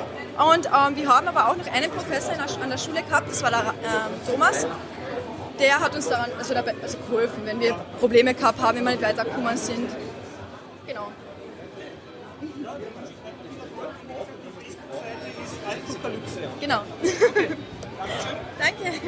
Und 0.51 0.65
ähm, 0.65 0.95
wir 0.95 1.07
haben 1.07 1.27
aber 1.29 1.47
auch 1.49 1.55
noch 1.55 1.71
einen 1.71 1.91
Professor 1.91 2.33
der, 2.33 2.63
an 2.63 2.69
der 2.69 2.77
Schule 2.77 3.03
gehabt, 3.03 3.29
das 3.29 3.41
war 3.41 3.51
der 3.51 3.59
ähm, 3.61 4.29
Thomas. 4.29 4.67
Der 5.59 5.79
hat 5.79 5.95
uns 5.95 6.09
daran 6.09 6.31
also 6.37 6.53
dabei, 6.53 6.75
also 6.81 6.97
geholfen, 6.97 7.43
wenn 7.45 7.59
wir 7.61 7.73
Probleme 7.99 8.33
gehabt 8.33 8.59
haben, 8.61 8.79
wenn 8.79 8.83
wir 8.83 8.91
nicht 8.91 9.03
weitergekommen 9.03 9.55
sind. 9.55 9.89
Genau. 10.87 11.07
Genau. 16.59 16.81
Danke. 18.59 19.01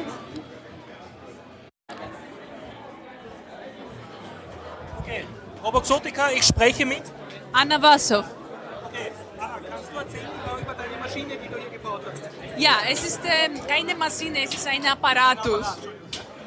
Okay, 5.00 5.24
Roboxotica, 5.62 6.30
ich 6.30 6.44
spreche 6.44 6.86
mit. 6.86 7.02
Anna 7.52 7.80
Wassow. 7.80 8.24
Okay, 8.86 9.12
Anna, 9.38 9.58
kannst 9.68 9.92
du 9.92 9.98
erzählen 9.98 10.24
äh, 10.24 10.62
über 10.62 10.74
deine 10.74 10.96
Maschine, 10.98 11.36
die 11.36 11.48
du 11.48 11.58
hier 11.58 11.70
gebaut 11.70 12.00
hast? 12.10 12.22
Ja, 12.56 12.72
es 12.90 13.04
ist 13.06 13.20
ähm, 13.24 13.60
keine 13.66 13.94
Maschine, 13.94 14.44
es 14.44 14.54
ist 14.54 14.66
ein 14.66 14.86
Apparatus. 14.86 15.78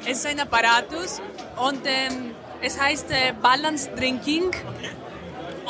Es 0.04 0.18
ist 0.18 0.26
ein 0.26 0.40
Apparatus 0.40 1.20
und 1.56 1.80
ähm, 1.86 2.34
es 2.60 2.80
heißt 2.80 3.10
äh, 3.10 3.32
Balance 3.40 3.90
Drinking. 3.96 4.50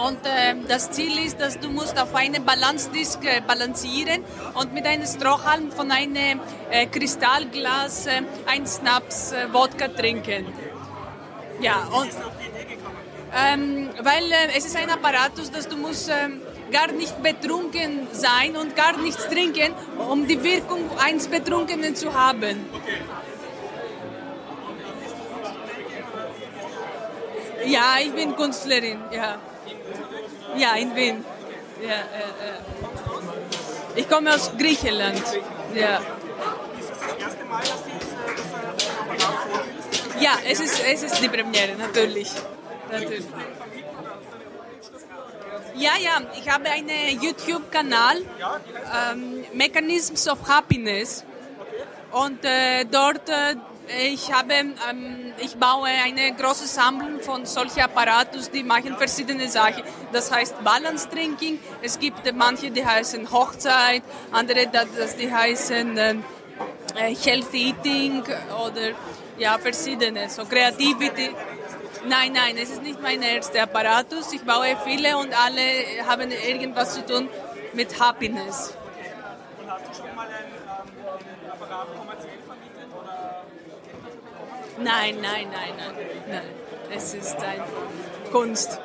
Und 0.07 0.21
ähm, 0.25 0.65
das 0.67 0.91
Ziel 0.91 1.19
ist, 1.19 1.41
dass 1.41 1.59
du 1.59 1.69
musst 1.69 2.01
auf 2.01 2.15
einem 2.15 2.45
Balancedisk 2.45 3.23
äh, 3.25 3.43
balancieren 3.47 4.25
und 4.55 4.73
mit 4.73 4.87
einem 4.87 5.07
Strohhalm 5.07 5.71
von 5.73 5.91
einem 5.91 6.41
äh, 6.71 6.87
Kristallglas 6.87 8.07
äh, 8.07 8.23
ein 8.47 8.67
Snaps 8.67 9.33
äh, 9.33 9.53
Wodka 9.53 9.89
trinken. 9.89 10.47
Ja, 11.61 11.87
und 11.93 12.11
ähm, 13.37 13.91
weil 14.01 14.25
äh, 14.33 14.57
es 14.57 14.65
ist 14.65 14.77
ein 14.77 14.89
Apparatus, 14.89 15.51
dass 15.51 15.69
du 15.69 15.77
musst 15.77 16.09
ähm, 16.09 16.41
gar 16.73 16.91
nicht 16.93 17.23
betrunken 17.23 18.09
sein 18.13 18.57
und 18.57 18.75
gar 18.75 18.97
nichts 18.97 19.29
trinken, 19.29 19.75
um 19.99 20.27
die 20.27 20.43
Wirkung 20.43 20.91
eines 20.99 21.29
Betrunkenen 21.29 21.95
zu 21.95 22.15
haben. 22.15 22.65
Ja, 27.67 27.97
ich 28.03 28.13
bin 28.13 28.35
Künstlerin, 28.35 28.99
ja. 29.13 29.39
Ja, 30.57 30.75
in 30.75 30.95
Wien. 30.95 31.25
Ja, 31.83 31.89
ja, 31.89 31.95
ja. 31.95 32.55
Ich 33.97 34.09
komme 34.09 34.35
aus 34.35 34.51
Griechenland. 34.57 35.23
Ja. 35.75 36.01
Ja, 40.21 40.33
es 40.47 40.61
ist, 40.61 40.83
es 40.85 41.03
ist 41.03 41.23
die 41.23 41.29
Premiere, 41.29 41.75
natürlich. 41.79 42.31
natürlich. 42.91 43.25
Ja, 45.75 45.93
ja, 45.99 46.21
ich 46.39 46.49
habe 46.51 46.69
einen 46.69 47.21
YouTube-Kanal, 47.23 48.19
ähm, 49.13 49.45
Mechanisms 49.55 50.29
of 50.29 50.39
Happiness. 50.47 51.25
Und 52.13 52.45
äh, 52.45 52.85
dort, 52.85 53.29
äh, 53.29 53.57
ich, 53.99 54.33
habe, 54.33 54.53
ähm, 54.55 55.33
ich 55.39 55.57
baue 55.57 55.89
eine 55.89 56.33
große 56.35 56.67
Sammlung 56.67 57.21
von 57.21 57.47
solchen 57.47 57.81
Apparatus, 57.81 58.51
die 58.51 58.63
machen 58.63 58.97
verschiedene 58.97 59.49
Sachen. 59.49 59.83
Das 60.13 60.31
heißt 60.31 60.63
Balance 60.63 61.09
Drinking. 61.09 61.59
Es 61.83 61.99
gibt 61.99 62.33
manche, 62.35 62.71
die 62.71 62.85
heißen 62.85 63.31
Hochzeit, 63.31 64.03
andere, 64.33 64.67
das, 64.69 65.17
die 65.17 65.33
heißen 65.33 65.97
ähm, 65.99 66.25
äh, 66.97 67.15
Healthy 67.15 67.69
Eating 67.69 68.23
oder 68.23 68.93
ja, 69.39 69.59
verschiedene, 69.59 70.29
so 70.29 70.45
Creativity. 70.45 71.31
Nein, 72.07 72.33
nein, 72.33 72.57
es 72.57 72.71
ist 72.71 72.83
nicht 72.83 73.01
mein 73.03 73.21
erster 73.23 73.63
Apparatus. 73.63 74.33
Ich 74.33 74.43
baue 74.43 74.77
viele 74.85 75.19
und 75.19 75.35
alle 75.35 75.63
haben 76.07 76.31
irgendwas 76.31 76.95
zu 76.95 77.05
tun 77.05 77.29
mit 77.75 78.01
Happiness. 78.01 78.75
Und 79.61 79.71
hast 79.71 79.87
du 79.87 79.95
schon 79.95 80.15
mal 80.15 80.27
einen 80.27 80.53
ähm, 80.53 81.51
Apparat 81.53 81.89
kommerziell 81.97 82.39
vermietet? 82.47 82.89
Oder 82.99 83.45
Nein, 84.83 85.17
nein, 85.21 85.49
nein, 85.53 85.75
nein, 85.77 85.95
nein. 86.29 86.43
Es 86.95 87.15
ist 87.15 87.37
einfach 87.37 88.33
Kunst. 88.33 88.79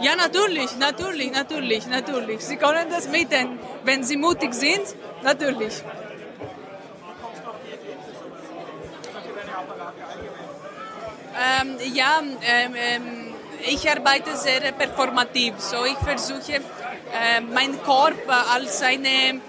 Ja, 0.00 0.14
natürlich, 0.14 0.76
natürlich, 0.76 1.32
natürlich, 1.32 1.86
natürlich. 1.86 2.40
Sie 2.44 2.56
können 2.56 2.88
das 2.90 3.08
mieten, 3.08 3.58
wenn 3.84 4.04
Sie 4.04 4.16
mutig 4.16 4.54
sind, 4.54 4.82
natürlich. 5.22 5.82
Ähm, 11.40 11.76
ja, 11.94 12.20
ähm, 12.42 12.74
ähm, 12.76 13.34
ich 13.66 13.90
arbeite 13.90 14.36
sehr 14.36 14.72
performativ. 14.72 15.54
So, 15.58 15.84
ich 15.84 15.98
versuche, 15.98 16.54
äh, 16.54 17.40
meinen 17.40 17.82
Körper 17.82 18.52
als 18.52 18.82
einen 18.82 19.40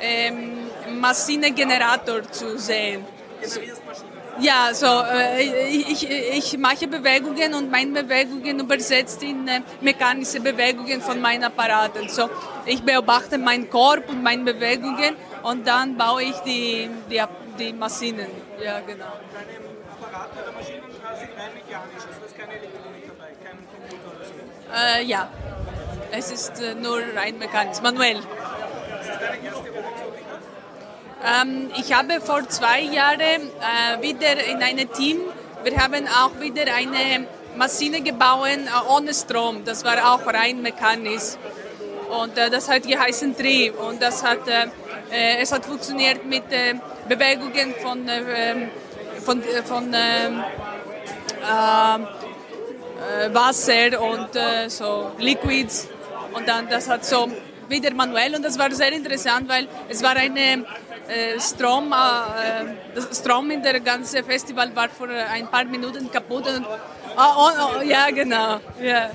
ähm, 0.00 0.55
Maschinengenerator 0.96 2.22
zu 2.30 2.58
sehen. 2.58 3.04
Maschinen. 3.40 4.16
Ja, 4.38 4.74
so, 4.74 4.86
äh, 4.86 5.68
ich, 5.68 6.08
ich 6.10 6.58
mache 6.58 6.86
Bewegungen 6.86 7.54
und 7.54 7.70
meine 7.70 8.04
Bewegungen 8.04 8.60
übersetzt 8.60 9.22
in 9.22 9.48
äh, 9.48 9.62
mechanische 9.80 10.40
Bewegungen 10.40 11.00
von 11.00 11.20
meinen 11.20 11.44
Apparaten. 11.44 12.08
So, 12.08 12.28
ich 12.66 12.82
beobachte 12.82 13.38
meinen 13.38 13.70
Körper 13.70 14.10
und 14.10 14.22
meine 14.22 14.44
Bewegungen 14.44 15.16
und 15.42 15.66
dann 15.66 15.96
baue 15.96 16.22
ich 16.24 16.36
die, 16.40 16.90
die, 17.10 17.22
die 17.58 17.72
Maschinen. 17.72 18.26
Ja, 18.62 18.80
genau. 18.80 19.06
Deine 19.32 19.56
Apparate 19.90 20.42
oder 20.42 20.52
Maschinen 20.52 20.82
sind 20.82 21.30
rein 21.38 21.54
mechanisch, 21.54 22.04
also 22.06 22.20
da 22.20 22.38
keine 22.38 22.58
Elektronik 22.58 23.06
dabei, 23.06 23.32
kein 23.42 23.56
Computer 23.72 24.22
so. 24.22 24.98
Äh, 24.98 25.04
ja, 25.04 25.30
es 26.10 26.30
ist 26.30 26.60
äh, 26.60 26.74
nur 26.74 26.98
rein 27.16 27.38
mechanisch, 27.38 27.80
manuell. 27.82 28.16
Das 28.16 29.06
ist 29.06 29.20
deine 29.22 29.46
erste 29.46 29.70
Roboxotika? 29.70 30.05
Ähm, 31.26 31.70
ich 31.76 31.92
habe 31.92 32.20
vor 32.20 32.48
zwei 32.48 32.82
Jahren 32.82 33.20
äh, 33.20 34.00
wieder 34.00 34.44
in 34.48 34.62
einem 34.62 34.92
Team, 34.92 35.18
wir 35.64 35.76
haben 35.76 36.06
auch 36.06 36.38
wieder 36.38 36.72
eine 36.72 37.26
Maschine 37.56 38.00
gebaut 38.00 38.46
äh, 38.46 38.92
ohne 38.94 39.12
Strom. 39.12 39.64
Das 39.64 39.84
war 39.84 40.14
auch 40.14 40.24
rein 40.26 40.62
mechanisch. 40.62 41.34
Und 42.22 42.38
äh, 42.38 42.48
das 42.48 42.68
hat 42.68 42.84
geheißen 42.84 43.36
Tri. 43.36 43.70
Und 43.70 44.00
das 44.00 44.22
hat, 44.22 44.46
äh, 44.46 44.66
äh, 45.10 45.38
es 45.40 45.50
hat 45.50 45.66
funktioniert 45.66 46.24
mit 46.24 46.44
äh, 46.52 46.74
Bewegungen 47.08 47.74
von, 47.82 48.08
äh, 48.08 48.52
ähm, 48.52 48.68
von, 49.24 49.42
von 49.64 49.92
ähm, 49.92 50.44
äh, 51.42 53.34
Wasser 53.34 54.00
und 54.00 54.28
so 54.70 55.10
Liquids. 55.18 55.88
Und 56.32 56.46
dann 56.46 56.68
das 56.68 56.88
hat 56.88 57.04
so 57.04 57.28
wieder 57.68 57.92
manuell 57.94 58.34
und 58.34 58.44
das 58.44 58.58
war 58.58 58.70
sehr 58.70 58.92
interessant, 58.92 59.48
weil 59.48 59.66
es 59.88 60.02
war 60.02 60.16
eine 60.16 60.64
äh, 61.08 61.40
Strom, 61.40 61.92
äh, 61.92 63.14
Strom 63.14 63.50
in 63.50 63.62
der 63.62 63.80
ganzen 63.80 64.24
Festival 64.24 64.74
war 64.74 64.88
vor 64.88 65.08
ein 65.08 65.48
paar 65.48 65.64
Minuten 65.64 66.10
kaputt 66.10 66.46
und 66.46 66.66
oh, 66.66 67.32
oh, 67.36 67.50
oh, 67.78 67.82
ja 67.82 68.10
genau, 68.10 68.60
ja. 68.80 69.10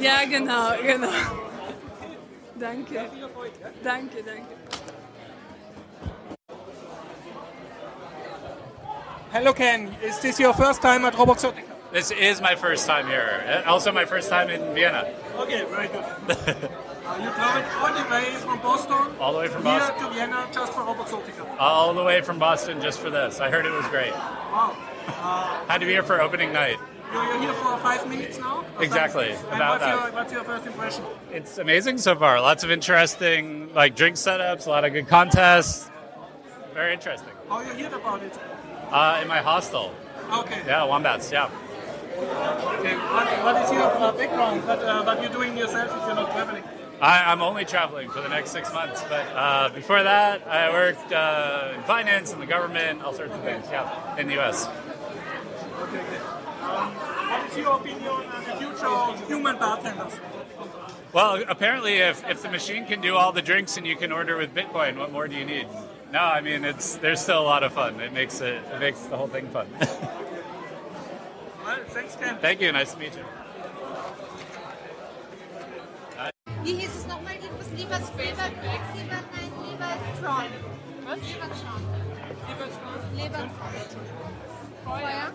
Ja 0.00 0.24
genau, 0.28 0.70
genau. 0.82 1.08
Danke. 2.58 3.10
Danke, 3.82 4.22
danke. 4.22 4.54
Hello 9.32 9.52
Ken, 9.52 9.96
is 10.02 10.20
this 10.20 10.38
your 10.38 10.54
first 10.54 10.80
time 10.80 11.04
at 11.04 11.14
Roboxotica? 11.14 11.64
This 11.92 12.10
is 12.10 12.40
my 12.40 12.54
first 12.54 12.86
time 12.86 13.06
here. 13.06 13.42
and 13.46 13.66
Also, 13.66 13.92
my 13.92 14.06
first 14.06 14.30
time 14.30 14.48
in 14.48 14.74
Vienna. 14.74 15.06
Okay, 15.38 15.64
very 15.70 15.88
good. 15.88 16.70
uh, 17.04 17.18
you 17.22 17.30
traveled 17.30 17.64
all 17.82 18.04
the 18.04 18.10
way 18.10 18.34
from 18.36 18.58
Boston, 18.60 19.16
All 19.20 19.32
the 19.32 19.38
way 19.38 19.48
from 19.48 19.64
here 19.64 19.78
Boston. 19.78 19.98
to 20.08 20.14
Vienna 20.14 20.48
just 20.52 20.72
for 20.72 20.80
Roboxotica. 20.80 21.56
All 21.58 21.94
the 21.94 22.04
way 22.04 22.20
from 22.22 22.38
Boston 22.38 22.80
just 22.80 23.00
for 23.00 23.10
this. 23.10 23.40
I 23.40 23.50
heard 23.50 23.66
it 23.66 23.72
was 23.72 23.86
great. 23.88 24.12
Wow. 24.12 24.76
Uh, 25.06 25.64
Had 25.66 25.78
to 25.78 25.86
be 25.86 25.92
here 25.92 26.02
for 26.02 26.20
opening 26.20 26.52
night. 26.52 26.76
you're, 27.12 27.40
here 27.40 27.52
for 27.54 27.76
five 27.78 28.08
minutes 28.08 28.38
now? 28.38 28.64
Exactly, 28.80 29.32
something? 29.34 29.52
About 29.54 29.70
what's 29.80 29.84
that. 29.84 30.04
Your, 30.04 30.12
what's 30.12 30.32
your 30.32 30.44
first 30.44 30.66
impression? 30.66 31.04
It's 31.32 31.58
amazing 31.58 31.98
so 31.98 32.14
far. 32.14 32.40
Lots 32.40 32.62
of 32.64 32.70
interesting 32.70 33.72
like 33.74 33.96
drink 33.96 34.16
setups, 34.16 34.66
a 34.66 34.70
lot 34.70 34.84
of 34.84 34.92
good 34.92 35.08
contests. 35.08 35.90
Very 36.74 36.92
interesting. 36.94 37.32
How 37.48 37.60
you 37.60 37.84
heard 37.84 37.92
about 37.92 38.22
it? 38.22 38.38
Uh, 38.90 39.18
in 39.22 39.28
my 39.28 39.38
hostel. 39.38 39.92
Okay. 40.32 40.62
Yeah, 40.66 40.84
Wombats. 40.84 41.30
Yeah. 41.32 41.50
okay. 42.16 42.96
What, 42.96 43.26
what 43.44 43.62
is 43.64 43.72
your 43.72 43.82
uh, 43.82 44.12
background? 44.12 44.66
What, 44.66 44.78
uh, 44.82 45.02
what 45.02 45.20
you're 45.22 45.32
doing 45.32 45.56
yourself 45.56 45.90
if 45.90 46.06
you're 46.06 46.14
not 46.14 46.30
traveling? 46.32 46.62
I, 47.02 47.32
I'm 47.32 47.42
only 47.42 47.64
traveling 47.64 48.08
for 48.10 48.20
the 48.20 48.28
next 48.28 48.52
six 48.52 48.72
months, 48.72 49.02
but 49.08 49.26
uh, 49.34 49.70
before 49.74 50.04
that, 50.04 50.46
I 50.46 50.70
worked 50.70 51.12
uh, 51.12 51.72
in 51.74 51.82
finance, 51.82 52.32
and 52.32 52.40
the 52.40 52.46
government, 52.46 53.02
all 53.02 53.12
sorts 53.12 53.34
of 53.34 53.42
things. 53.42 53.66
Yeah, 53.68 54.16
in 54.16 54.28
the 54.28 54.34
U.S. 54.34 54.68
Okay. 54.68 55.98
Um, 56.62 56.94
what 56.94 57.50
is 57.50 57.58
your 57.58 57.76
opinion 57.76 58.06
on 58.06 58.44
the 58.44 58.52
future 58.54 58.86
of 58.86 59.26
human 59.26 59.58
bartenders? 59.58 60.20
Well, 61.12 61.42
apparently, 61.48 61.94
if, 61.94 62.24
if 62.30 62.40
the 62.40 62.50
machine 62.50 62.86
can 62.86 63.00
do 63.00 63.16
all 63.16 63.32
the 63.32 63.42
drinks 63.42 63.76
and 63.76 63.84
you 63.84 63.96
can 63.96 64.12
order 64.12 64.36
with 64.36 64.54
Bitcoin, 64.54 64.96
what 64.96 65.10
more 65.10 65.26
do 65.26 65.34
you 65.34 65.44
need? 65.44 65.66
No, 66.12 66.20
I 66.20 66.40
mean 66.40 66.64
it's 66.64 66.96
there's 66.96 67.20
still 67.20 67.40
a 67.40 67.42
lot 67.42 67.64
of 67.64 67.72
fun. 67.72 67.98
It 68.00 68.12
makes 68.12 68.40
it 68.40 68.62
it 68.72 68.78
makes 68.78 69.00
the 69.00 69.16
whole 69.16 69.28
thing 69.28 69.48
fun. 69.48 69.66
Well, 71.64 71.78
thanks, 71.86 72.16
Ken. 72.16 72.38
Thank 72.38 72.60
you. 72.60 72.72
Nice 72.72 72.92
to 72.92 72.98
meet 72.98 73.14
you. 73.14 73.22
Wie 76.64 76.74
hieß 76.74 76.90
es 76.96 77.06
nochmal? 77.06 77.34
Irgendwas 77.34 77.68
lieber, 77.76 77.98
lieber, 77.98 78.48
lieber, 78.94 79.20
nein, 79.32 79.50
lieber 79.68 79.92
Tron. 80.20 80.44
Was? 81.04 81.18
Lieber 81.18 81.48
Tron. 81.50 81.82
Lieber 82.48 82.68
Tron? 82.70 83.16
Lieber 83.16 83.50
Feuer. 84.84 85.32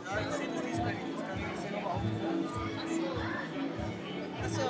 Achso. 4.43 4.61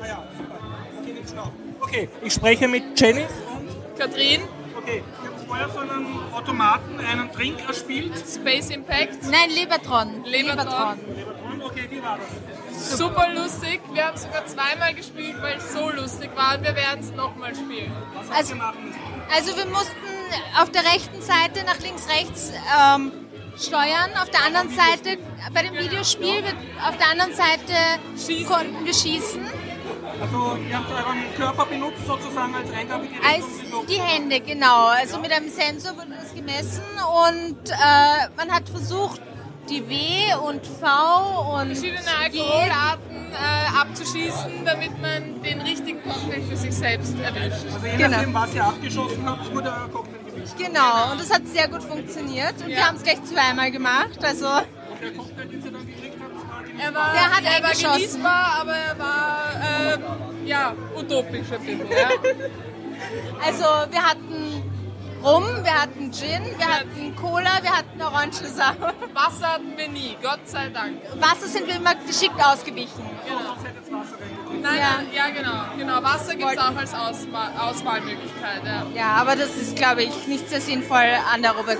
Ah 0.00 0.06
ja, 0.06 0.24
super. 0.36 0.58
Okay, 1.00 1.12
nimm 1.12 1.26
Schnaufen. 1.26 1.76
Okay, 1.80 2.08
ich 2.22 2.32
spreche 2.32 2.68
mit 2.68 2.98
Jenny. 3.00 3.26
Katrin, 3.98 4.42
Okay, 4.82 5.02
ich 5.22 5.28
habe 5.28 5.38
vorher 5.46 5.68
von 5.68 5.88
einem 5.90 6.32
Automaten 6.32 6.98
einen 6.98 7.30
Drink 7.30 7.58
erspielt. 7.68 8.12
Space 8.18 8.70
Impact, 8.70 9.22
Nein, 9.30 9.50
Lebertron. 9.50 10.24
Lebertron. 10.24 10.98
Und 11.52 11.62
okay, 11.62 11.86
wie 11.88 12.02
war 12.02 12.18
das? 12.18 12.51
Super 12.72 13.28
lustig. 13.34 13.80
Wir 13.92 14.06
haben 14.06 14.16
sogar 14.16 14.44
zweimal 14.46 14.94
gespielt, 14.94 15.36
weil 15.40 15.56
es 15.58 15.72
so 15.72 15.90
lustig 15.90 16.30
war 16.34 16.56
und 16.56 16.64
wir 16.64 16.74
werden 16.74 17.00
es 17.00 17.10
nochmal 17.12 17.54
spielen. 17.54 17.92
Was 18.14 18.26
habt 18.28 18.36
Also- 18.38 18.52
ihr 18.54 18.56
machen 18.58 18.84
müssen? 18.86 19.00
Also 19.34 19.56
wir 19.56 19.66
mussten 19.66 19.96
auf 20.60 20.70
der 20.70 20.82
rechten 20.84 21.22
Seite 21.22 21.64
nach 21.64 21.78
links, 21.80 22.06
rechts 22.08 22.52
ähm, 22.78 23.12
steuern. 23.58 24.10
Auf 24.20 24.30
der 24.30 24.44
anderen 24.44 24.68
Seite, 24.70 25.18
bei 25.54 25.62
dem 25.62 25.74
Videospiel, 25.74 26.42
wird 26.44 26.56
auf 26.86 26.96
der 26.98 27.08
anderen 27.10 27.34
Seite 27.34 27.72
Schießen. 28.16 28.46
konnten 28.46 28.84
wir 28.84 28.94
schießen. 28.94 29.40
Also 30.20 30.56
ihr 30.68 30.76
habt 30.78 30.90
euren 30.90 31.34
Körper 31.36 31.64
benutzt 31.66 32.06
sozusagen 32.06 32.54
als 32.54 32.70
Eingabegerät. 32.70 33.24
Als 33.24 33.44
die 33.88 34.00
Hände, 34.00 34.40
genau. 34.40 34.86
Also 34.86 35.18
mit 35.18 35.32
einem 35.32 35.48
Sensor 35.48 35.96
wurde 35.96 36.12
das 36.20 36.32
gemessen 36.34 36.82
und 37.26 37.70
äh, 37.70 38.28
man 38.36 38.50
hat 38.52 38.68
versucht, 38.68 39.20
die 39.72 39.88
W 39.88 40.34
und 40.48 40.66
V 40.66 41.54
und 41.56 41.66
verschiedene 41.76 42.00
Alkoholarten 42.22 43.16
äh, 43.32 43.80
abzuschießen, 43.80 44.64
damit 44.64 45.00
man 45.00 45.42
den 45.42 45.60
richtigen 45.62 46.02
Cocktail 46.02 46.42
für 46.42 46.56
sich 46.56 46.74
selbst 46.74 47.14
erwischt. 47.18 47.64
Also 47.72 47.86
je 47.86 47.96
Genau. 47.96 48.08
nachdem, 48.10 48.34
was 48.34 48.54
ihr 48.54 48.64
abgeschossen 48.64 49.24
habt, 49.28 49.54
wurde 49.54 49.68
euer 49.70 49.88
Cocktail 49.90 50.18
gemischt. 50.30 50.54
Genau, 50.58 51.12
und 51.12 51.20
das 51.20 51.32
hat 51.32 51.46
sehr 51.46 51.68
gut 51.68 51.82
funktioniert. 51.82 52.54
Und 52.60 52.68
wir 52.68 52.86
haben 52.86 52.96
es 52.96 53.02
gleich 53.02 53.22
zweimal 53.24 53.70
gemacht. 53.70 54.18
Also 54.22 54.46
Und 54.48 55.00
der 55.00 55.12
Cocktail, 55.12 55.46
den 55.46 55.64
ihr 55.64 55.70
dann 55.72 55.86
gekriegt 55.86 56.16
habt, 56.20 56.34
war 56.34 56.84
Er 56.86 56.94
war, 56.94 57.12
Der 57.12 57.30
hat 57.36 57.44
er 57.44 57.62
war 57.62 57.94
genießbar, 57.96 58.58
aber 58.60 58.72
er 58.76 58.98
war 58.98 59.38
ähm, 59.94 60.46
ja, 60.46 60.74
utopisch 60.98 61.50
ein 61.52 61.60
bisschen. 61.60 61.90
Ja. 61.90 62.08
Also 63.44 63.64
wir 63.90 64.00
hatten 64.02 64.62
Rum, 65.24 65.44
wir 65.64 65.82
hatten 65.82 66.12
Gin, 66.12 66.42
wir 66.58 66.66
hatten 66.66 67.14
Cola, 67.16 67.62
wir 67.62 67.70
hatten 67.76 68.02
Orangensaft. 68.02 68.78
Wasser 69.14 69.52
hatten 69.54 69.76
wir 69.76 69.88
nie, 69.88 70.16
Gott 70.20 70.40
sei 70.48 70.68
Dank. 70.70 71.00
Wasser 71.20 71.46
sind 71.46 71.66
wir 71.66 71.76
immer 71.76 71.94
geschickt 71.94 72.34
ausgewichen. 72.44 73.08
Nein, 74.60 74.78
Ja. 74.78 75.00
ja 75.12 75.28
genau. 75.30 75.64
genau. 75.76 76.02
Wasser 76.02 76.34
gibt 76.34 76.52
es 76.52 76.58
auch 76.58 76.76
als 76.76 76.94
Auswahl, 76.94 77.52
Auswahlmöglichkeit. 77.58 78.62
Ja. 78.64 78.86
Ja, 78.94 79.06
aber 79.20 79.36
das 79.36 79.54
ist, 79.56 79.76
glaube 79.76 80.02
ich, 80.02 80.26
nicht 80.26 80.48
sehr 80.48 80.60
sinnvoll 80.60 81.08
an 81.32 81.42
der. 81.42 81.54
Also, 81.56 81.72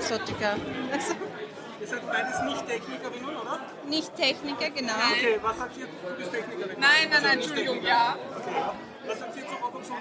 Ihr 1.81 1.87
seid 1.87 2.07
beides 2.09 2.41
nicht 2.43 2.65
Technikerinnen, 2.67 3.35
oder? 3.35 3.59
nicht 3.89 4.15
Techniker, 4.15 4.69
genau. 4.69 4.93
Okay, 5.11 5.37
was 5.41 5.57
sagt 5.57 5.77
ihr? 5.77 5.85
Du 5.85 6.15
bist 6.17 6.31
Technikerin. 6.31 6.79
Nein, 6.79 7.09
nein, 7.11 7.23
nein, 7.23 7.33
Entschuldigung, 7.39 7.75
Techniker. 7.75 7.93
ja. 7.93 8.15
Was 9.05 9.19
sagt 9.19 9.35
ihr 9.35 9.47
zu 9.47 9.55
Robinson 9.55 9.95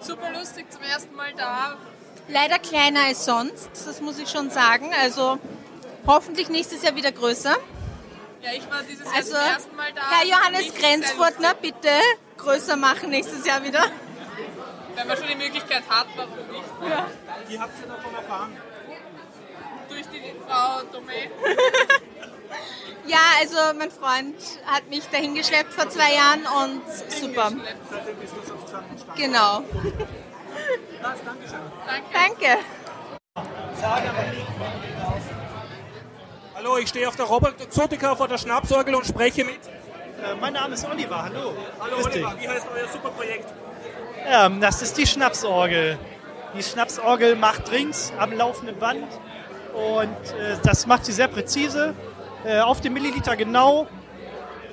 Super 0.00 0.30
lustig, 0.32 0.72
zum 0.72 0.82
ersten 0.82 1.14
Mal 1.14 1.34
da. 1.36 1.76
Leider 2.28 2.58
kleiner 2.58 3.04
als 3.04 3.24
sonst, 3.24 3.70
das 3.86 4.00
muss 4.00 4.18
ich 4.18 4.28
schon 4.28 4.50
sagen. 4.50 4.92
Also 5.00 5.38
hoffentlich 6.06 6.48
nächstes 6.48 6.82
Jahr 6.82 6.96
wieder 6.96 7.12
größer. 7.12 7.56
Ja, 8.42 8.52
ich 8.52 8.70
war 8.70 8.82
dieses 8.82 9.04
Jahr 9.04 9.14
Also, 9.14 9.32
zum 9.32 9.40
ersten 9.40 9.76
Mal 9.76 9.92
da. 9.94 10.02
Herr 10.10 10.26
Johannes 10.26 10.74
Grenzfurtner, 10.74 11.54
bitte 11.54 11.90
größer 12.36 12.76
machen 12.76 13.10
nächstes 13.10 13.46
Jahr 13.46 13.62
wieder. 13.64 13.84
Wenn 14.94 15.06
man 15.08 15.16
schon 15.16 15.28
die 15.28 15.36
Möglichkeit 15.36 15.82
hat, 15.88 16.06
warum 16.16 16.32
nicht? 16.50 17.48
Wie 17.48 17.58
habt 17.58 17.80
ihr 17.80 17.86
davon 17.86 18.14
erfahren? 18.14 18.56
Durch 19.88 20.06
die 20.08 20.32
Frau 20.46 20.80
Tomé. 20.92 21.30
Ja, 23.06 23.18
also 23.40 23.56
mein 23.78 23.90
Freund 23.90 24.34
hat 24.66 24.88
mich 24.88 25.04
dahin 25.10 25.34
geschleppt 25.34 25.72
vor 25.72 25.88
zwei 25.88 26.12
Jahren 26.14 26.40
und 26.40 26.82
super. 27.12 27.52
Seitdem 27.90 28.16
bist 28.16 28.34
du 28.36 28.40
sozusagen 28.40 28.86
am 28.90 29.64
Start. 31.06 31.18
Genau. 31.20 31.24
Das, 31.24 31.24
Dankeschön. 31.24 31.60
Danke. 32.12 32.58
Hallo, 36.54 36.78
ich 36.78 36.88
stehe 36.88 37.06
auf 37.06 37.16
der 37.16 37.26
Robert 37.26 37.60
Exotica 37.60 38.16
vor 38.16 38.28
der 38.28 38.38
Schnapsorgel 38.38 38.94
und 38.94 39.06
spreche 39.06 39.44
mit. 39.44 39.54
Äh, 39.54 40.34
Mein 40.40 40.54
Name 40.54 40.74
ist 40.74 40.88
Oliver, 40.88 41.22
hallo. 41.22 41.54
Hallo 41.78 41.96
Grüß 41.96 42.10
dich. 42.10 42.26
Oliver, 42.26 42.40
wie 42.40 42.48
heißt 42.48 42.66
euer 42.74 42.88
Superprojekt? 42.88 43.52
Ähm, 44.26 44.60
das 44.60 44.82
ist 44.82 44.96
die 44.98 45.06
Schnapsorgel. 45.06 45.98
Die 46.56 46.62
Schnapsorgel 46.62 47.36
macht 47.36 47.70
Drinks 47.70 48.12
am 48.18 48.32
laufenden 48.32 48.78
Band 48.78 49.06
und 49.74 50.32
äh, 50.40 50.56
das 50.62 50.86
macht 50.86 51.04
sie 51.04 51.12
sehr 51.12 51.28
präzise, 51.28 51.94
äh, 52.44 52.60
auf 52.60 52.80
den 52.80 52.94
Milliliter 52.94 53.36
genau. 53.36 53.86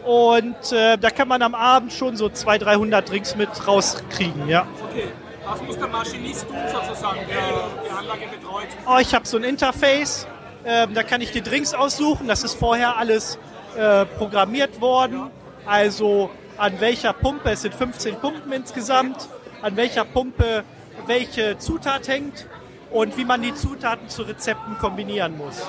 Und 0.06 0.72
äh, 0.72 0.98
da 0.98 1.10
kann 1.10 1.28
man 1.28 1.42
am 1.42 1.56
Abend 1.56 1.94
schon 1.94 2.18
so 2.18 2.30
200, 2.30 2.68
300 2.68 3.10
Drinks 3.10 3.36
mit 3.36 3.68
rauskriegen, 3.68 4.48
ja. 4.48 4.66
Okay, 4.90 5.08
was 5.46 5.62
muss 5.62 5.78
der 5.78 5.88
Maschinist 5.88 6.48
tun 6.48 6.58
sozusagen, 6.72 7.20
der 7.28 7.86
die 7.86 7.90
Anlage 7.90 8.28
betreut? 8.28 8.68
Oh, 8.88 8.98
ich 9.00 9.14
habe 9.14 9.28
so 9.28 9.38
ein 9.38 9.44
Interface, 9.44 10.28
ähm, 10.66 10.94
da 10.94 11.04
kann 11.04 11.22
ich 11.22 11.32
die 11.32 11.42
Drinks 11.42 11.74
aussuchen. 11.74 12.28
Das 12.28 12.44
ist 12.44 12.54
vorher 12.54 12.98
alles 12.98 13.38
äh, 13.76 14.06
programmiert 14.06 14.80
worden. 14.82 15.30
Also 15.66 16.30
an 16.58 16.80
welcher 16.80 17.14
Pumpe, 17.14 17.52
es 17.52 17.62
sind 17.62 17.74
15 17.74 18.16
Pumpen 18.16 18.52
insgesamt, 18.52 19.30
an 19.62 19.76
welcher 19.76 20.06
Pumpe 20.06 20.64
welche 21.08 21.58
Zutat 21.58 22.08
hängt 22.08 22.48
und 22.92 23.18
wie 23.18 23.26
man 23.26 23.42
die 23.42 23.54
Zutaten 23.54 24.08
zu 24.10 24.24
Rezepten 24.24 24.78
kombinieren 24.78 25.38
muss. 25.38 25.62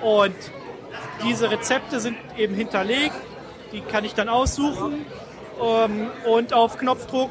Und 0.00 0.34
diese 1.24 1.50
Rezepte 1.50 2.00
sind 2.00 2.16
eben 2.36 2.54
hinterlegt, 2.54 3.14
die 3.72 3.80
kann 3.80 4.04
ich 4.04 4.14
dann 4.14 4.28
aussuchen 4.28 5.06
ähm, 5.62 6.10
und 6.26 6.52
auf 6.52 6.78
Knopfdruck 6.78 7.30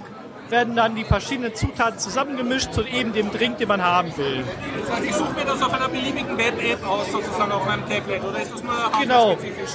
werden 0.49 0.75
dann 0.75 0.95
die 0.95 1.03
verschiedenen 1.03 1.53
Zutaten 1.55 1.99
zusammengemischt 1.99 2.73
zu 2.73 2.83
eben 2.83 3.13
dem 3.13 3.31
Drink, 3.31 3.57
den 3.59 3.67
man 3.67 3.83
haben 3.83 4.15
will. 4.17 4.43
Das 4.81 4.95
heißt, 4.97 5.05
ich 5.05 5.13
suche 5.15 5.33
mir 5.33 5.45
das 5.45 5.61
auf 5.61 5.73
einer 5.73 5.87
beliebigen 5.89 6.37
Web-App 6.37 6.85
aus, 6.87 7.11
sozusagen 7.11 7.51
auf 7.51 7.65
meinem 7.65 7.87
Tablet, 7.87 8.23
oder 8.23 8.41
ist 8.41 8.51
das 8.53 8.63
nur 8.63 8.73
Genau. 9.01 9.33
spezifisch? 9.33 9.71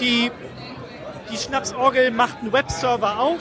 Die, 0.00 0.30
die 1.30 1.36
Schnapsorgel 1.36 2.10
macht 2.10 2.38
einen 2.40 2.52
Webserver 2.52 3.18
auf, 3.18 3.38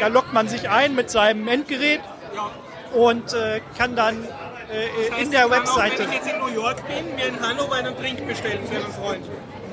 da 0.00 0.08
loggt 0.08 0.32
man 0.32 0.48
sich 0.48 0.68
ein 0.68 0.94
mit 0.94 1.10
seinem 1.10 1.46
Endgerät 1.46 2.00
Ja. 2.34 2.50
und 2.98 3.32
äh, 3.32 3.60
kann 3.78 3.94
dann 3.94 4.24
äh, 4.24 4.26
Das 5.08 5.10
heißt, 5.12 5.22
in 5.22 5.30
der 5.30 5.50
Webseite. 5.50 5.94
Auch, 5.94 5.98
wenn 6.00 6.08
ich 6.08 6.14
jetzt 6.14 6.32
in 6.32 6.38
New 6.40 6.48
York 6.48 6.76
bin, 6.88 7.14
mir 7.14 7.26
in 7.26 7.40
Hannover 7.40 7.74
einen 7.76 7.96
Drink 7.96 8.26
bestellen 8.26 8.66
für 8.66 8.76
einen 8.76 8.92
Freund. 8.92 9.24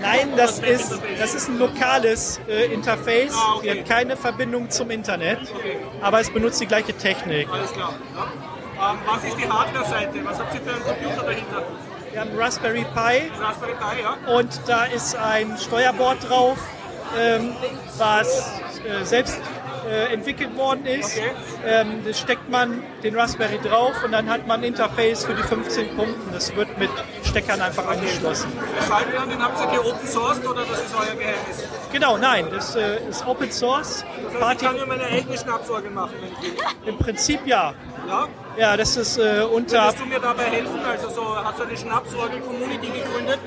Nein, 0.01 0.33
das 0.35 0.59
ist, 0.59 0.99
das 1.19 1.35
ist 1.35 1.47
ein 1.49 1.59
lokales 1.59 2.39
äh, 2.47 2.73
Interface. 2.73 3.33
Ah, 3.35 3.55
okay. 3.55 3.73
Die 3.73 3.79
hat 3.79 3.87
keine 3.87 4.17
Verbindung 4.17 4.69
zum 4.69 4.89
Internet, 4.89 5.39
aber 6.01 6.19
es 6.19 6.29
benutzt 6.31 6.59
die 6.59 6.65
gleiche 6.65 6.93
Technik. 6.93 7.47
Alles 7.51 7.71
klar. 7.71 7.93
Ja. 8.15 8.91
Ähm, 8.91 8.97
was 9.05 9.23
ist 9.23 9.37
die 9.37 9.47
Hardware-Seite? 9.47 10.25
Was 10.25 10.39
habt 10.39 10.55
ihr 10.55 10.61
für 10.61 10.73
einen 10.73 10.83
Computer 10.83 11.23
dahinter? 11.23 11.63
Wir 12.11 12.19
haben 12.19 12.31
Raspberry 12.35 12.85
Pi 12.93 13.31
Raspberry 13.39 13.73
Pi, 13.73 14.01
ja? 14.01 14.35
und 14.35 14.61
da 14.67 14.83
ist 14.85 15.15
ein 15.15 15.57
Steuerboard 15.57 16.27
drauf, 16.27 16.57
ähm, 17.17 17.53
was 17.97 18.51
äh, 18.85 19.05
selbst 19.05 19.39
äh, 19.89 20.13
entwickelt 20.13 20.55
worden 20.57 20.85
ist. 20.85 21.17
Okay. 21.17 21.31
Ähm, 21.65 22.03
das 22.05 22.19
steckt 22.19 22.49
man 22.49 22.83
den 23.03 23.15
Raspberry 23.15 23.59
drauf 23.59 24.03
und 24.03 24.11
dann 24.11 24.29
hat 24.29 24.47
man 24.47 24.61
ein 24.61 24.65
Interface 24.65 25.25
für 25.25 25.33
die 25.33 25.43
15 25.43 25.95
Pumpen. 25.95 26.33
Das 26.33 26.55
wird 26.55 26.77
mit 26.77 26.89
Steckern 27.23 27.61
einfach 27.61 27.87
angeschlossen. 27.87 28.51
Der 28.77 28.85
Schaltplan, 28.85 29.29
den 29.29 29.41
habt 29.41 29.59
ihr 29.59 29.71
hier 29.71 29.85
open 29.85 30.07
sourced 30.07 30.47
oder 30.47 30.61
das 30.65 30.79
ist 30.81 30.95
euer 30.95 31.15
Geheimnis? 31.15 31.67
Genau, 31.91 32.17
nein, 32.17 32.47
das 32.49 32.75
äh, 32.75 33.05
ist 33.09 33.25
Open 33.27 33.51
Source. 33.51 34.05
Das 34.33 34.41
heißt, 34.41 34.61
ich 34.61 34.67
kann 34.67 34.77
mir 34.77 34.85
meine 34.85 35.03
eigene 35.03 35.37
Schnapsorgel 35.37 35.91
machen, 35.91 36.15
im 36.85 36.97
Prinzip 36.97 37.45
ja. 37.45 37.73
Ja? 38.07 38.27
Ja, 38.57 38.77
das 38.77 38.97
ist 38.97 39.17
äh, 39.17 39.43
unter. 39.43 39.85
Würdest 39.85 39.99
du 39.99 40.05
mir 40.05 40.19
dabei 40.19 40.43
helfen? 40.45 40.79
Also 40.83 41.09
so, 41.09 41.35
hast 41.43 41.59
du 41.59 41.63
eine 41.63 41.77
Schnapsorgel-Community 41.77 42.87
gegründet? 42.87 43.39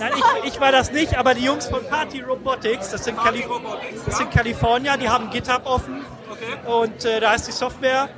Nein, 0.00 0.12
ich, 0.16 0.52
ich 0.54 0.60
war 0.60 0.72
das 0.72 0.90
nicht, 0.92 1.16
aber 1.16 1.34
die 1.34 1.44
Jungs 1.44 1.66
von 1.66 1.86
Party 1.88 2.20
Robotics, 2.20 2.90
das 2.90 3.04
sind, 3.04 3.16
Party 3.16 3.42
Kali 3.42 3.52
Robotics, 3.52 4.04
das 4.04 4.14
ja? 4.14 4.18
sind 4.18 4.30
Kalifornier, 4.32 4.96
die 4.96 5.08
haben 5.08 5.30
GitHub 5.30 5.62
offen 5.66 6.04
Okay. 6.30 6.56
und 6.66 7.04
äh, 7.04 7.20
da 7.20 7.34
ist 7.34 7.46
die 7.46 7.52
Software 7.52 8.08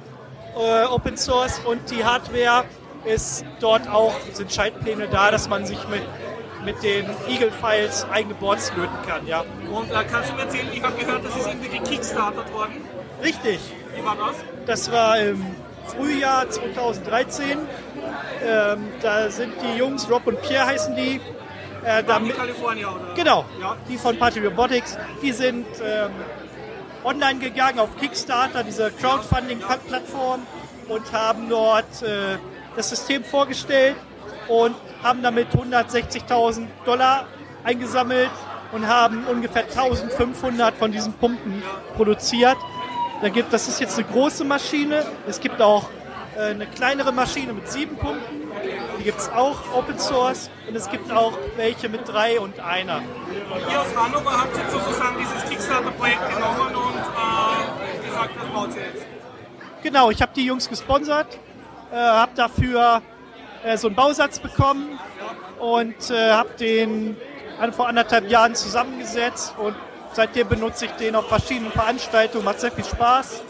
äh, 0.57 0.85
Open 0.87 1.19
Source 1.19 1.61
und 1.67 1.91
die 1.91 2.03
Hardware 2.03 2.65
ist 3.05 3.45
dort 3.61 3.87
auch, 3.89 4.15
sind 4.33 4.51
Schaltpläne 4.51 5.07
da, 5.09 5.31
dass 5.31 5.49
man 5.51 5.67
sich 5.67 5.79
mit, 5.89 6.03
mit 6.65 6.83
den 6.83 7.05
Eagle-Files 7.29 8.07
eigene 8.11 8.35
Boards 8.35 8.73
löten 8.75 8.97
kann, 9.07 9.27
ja. 9.27 9.45
Und 9.71 9.91
äh, 9.91 10.05
kannst 10.11 10.31
du 10.31 10.35
mir 10.35 10.43
erzählen, 10.43 10.69
ich 10.73 10.83
habe 10.83 10.97
gehört, 10.97 11.25
das 11.25 11.37
ist 11.37 11.47
irgendwie 11.47 11.79
gekickstartet 11.79 12.51
worden. 12.55 12.85
Richtig, 13.23 13.61
Wie 13.97 14.05
war 14.05 14.17
das? 14.17 14.37
das 14.67 14.93
war 14.93 15.19
im 15.19 15.45
Frühjahr 15.87 16.49
2013. 16.49 17.59
Ähm, 18.45 18.89
da 19.01 19.31
sind 19.31 19.55
die 19.63 19.79
Jungs, 19.79 20.09
Rob 20.11 20.27
und 20.27 20.41
Pierre 20.43 20.67
heißen 20.67 20.95
die, 20.97 21.21
äh, 21.85 22.03
da 22.03 22.15
Waren 22.15 22.23
die 22.25 22.29
mit, 22.29 22.37
Kalifornier, 22.37 22.89
oder? 22.91 23.15
Genau, 23.15 23.45
Ja. 23.61 23.77
die 23.89 23.97
von 23.97 24.19
Party 24.19 24.41
Robotics, 24.41 24.99
die 25.23 25.33
sind 25.33 25.67
ähm, 25.83 26.11
online 27.05 27.39
gegangen 27.39 27.79
auf 27.79 27.97
Kickstarter, 27.99 28.63
diese 28.65 28.91
Crowdfunding-Plattform 28.91 30.41
und 30.89 31.13
haben 31.13 31.49
dort 31.49 32.03
äh, 32.03 32.37
das 32.77 32.91
System 32.91 33.25
vorgestellt 33.25 33.97
und 34.49 34.75
haben 35.03 35.23
damit 35.23 35.49
160.000 35.49 36.67
Dollar 36.85 37.27
eingesammelt 37.65 38.31
und 38.73 38.87
haben 38.87 39.25
ungefähr 39.27 39.63
1500 39.65 40.75
von 40.75 40.93
diesen 40.93 41.13
Pumpen 41.15 41.63
produziert. 41.97 42.57
Da 43.23 43.29
gibt, 43.29 43.53
das 43.53 43.67
ist 43.69 43.81
jetzt 43.81 43.99
eine 43.99 44.07
große 44.07 44.45
Maschine. 44.45 45.05
Es 45.27 45.41
gibt 45.41 45.63
auch 45.63 45.89
äh, 46.37 46.51
eine 46.51 46.67
kleinere 46.67 47.13
Maschine 47.13 47.53
mit 47.53 47.71
sieben 47.71 47.97
Pumpen. 47.97 48.47
Die 48.99 49.05
gibt 49.05 49.19
es 49.19 49.31
auch 49.31 49.57
Open 49.75 49.99
Source. 49.99 50.51
Und 50.69 50.77
es 50.77 50.91
gibt 50.91 51.11
auch 51.11 51.33
welche 51.57 51.89
mit 51.89 52.07
drei 52.07 52.39
und 52.39 52.61
einer. 52.61 53.03
Ihr 53.71 53.81
aus 53.81 53.97
Hannover 53.97 54.33
habt 54.33 54.57
jetzt 54.57 54.71
sozusagen 54.71 55.17
dieses 55.19 55.49
Kickstarter-Projekt 55.49 56.29
genommen 56.35 56.75
und 56.75 56.97
äh, 56.99 58.07
gesagt, 58.07 58.31
das 58.37 58.49
baut 58.53 58.77
ihr 58.77 58.83
jetzt. 58.83 59.07
Genau, 59.83 60.11
ich 60.11 60.21
habe 60.21 60.33
die 60.35 60.45
Jungs 60.45 60.69
gesponsert, 60.69 61.39
äh, 61.93 61.97
habe 61.97 62.33
dafür 62.35 63.03
äh, 63.63 63.77
so 63.77 63.87
einen 63.87 63.97
Bausatz 63.97 64.39
bekommen 64.39 64.99
und 65.59 66.11
äh, 66.11 66.33
habe 66.33 66.51
den 66.59 67.17
vor 67.73 67.89
anderthalb 67.89 68.29
Jahren 68.29 68.55
zusammengesetzt 68.55 69.55
und 69.59 69.75
seitdem 70.17 70.49
benutze 70.49 70.87
ich 70.87 70.93
den 70.93 71.15
auf 71.15 71.29
verschiedenen 71.29 71.71
Veranstaltungen, 71.73 72.45
macht 72.45 72.61
sehr 72.61 72.73
viel 72.73 72.85
Spaß. 72.85 73.43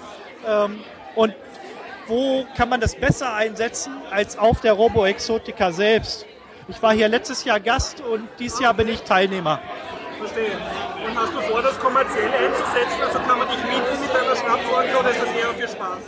Ähm, 0.47 0.81
und 1.15 1.35
wo 2.09 2.45
kann 2.57 2.69
man 2.69 2.81
das 2.81 2.95
besser 2.95 3.33
einsetzen 3.33 3.93
als 4.11 4.37
auf 4.37 4.61
der 4.61 4.73
Robo 4.75 5.07
Exotica 5.07 5.73
selbst? 5.73 6.27
Ich 6.69 6.83
war 6.83 6.93
hier 6.93 7.09
letztes 7.09 7.45
Jahr 7.45 7.61
Gast 7.61 8.01
und 8.01 8.29
dieses 8.41 8.59
Jahr 8.61 8.75
bin 8.75 8.89
ich 8.89 9.03
Teilnehmer. 9.03 9.61
Verstehe. 10.19 10.59
Und 11.07 11.17
hast 11.17 11.33
du 11.33 11.41
vor, 11.41 11.63
das 11.63 11.79
kommerziell 11.79 12.29
einzusetzen? 12.29 13.01
Also 13.01 13.19
kann 13.21 13.39
man 13.39 13.49
dich 13.49 13.59
mieten 13.59 14.01
mit 14.01 14.13
deiner 14.13 14.37
Schnapsorgel 14.37 14.97
oder 14.97 15.11
ist 15.11 15.21
das 15.21 15.31
eher 15.31 15.55
für 15.55 15.69
Spaß? 15.69 15.99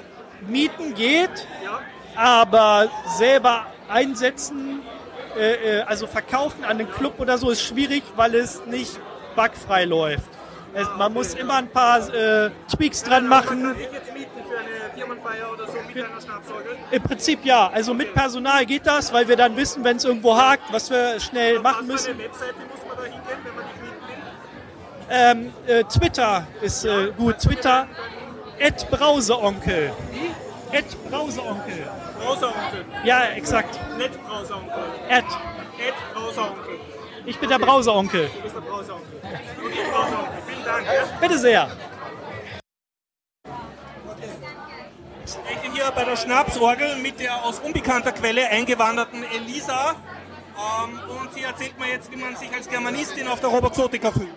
Mieten 0.49 0.95
geht, 0.95 1.47
Ja? 1.65 1.81
aber 2.17 2.89
selber 3.17 3.67
einsetzen, 3.89 4.83
äh, 5.37 5.79
äh, 5.79 5.83
also 5.83 6.07
verkaufen 6.09 6.65
an 6.65 6.79
den 6.79 6.91
Club 6.91 7.21
oder 7.21 7.39
so, 7.39 7.51
ist 7.51 7.63
schwierig, 7.63 8.03
weil 8.17 8.35
es 8.35 8.65
nicht 8.67 8.99
bugfrei 9.37 9.85
läuft. 9.85 10.38
Es, 10.75 10.87
man 10.97 11.13
muss 11.13 11.35
immer 11.35 11.57
ein 11.57 11.69
paar 11.69 11.99
äh, 12.13 12.51
Tweaks 12.71 13.03
dran 13.03 13.27
machen. 13.27 13.75
Im 16.91 17.03
Prinzip 17.03 17.45
ja. 17.45 17.69
Also 17.69 17.95
mit 17.95 18.15
Personal 18.15 18.67
geht 18.67 18.87
das, 18.87 19.13
weil 19.13 19.27
wir 19.29 19.37
dann 19.37 19.57
wissen, 19.57 19.83
wenn 19.85 19.97
es 19.97 20.05
irgendwo 20.05 20.37
hakt, 20.37 20.73
was 20.73 20.91
wir 20.91 21.19
schnell 21.21 21.61
machen 21.61 21.87
müssen. 21.87 22.15
Ähm, 25.11 25.53
äh, 25.67 25.85
Twitter 25.85 26.47
ist 26.61 26.85
äh, 26.85 27.13
gut. 27.17 27.39
Twitter. 27.39 27.89
At 28.61 28.91
Browseronkel. 28.91 29.93
At 30.73 31.11
Browseronkel. 31.11 31.87
Browseronkel. 32.21 32.85
Ja, 33.05 33.23
exakt. 33.37 33.79
Nicht 33.97 34.23
Browseronkel. 34.27 34.75
At. 35.09 35.25
Ed 35.79 35.95
Browseronkel. 36.13 36.75
Ich 37.25 37.39
bin 37.39 37.49
der 37.49 37.59
Browseronkel. 37.59 38.29
Du 38.35 38.43
bist 38.43 38.57
der 38.57 38.61
Browseronkel. 38.61 39.18
Bitte 41.21 41.39
sehr. 41.39 41.69
Ich 45.25 45.33
spreche 45.33 45.73
hier 45.73 45.91
bei 45.95 46.05
der 46.05 46.17
Schnapsorgel 46.17 46.97
mit 46.97 47.21
der 47.21 47.45
aus 47.45 47.59
unbekannter 47.59 48.13
Quelle 48.13 48.49
eingewanderten 48.49 49.25
Elisa. 49.25 49.95
Ähm, 50.59 51.01
und 51.21 51.33
sie 51.35 51.43
erzählt 51.43 51.79
mir 51.79 51.89
jetzt, 51.89 52.11
wie 52.11 52.17
man 52.17 52.35
sich 52.37 52.53
als 52.53 52.69
Germanistin 52.69 53.29
auf 53.29 53.41
der 53.41 53.51
Roboxotica 53.51 54.11
fühlt. 54.11 54.35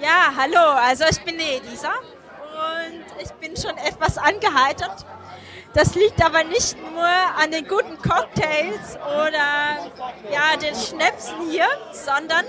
Ja, 0.00 0.32
hallo, 0.36 0.78
also 0.80 1.04
ich 1.10 1.20
bin 1.22 1.36
die 1.38 1.44
Elisa 1.44 1.90
und 1.90 3.22
ich 3.22 3.30
bin 3.32 3.56
schon 3.56 3.76
etwas 3.78 4.18
angeheitert. 4.18 5.04
Das 5.74 5.94
liegt 5.94 6.22
aber 6.24 6.44
nicht 6.44 6.76
nur 6.78 7.04
an 7.04 7.50
den 7.50 7.66
guten 7.66 7.96
Cocktails 8.00 8.96
oder 8.96 9.90
ja, 10.30 10.56
den 10.60 10.74
Schnäpsen 10.74 11.50
hier, 11.50 11.66
sondern 11.92 12.44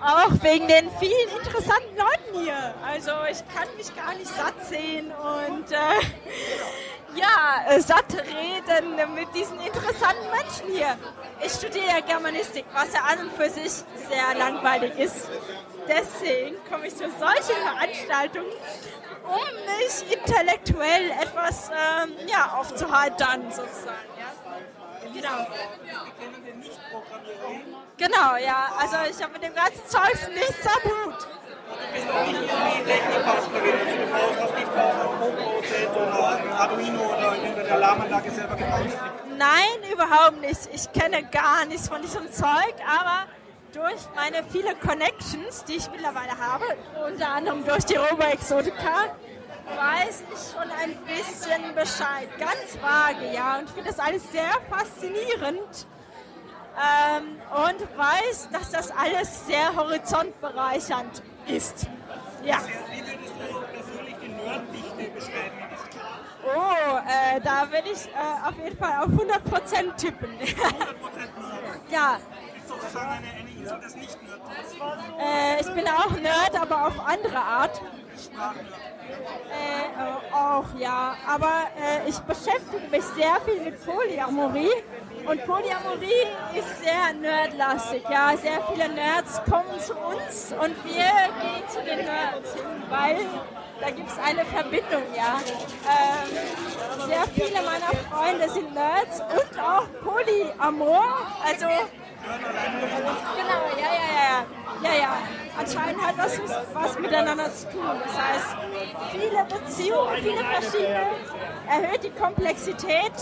auch 0.00 0.30
wegen 0.42 0.68
den 0.68 0.90
vielen 0.98 1.28
interessanten 1.40 1.96
Leuten 1.96 2.44
hier. 2.44 2.74
Also 2.84 3.12
ich 3.30 3.38
kann 3.54 3.68
mich 3.76 3.94
gar 3.94 4.14
nicht 4.14 4.28
satt 4.28 4.54
sehen 4.66 5.10
und 5.12 5.72
äh, 5.72 5.76
ja, 7.14 7.64
äh, 7.68 7.80
satt 7.80 8.12
reden 8.14 8.96
mit 9.14 9.34
diesen 9.34 9.58
interessanten 9.60 10.30
Menschen 10.30 10.68
hier. 10.72 10.96
Ich 11.44 11.52
studiere 11.52 11.86
ja 11.86 12.00
Germanistik, 12.00 12.64
was 12.72 12.92
ja 12.92 13.00
an 13.00 13.26
und 13.26 13.32
für 13.32 13.50
sich 13.50 13.72
sehr 13.72 14.34
langweilig 14.38 14.96
ist. 14.98 15.30
Deswegen 15.88 16.56
komme 16.70 16.86
ich 16.86 16.94
zu 16.94 17.04
solchen 17.04 17.56
Veranstaltungen, 17.62 18.52
um 19.24 19.40
mich 19.78 20.12
intellektuell 20.12 21.10
etwas 21.22 21.70
ähm, 21.70 22.12
ja, 22.26 22.58
aufzuhalten, 22.58 23.50
sozusagen. 23.50 23.96
Ja. 24.18 24.28
Genau. 25.12 25.46
Genau, 27.98 28.36
ja. 28.36 28.68
Also 28.78 28.96
ich 29.10 29.20
habe 29.22 29.32
mit 29.32 29.42
dem 29.42 29.54
ganzen 29.54 29.84
Zeugs 29.86 30.28
nichts 30.28 30.66
am 30.66 30.82
Hut. 30.90 31.26
Du 31.94 32.04
brauchst 34.12 34.54
nicht 34.54 34.68
auf 34.76 35.20
Robo-Set 35.20 35.90
oder 35.90 36.58
Arduino 36.58 37.02
oder 37.02 37.34
in 37.34 37.54
der 37.56 37.74
Alarmanlage 37.74 38.30
selber 38.30 38.54
gebaut. 38.54 38.86
Nein, 39.36 39.92
überhaupt 39.92 40.40
nicht. 40.40 40.68
Ich 40.72 40.92
kenne 40.92 41.24
gar 41.24 41.64
nichts 41.66 41.88
von 41.88 42.00
diesem 42.00 42.30
Zeug, 42.32 42.74
aber 42.86 43.26
durch 43.72 44.00
meine 44.14 44.44
vielen 44.44 44.78
Connections, 44.80 45.64
die 45.64 45.76
ich 45.76 45.90
mittlerweile 45.90 46.38
habe, 46.38 46.64
unter 47.04 47.28
anderem 47.28 47.64
durch 47.64 47.84
die 47.84 47.96
Robo 47.96 48.22
Exotica, 48.22 49.16
weiß 49.76 50.22
ich 50.32 50.52
schon 50.52 50.70
ein 50.70 50.96
bisschen 51.04 51.74
Bescheid. 51.74 52.28
Ganz 52.38 52.80
vage, 52.80 53.32
ja. 53.34 53.58
Und 53.58 53.68
finde 53.70 53.90
das 53.90 53.98
alles 53.98 54.30
sehr 54.30 54.50
faszinierend. 54.70 55.86
Ähm, 56.78 57.40
und 57.66 57.98
weiß, 57.98 58.50
dass 58.52 58.70
das 58.70 58.90
alles 58.90 59.46
sehr 59.46 59.74
horizontbereichernd 59.74 61.22
ist. 61.46 61.86
Ja. 62.44 62.58
Wie 62.90 63.00
würdest 63.00 63.34
du 63.36 63.60
persönlich 63.72 64.16
die 64.22 64.28
Nerddichte 64.28 65.10
beschreiben? 65.14 65.58
Oh, 66.54 66.96
äh, 66.98 67.40
da 67.40 67.70
würde 67.70 67.88
ich 67.90 68.06
äh, 68.06 68.48
auf 68.48 68.54
jeden 68.62 68.78
Fall 68.78 69.02
auf 69.02 69.08
100% 69.08 69.96
tippen. 69.96 70.30
100% 70.38 70.54
ja, 71.90 72.18
ist 72.56 72.68
sozusagen 72.68 73.10
eine, 73.10 73.26
eine 73.26 73.50
Insel 73.50 73.80
des 73.80 73.96
Nicht-Nerds. 73.96 74.74
äh, 75.20 75.60
ich 75.60 75.74
bin 75.74 75.86
auch 75.88 76.10
Nerd, 76.10 76.60
aber 76.60 76.86
auf 76.86 77.06
andere 77.06 77.38
Art. 77.38 77.82
Äh, 79.50 79.84
äh, 79.88 80.34
auch, 80.34 80.66
ja. 80.78 81.16
Aber 81.26 81.64
äh, 81.80 82.08
ich 82.08 82.18
beschäftige 82.20 82.88
mich 82.90 83.04
sehr 83.04 83.40
viel 83.44 83.60
mit 83.60 83.84
Polyamorie. 83.84 84.70
Und 85.28 85.44
Polyamorie 85.44 86.26
ist 86.54 86.80
sehr 86.82 87.12
nerdlastig, 87.20 88.02
ja. 88.10 88.36
Sehr 88.36 88.62
viele 88.72 88.88
Nerds 88.88 89.40
kommen 89.44 89.78
zu 89.78 89.94
uns 89.94 90.54
und 90.58 90.74
wir 90.84 90.94
gehen 90.94 91.68
zu 91.68 91.82
den 91.84 92.04
Nerds 92.04 92.54
weil 92.90 93.16
da 93.80 93.90
gibt 93.90 94.08
es 94.08 94.18
eine 94.18 94.44
Verbindung, 94.44 95.02
ja. 95.16 95.40
Ähm, 95.86 97.06
sehr 97.06 97.24
viele 97.34 97.62
meiner 97.62 97.92
Freunde 98.10 98.48
sind 98.48 98.74
Nerds 98.74 99.20
und 99.20 99.60
auch 99.60 99.86
Polyamor, 100.02 101.04
also 101.44 101.66
Genau, 103.36 103.62
ja, 103.80 103.92
ja, 103.94 104.08
ja, 104.12 104.46
ja, 104.82 104.92
ja, 104.92 105.00
ja. 105.00 105.18
Anscheinend 105.58 106.02
hat 106.02 106.18
das 106.18 106.40
was 106.74 106.98
miteinander 106.98 107.52
zu 107.54 107.70
tun. 107.70 107.86
Das 108.04 108.18
heißt, 108.18 108.56
viele 109.12 109.44
Beziehungen, 109.44 110.16
viele 110.16 110.44
verschiedene, 110.44 111.06
erhöht 111.68 112.04
die 112.04 112.10
Komplexität 112.10 113.12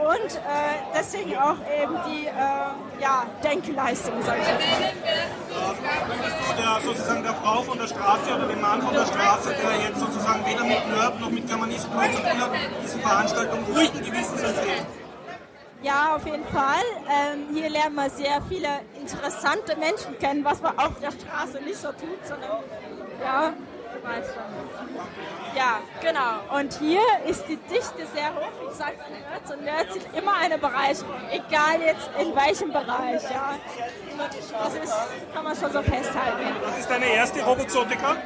und 0.00 0.36
äh, 0.36 0.82
deswegen 0.96 1.36
auch 1.36 1.56
eben 1.82 1.96
die 2.06 2.26
äh, 2.26 3.00
ja, 3.00 3.26
Denkleistung, 3.42 4.14
sag 4.22 4.38
ich 4.38 4.46
jetzt 4.48 4.60
mal. 4.60 5.74
Würdest 6.06 6.36
du 6.48 6.62
der, 6.62 6.80
sozusagen 6.82 7.22
der 7.22 7.34
Frau 7.34 7.62
von 7.62 7.78
der 7.78 7.86
Straße 7.86 8.34
oder 8.34 8.46
dem 8.46 8.60
Mann 8.60 8.82
von 8.82 8.94
der 8.94 9.06
Straße, 9.06 9.54
der 9.54 9.88
jetzt 9.88 10.00
sozusagen 10.00 10.44
weder 10.46 10.64
mit 10.64 10.88
Nerd 10.88 11.20
noch 11.20 11.30
mit 11.30 11.46
Germanisten 11.46 11.96
was 11.96 12.10
zu 12.12 12.22
tun 12.22 12.40
hat, 12.40 12.50
diese 12.82 12.98
Veranstaltung 12.98 13.64
ruhigen 13.74 14.02
Gewissens 14.02 14.42
empfehlen? 14.42 14.86
Ja, 15.82 16.16
auf 16.16 16.24
jeden 16.24 16.46
Fall. 16.46 16.82
Ähm, 17.10 17.54
hier 17.54 17.68
lernt 17.68 17.94
man 17.94 18.08
sehr 18.10 18.40
viele 18.48 18.68
interessante 18.98 19.76
Menschen 19.76 20.18
kennen, 20.18 20.42
was 20.42 20.62
man 20.62 20.78
auf 20.78 20.98
der 21.00 21.10
Straße 21.10 21.60
nicht 21.62 21.76
so 21.76 21.88
tut, 21.88 22.26
sondern 22.26 22.50
ja. 23.22 23.52
Ja, 25.56 25.80
genau. 26.00 26.58
Und 26.58 26.72
hier 26.74 27.00
ist 27.26 27.44
die 27.48 27.56
Dichte 27.56 28.06
sehr 28.14 28.34
hoch, 28.34 28.52
wie 28.60 28.66
gesagt, 28.66 28.98
an 29.00 29.12
Nerds. 29.12 29.50
Und 29.52 29.64
Nerds 29.64 29.94
sind 29.94 30.06
immer 30.16 30.34
eine 30.36 30.58
Bereicherung, 30.58 31.14
egal 31.30 31.80
jetzt 31.80 32.10
in 32.18 32.34
welchem 32.34 32.72
Bereich. 32.72 33.22
Ja. 33.22 33.54
Das 34.18 34.74
ist, 34.74 34.94
kann 35.32 35.44
man 35.44 35.56
schon 35.56 35.72
so 35.72 35.82
festhalten. 35.82 36.46
Was 36.64 36.78
ist 36.78 36.90
deine 36.90 37.06
erste 37.06 37.42
Roboxotica? 37.44 38.16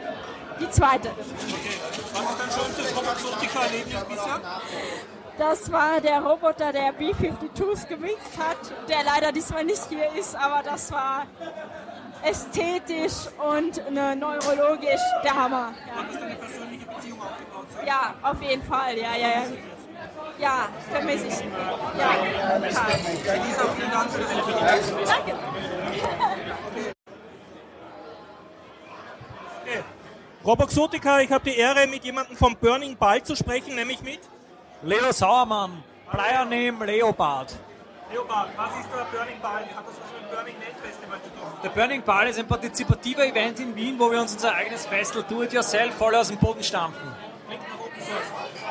Die 0.60 0.70
zweite. 0.70 1.08
Okay. 1.08 1.78
Was 2.12 2.20
ist 2.20 2.40
dein 2.40 2.50
schönstes 2.50 2.96
Roboxotica-Erlebnis 2.96 4.04
bisher? 4.04 4.40
Das 5.38 5.70
war 5.70 6.00
der 6.00 6.20
Roboter, 6.20 6.72
der 6.72 6.92
B-52s 6.92 7.86
gemixt 7.86 8.36
hat, 8.36 8.56
der 8.88 9.04
leider 9.04 9.30
diesmal 9.30 9.64
nicht 9.64 9.84
hier 9.88 10.12
ist, 10.18 10.34
aber 10.34 10.64
das 10.64 10.90
war 10.90 11.26
ästhetisch 12.22 13.28
und 13.38 13.90
ne, 13.90 14.16
neurologisch 14.16 15.00
der 15.22 15.34
Hammer. 15.34 15.72
Hat 15.94 16.08
das 16.08 16.20
deine 16.20 16.34
persönliche 16.36 16.86
Beziehung 16.86 17.20
aufgebaut? 17.20 17.66
Ja. 17.80 17.86
ja, 17.86 18.30
auf 18.30 18.42
jeden 18.42 18.62
Fall, 18.62 18.96
ja, 18.98 19.16
ja, 19.16 19.28
ja. 19.28 19.42
Ja, 20.38 20.68
vermisse 20.90 21.26
ich. 21.26 21.40
Ja, 21.98 22.58
total. 22.58 22.92
Vielen 23.76 23.90
Dank 23.90 24.10
für 24.10 24.20
das 24.20 24.30
Interview. 24.30 25.04
Danke. 25.04 25.34
Okay. 29.62 29.82
Roboxotica, 30.44 31.20
ich 31.20 31.32
habe 31.32 31.50
die 31.50 31.56
Ehre, 31.56 31.86
mit 31.88 32.04
jemandem 32.04 32.36
vom 32.36 32.56
Burning 32.56 32.96
Ball 32.96 33.22
zu 33.22 33.34
sprechen, 33.34 33.74
nämlich 33.74 34.00
mit 34.02 34.20
Leo 34.82 35.10
Sauermann, 35.12 35.82
Player 36.10 36.44
Name 36.44 36.86
Leopard. 36.86 37.56
Leopard. 38.12 38.48
Was 38.56 38.70
ist 38.80 38.88
der 38.94 39.04
Burning 39.16 39.40
Ball? 39.42 39.62
Hat 39.62 39.86
das 39.86 39.94
was 40.00 40.17
Burning 40.30 40.58
Net 40.58 40.74
Festival 40.82 41.18
zu 41.22 41.30
tun? 41.30 41.48
Der 41.62 41.68
Burning 41.70 42.02
Ball 42.02 42.28
ist 42.28 42.38
ein 42.38 42.46
partizipativer 42.46 43.26
Event 43.26 43.60
in 43.60 43.74
Wien, 43.74 43.98
wo 43.98 44.10
wir 44.10 44.20
uns 44.20 44.32
unser 44.32 44.54
eigenes 44.54 44.86
Festival 44.86 45.24
Do-It-Yourself 45.28 45.94
voll 45.94 46.14
aus 46.14 46.28
dem 46.28 46.38
Boden 46.38 46.62
stampfen. 46.62 47.12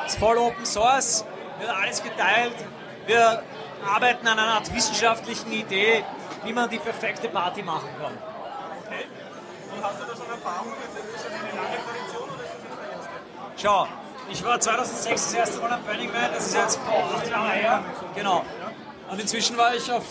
Es 0.06 0.12
ist 0.12 0.18
voll 0.18 0.38
Open 0.38 0.64
Source, 0.64 1.24
wird 1.58 1.70
alles 1.70 2.02
geteilt. 2.02 2.54
Wir 3.06 3.42
arbeiten 3.86 4.26
an 4.26 4.38
einer 4.38 4.54
Art 4.54 4.74
wissenschaftlichen 4.74 5.52
Idee, 5.52 6.04
wie 6.44 6.52
man 6.52 6.68
die 6.68 6.78
perfekte 6.78 7.28
Party 7.28 7.62
machen 7.62 7.88
kann. 8.00 8.12
Und 9.76 9.84
hast 9.84 10.00
du 10.00 10.04
da 10.04 10.16
schon 10.16 10.30
Erfahrung? 10.30 10.72
Ist 10.72 11.14
das 11.14 11.26
eine 11.26 11.36
lange 11.36 11.78
Tradition 11.84 12.30
oder 12.30 12.42
ist 12.42 12.52
das 12.54 12.62
jetzt 12.64 12.78
der 12.82 12.96
erste? 12.96 13.10
Schau, 13.56 13.88
ich 14.30 14.44
war 14.44 14.58
2006 14.58 15.24
das 15.24 15.34
erste 15.34 15.60
Mal 15.60 15.72
am 15.72 15.82
Burning 15.82 16.12
Man, 16.12 16.32
das 16.32 16.46
ist 16.46 16.54
jetzt 16.54 16.84
boah, 16.84 17.16
acht 17.16 17.28
Jahre 17.30 17.50
her. 17.50 17.84
Genau. 18.14 18.44
Und 19.10 19.20
inzwischen 19.20 19.56
war 19.56 19.74
ich 19.74 19.90
auf, 19.90 20.04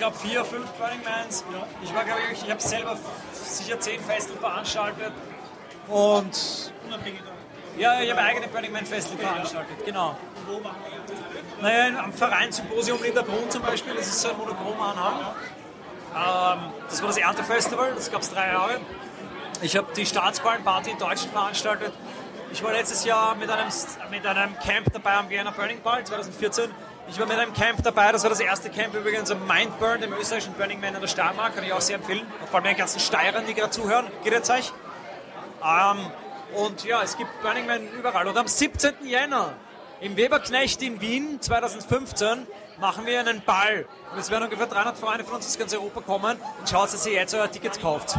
glaube, 0.00 0.16
vier, 0.16 0.44
fünf 0.44 0.70
Burning 0.72 1.02
Mans. 1.04 1.44
Ich 1.82 1.94
war, 1.94 2.04
glaube 2.04 2.20
ich, 2.32 2.42
ich 2.42 2.50
habe 2.50 2.60
selber 2.60 2.96
sicher 3.32 3.78
zehn 3.78 4.00
Festival 4.00 4.38
veranstaltet. 4.38 5.12
Und. 5.88 6.72
Unabhängig. 6.86 7.20
Ja, 7.76 8.00
ich 8.00 8.10
habe 8.10 8.22
eigene 8.22 8.48
Burning 8.48 8.72
Man 8.72 8.86
Festival 8.86 9.26
veranstaltet, 9.26 9.84
genau. 9.84 10.16
Naja, 11.60 12.02
am 12.02 12.12
Verein 12.12 12.50
Symposium 12.50 13.02
Linderbrunn 13.02 13.50
zum 13.50 13.62
Beispiel, 13.62 13.94
das 13.94 14.06
ist 14.06 14.22
so 14.22 14.30
ein 14.30 14.38
monochromer 14.38 14.94
Anhang. 14.96 16.58
Ähm, 16.62 16.72
das 16.88 17.00
war 17.02 17.08
das 17.08 17.18
Erntefestival, 17.18 17.92
das 17.94 18.10
gab 18.10 18.22
es 18.22 18.30
drei 18.30 18.48
Jahre. 18.48 18.80
Ich 19.60 19.76
habe 19.76 19.92
die 19.94 20.06
Staatsballenparty 20.06 20.92
in 20.92 20.98
Deutschland 20.98 21.32
veranstaltet. 21.32 21.92
Ich 22.52 22.62
war 22.64 22.72
letztes 22.72 23.04
Jahr 23.04 23.34
mit 23.34 23.50
einem, 23.50 23.68
mit 24.10 24.26
einem 24.26 24.58
Camp 24.60 24.92
dabei 24.92 25.12
am 25.12 25.28
Vienna 25.28 25.50
Burning 25.50 25.80
Ball 25.82 26.02
2014. 26.02 26.70
Ich 27.08 27.18
war 27.18 27.26
mit 27.26 27.38
einem 27.38 27.52
Camp 27.52 27.82
dabei, 27.82 28.12
das 28.12 28.22
war 28.22 28.30
das 28.30 28.40
erste 28.40 28.70
Camp 28.70 28.94
übrigens 28.94 29.30
am 29.30 29.46
Mindburn, 29.46 30.00
dem 30.00 30.12
österreichischen 30.12 30.54
Burning 30.54 30.80
Man 30.80 30.94
in 30.94 31.00
der 31.00 31.08
Steiermark, 31.08 31.54
kann 31.54 31.64
ich 31.64 31.72
auch 31.72 31.80
sehr 31.80 31.96
empfehlen. 31.96 32.24
Vor 32.50 32.56
allem 32.56 32.64
den 32.64 32.76
ganzen 32.76 33.00
Steirern, 33.00 33.46
die 33.46 33.54
gerade 33.54 33.70
zuhören, 33.70 34.06
geht 34.22 34.32
jetzt 34.32 34.50
euch. 34.50 34.72
Ähm, 35.64 36.10
und 36.54 36.84
ja, 36.84 37.02
es 37.02 37.16
gibt 37.16 37.30
Burning 37.42 37.66
Man 37.66 37.88
überall. 37.98 38.26
Und 38.28 38.36
am 38.36 38.46
17. 38.46 38.94
Jänner 39.04 39.54
im 40.00 40.16
Weberknecht 40.16 40.82
in 40.82 41.00
Wien 41.00 41.40
2015 41.40 42.46
machen 42.78 43.06
wir 43.06 43.20
einen 43.20 43.42
Ball. 43.42 43.86
Und 44.12 44.18
es 44.18 44.30
werden 44.30 44.44
ungefähr 44.44 44.66
300 44.66 44.96
Freunde 44.96 45.24
von 45.24 45.36
uns 45.36 45.46
aus 45.46 45.58
ganz 45.58 45.74
Europa 45.74 46.00
kommen. 46.00 46.38
Und 46.58 46.68
schaut, 46.68 46.92
dass 46.92 47.06
ihr 47.06 47.12
jetzt 47.12 47.34
euer 47.34 47.50
Tickets 47.50 47.80
kauft. 47.80 48.16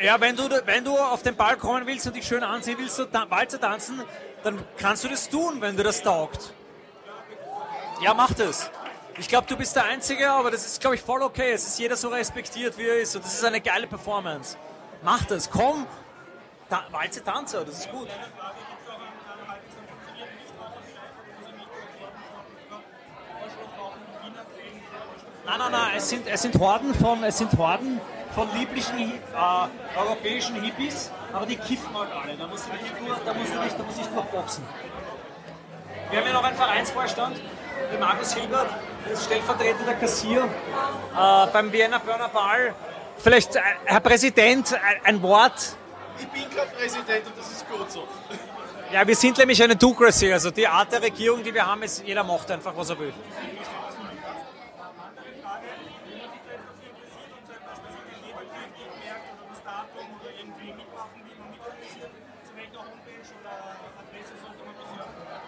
Ja, 0.00 0.20
wenn 0.20 0.34
du, 0.34 0.42
wenn 0.64 0.84
du 0.84 0.98
auf 0.98 1.22
den 1.22 1.36
Ball 1.36 1.56
kommen 1.56 1.86
willst 1.86 2.06
und 2.08 2.16
dich 2.16 2.26
schön 2.26 2.42
ansehen 2.42 2.76
willst 2.78 2.98
und 2.98 3.14
da, 3.14 3.30
Walzer 3.30 3.60
tanzen, 3.60 4.02
dann 4.42 4.64
kannst 4.76 5.04
du 5.04 5.08
das 5.08 5.28
tun, 5.28 5.60
wenn 5.60 5.76
du 5.76 5.82
das 5.82 6.02
taugt. 6.02 6.52
Ja, 8.02 8.14
mach 8.14 8.32
das. 8.34 8.70
Ich 9.18 9.28
glaube, 9.28 9.46
du 9.46 9.56
bist 9.56 9.76
der 9.76 9.84
Einzige, 9.84 10.30
aber 10.30 10.50
das 10.50 10.64
ist, 10.64 10.80
glaube 10.80 10.96
ich, 10.96 11.02
voll 11.02 11.22
okay. 11.22 11.52
Es 11.52 11.66
ist 11.66 11.78
jeder 11.78 11.96
so 11.96 12.08
respektiert, 12.08 12.76
wie 12.78 12.86
er 12.86 13.00
ist. 13.00 13.14
Und 13.14 13.24
das 13.24 13.34
ist 13.34 13.44
eine 13.44 13.60
geile 13.60 13.86
Performance. 13.86 14.56
Mach 15.02 15.24
das, 15.24 15.50
komm. 15.50 15.86
Ta 16.68 16.84
Walze 16.90 17.22
Tanzer, 17.22 17.64
das 17.64 17.80
ist 17.80 17.90
gut. 17.90 18.08
Nein, 25.44 25.58
nein, 25.58 25.72
nein, 25.72 25.92
es 25.96 26.08
sind, 26.08 26.26
es 26.26 26.42
sind 26.42 26.58
Horden 26.58 26.94
von, 26.94 27.22
es 27.24 27.36
sind 27.36 27.52
Horden 27.58 28.00
von 28.34 28.48
lieblichen 28.56 29.12
äh, 29.12 29.98
europäischen 29.98 30.62
Hippies, 30.62 31.10
aber 31.32 31.46
die 31.46 31.56
kiffen 31.56 31.96
halt 31.96 32.10
alle. 32.12 32.36
Da 32.36 32.46
musst 32.46 32.66
du 32.66 32.72
nicht, 32.72 33.00
nur, 33.00 33.16
da 33.24 33.34
musst 33.34 33.54
du 33.54 33.60
nicht, 33.60 33.78
da 33.78 33.82
musst 33.82 33.98
du 33.98 34.02
nicht 34.02 34.14
durchboxen. 34.14 34.64
Wir 36.10 36.18
haben 36.18 36.26
ja 36.26 36.32
noch 36.32 36.44
einen 36.44 36.56
Vereinsvorstand, 36.56 37.40
den 37.92 38.00
Markus 38.00 38.34
Hilbert, 38.34 38.68
der 39.06 39.12
ist 39.12 39.24
stellvertretender 39.24 39.94
Kassier 39.94 40.44
äh, 40.44 41.46
beim 41.52 41.72
Vienna 41.72 41.98
Burner 41.98 42.28
Ball. 42.28 42.74
Vielleicht, 43.16 43.56
äh, 43.56 43.60
Herr 43.84 44.00
Präsident, 44.00 44.74
ein, 44.74 45.00
ein 45.04 45.22
Wort. 45.22 45.76
Ich 46.18 46.26
bin 46.28 46.42
kein 46.54 46.68
Präsident 46.68 47.26
und 47.26 47.38
das 47.38 47.50
ist 47.50 47.68
gut 47.68 47.90
so. 47.90 48.06
Ja, 48.92 49.06
wir 49.06 49.16
sind 49.16 49.38
nämlich 49.38 49.62
eine 49.62 49.74
Ducracy, 49.74 50.30
also 50.32 50.50
die 50.50 50.68
Art 50.68 50.92
der 50.92 51.00
Regierung, 51.00 51.42
die 51.42 51.54
wir 51.54 51.66
haben, 51.66 51.82
ist, 51.82 52.02
jeder 52.04 52.24
macht 52.24 52.50
einfach, 52.50 52.76
was 52.76 52.90
er 52.90 52.98
will. 52.98 53.14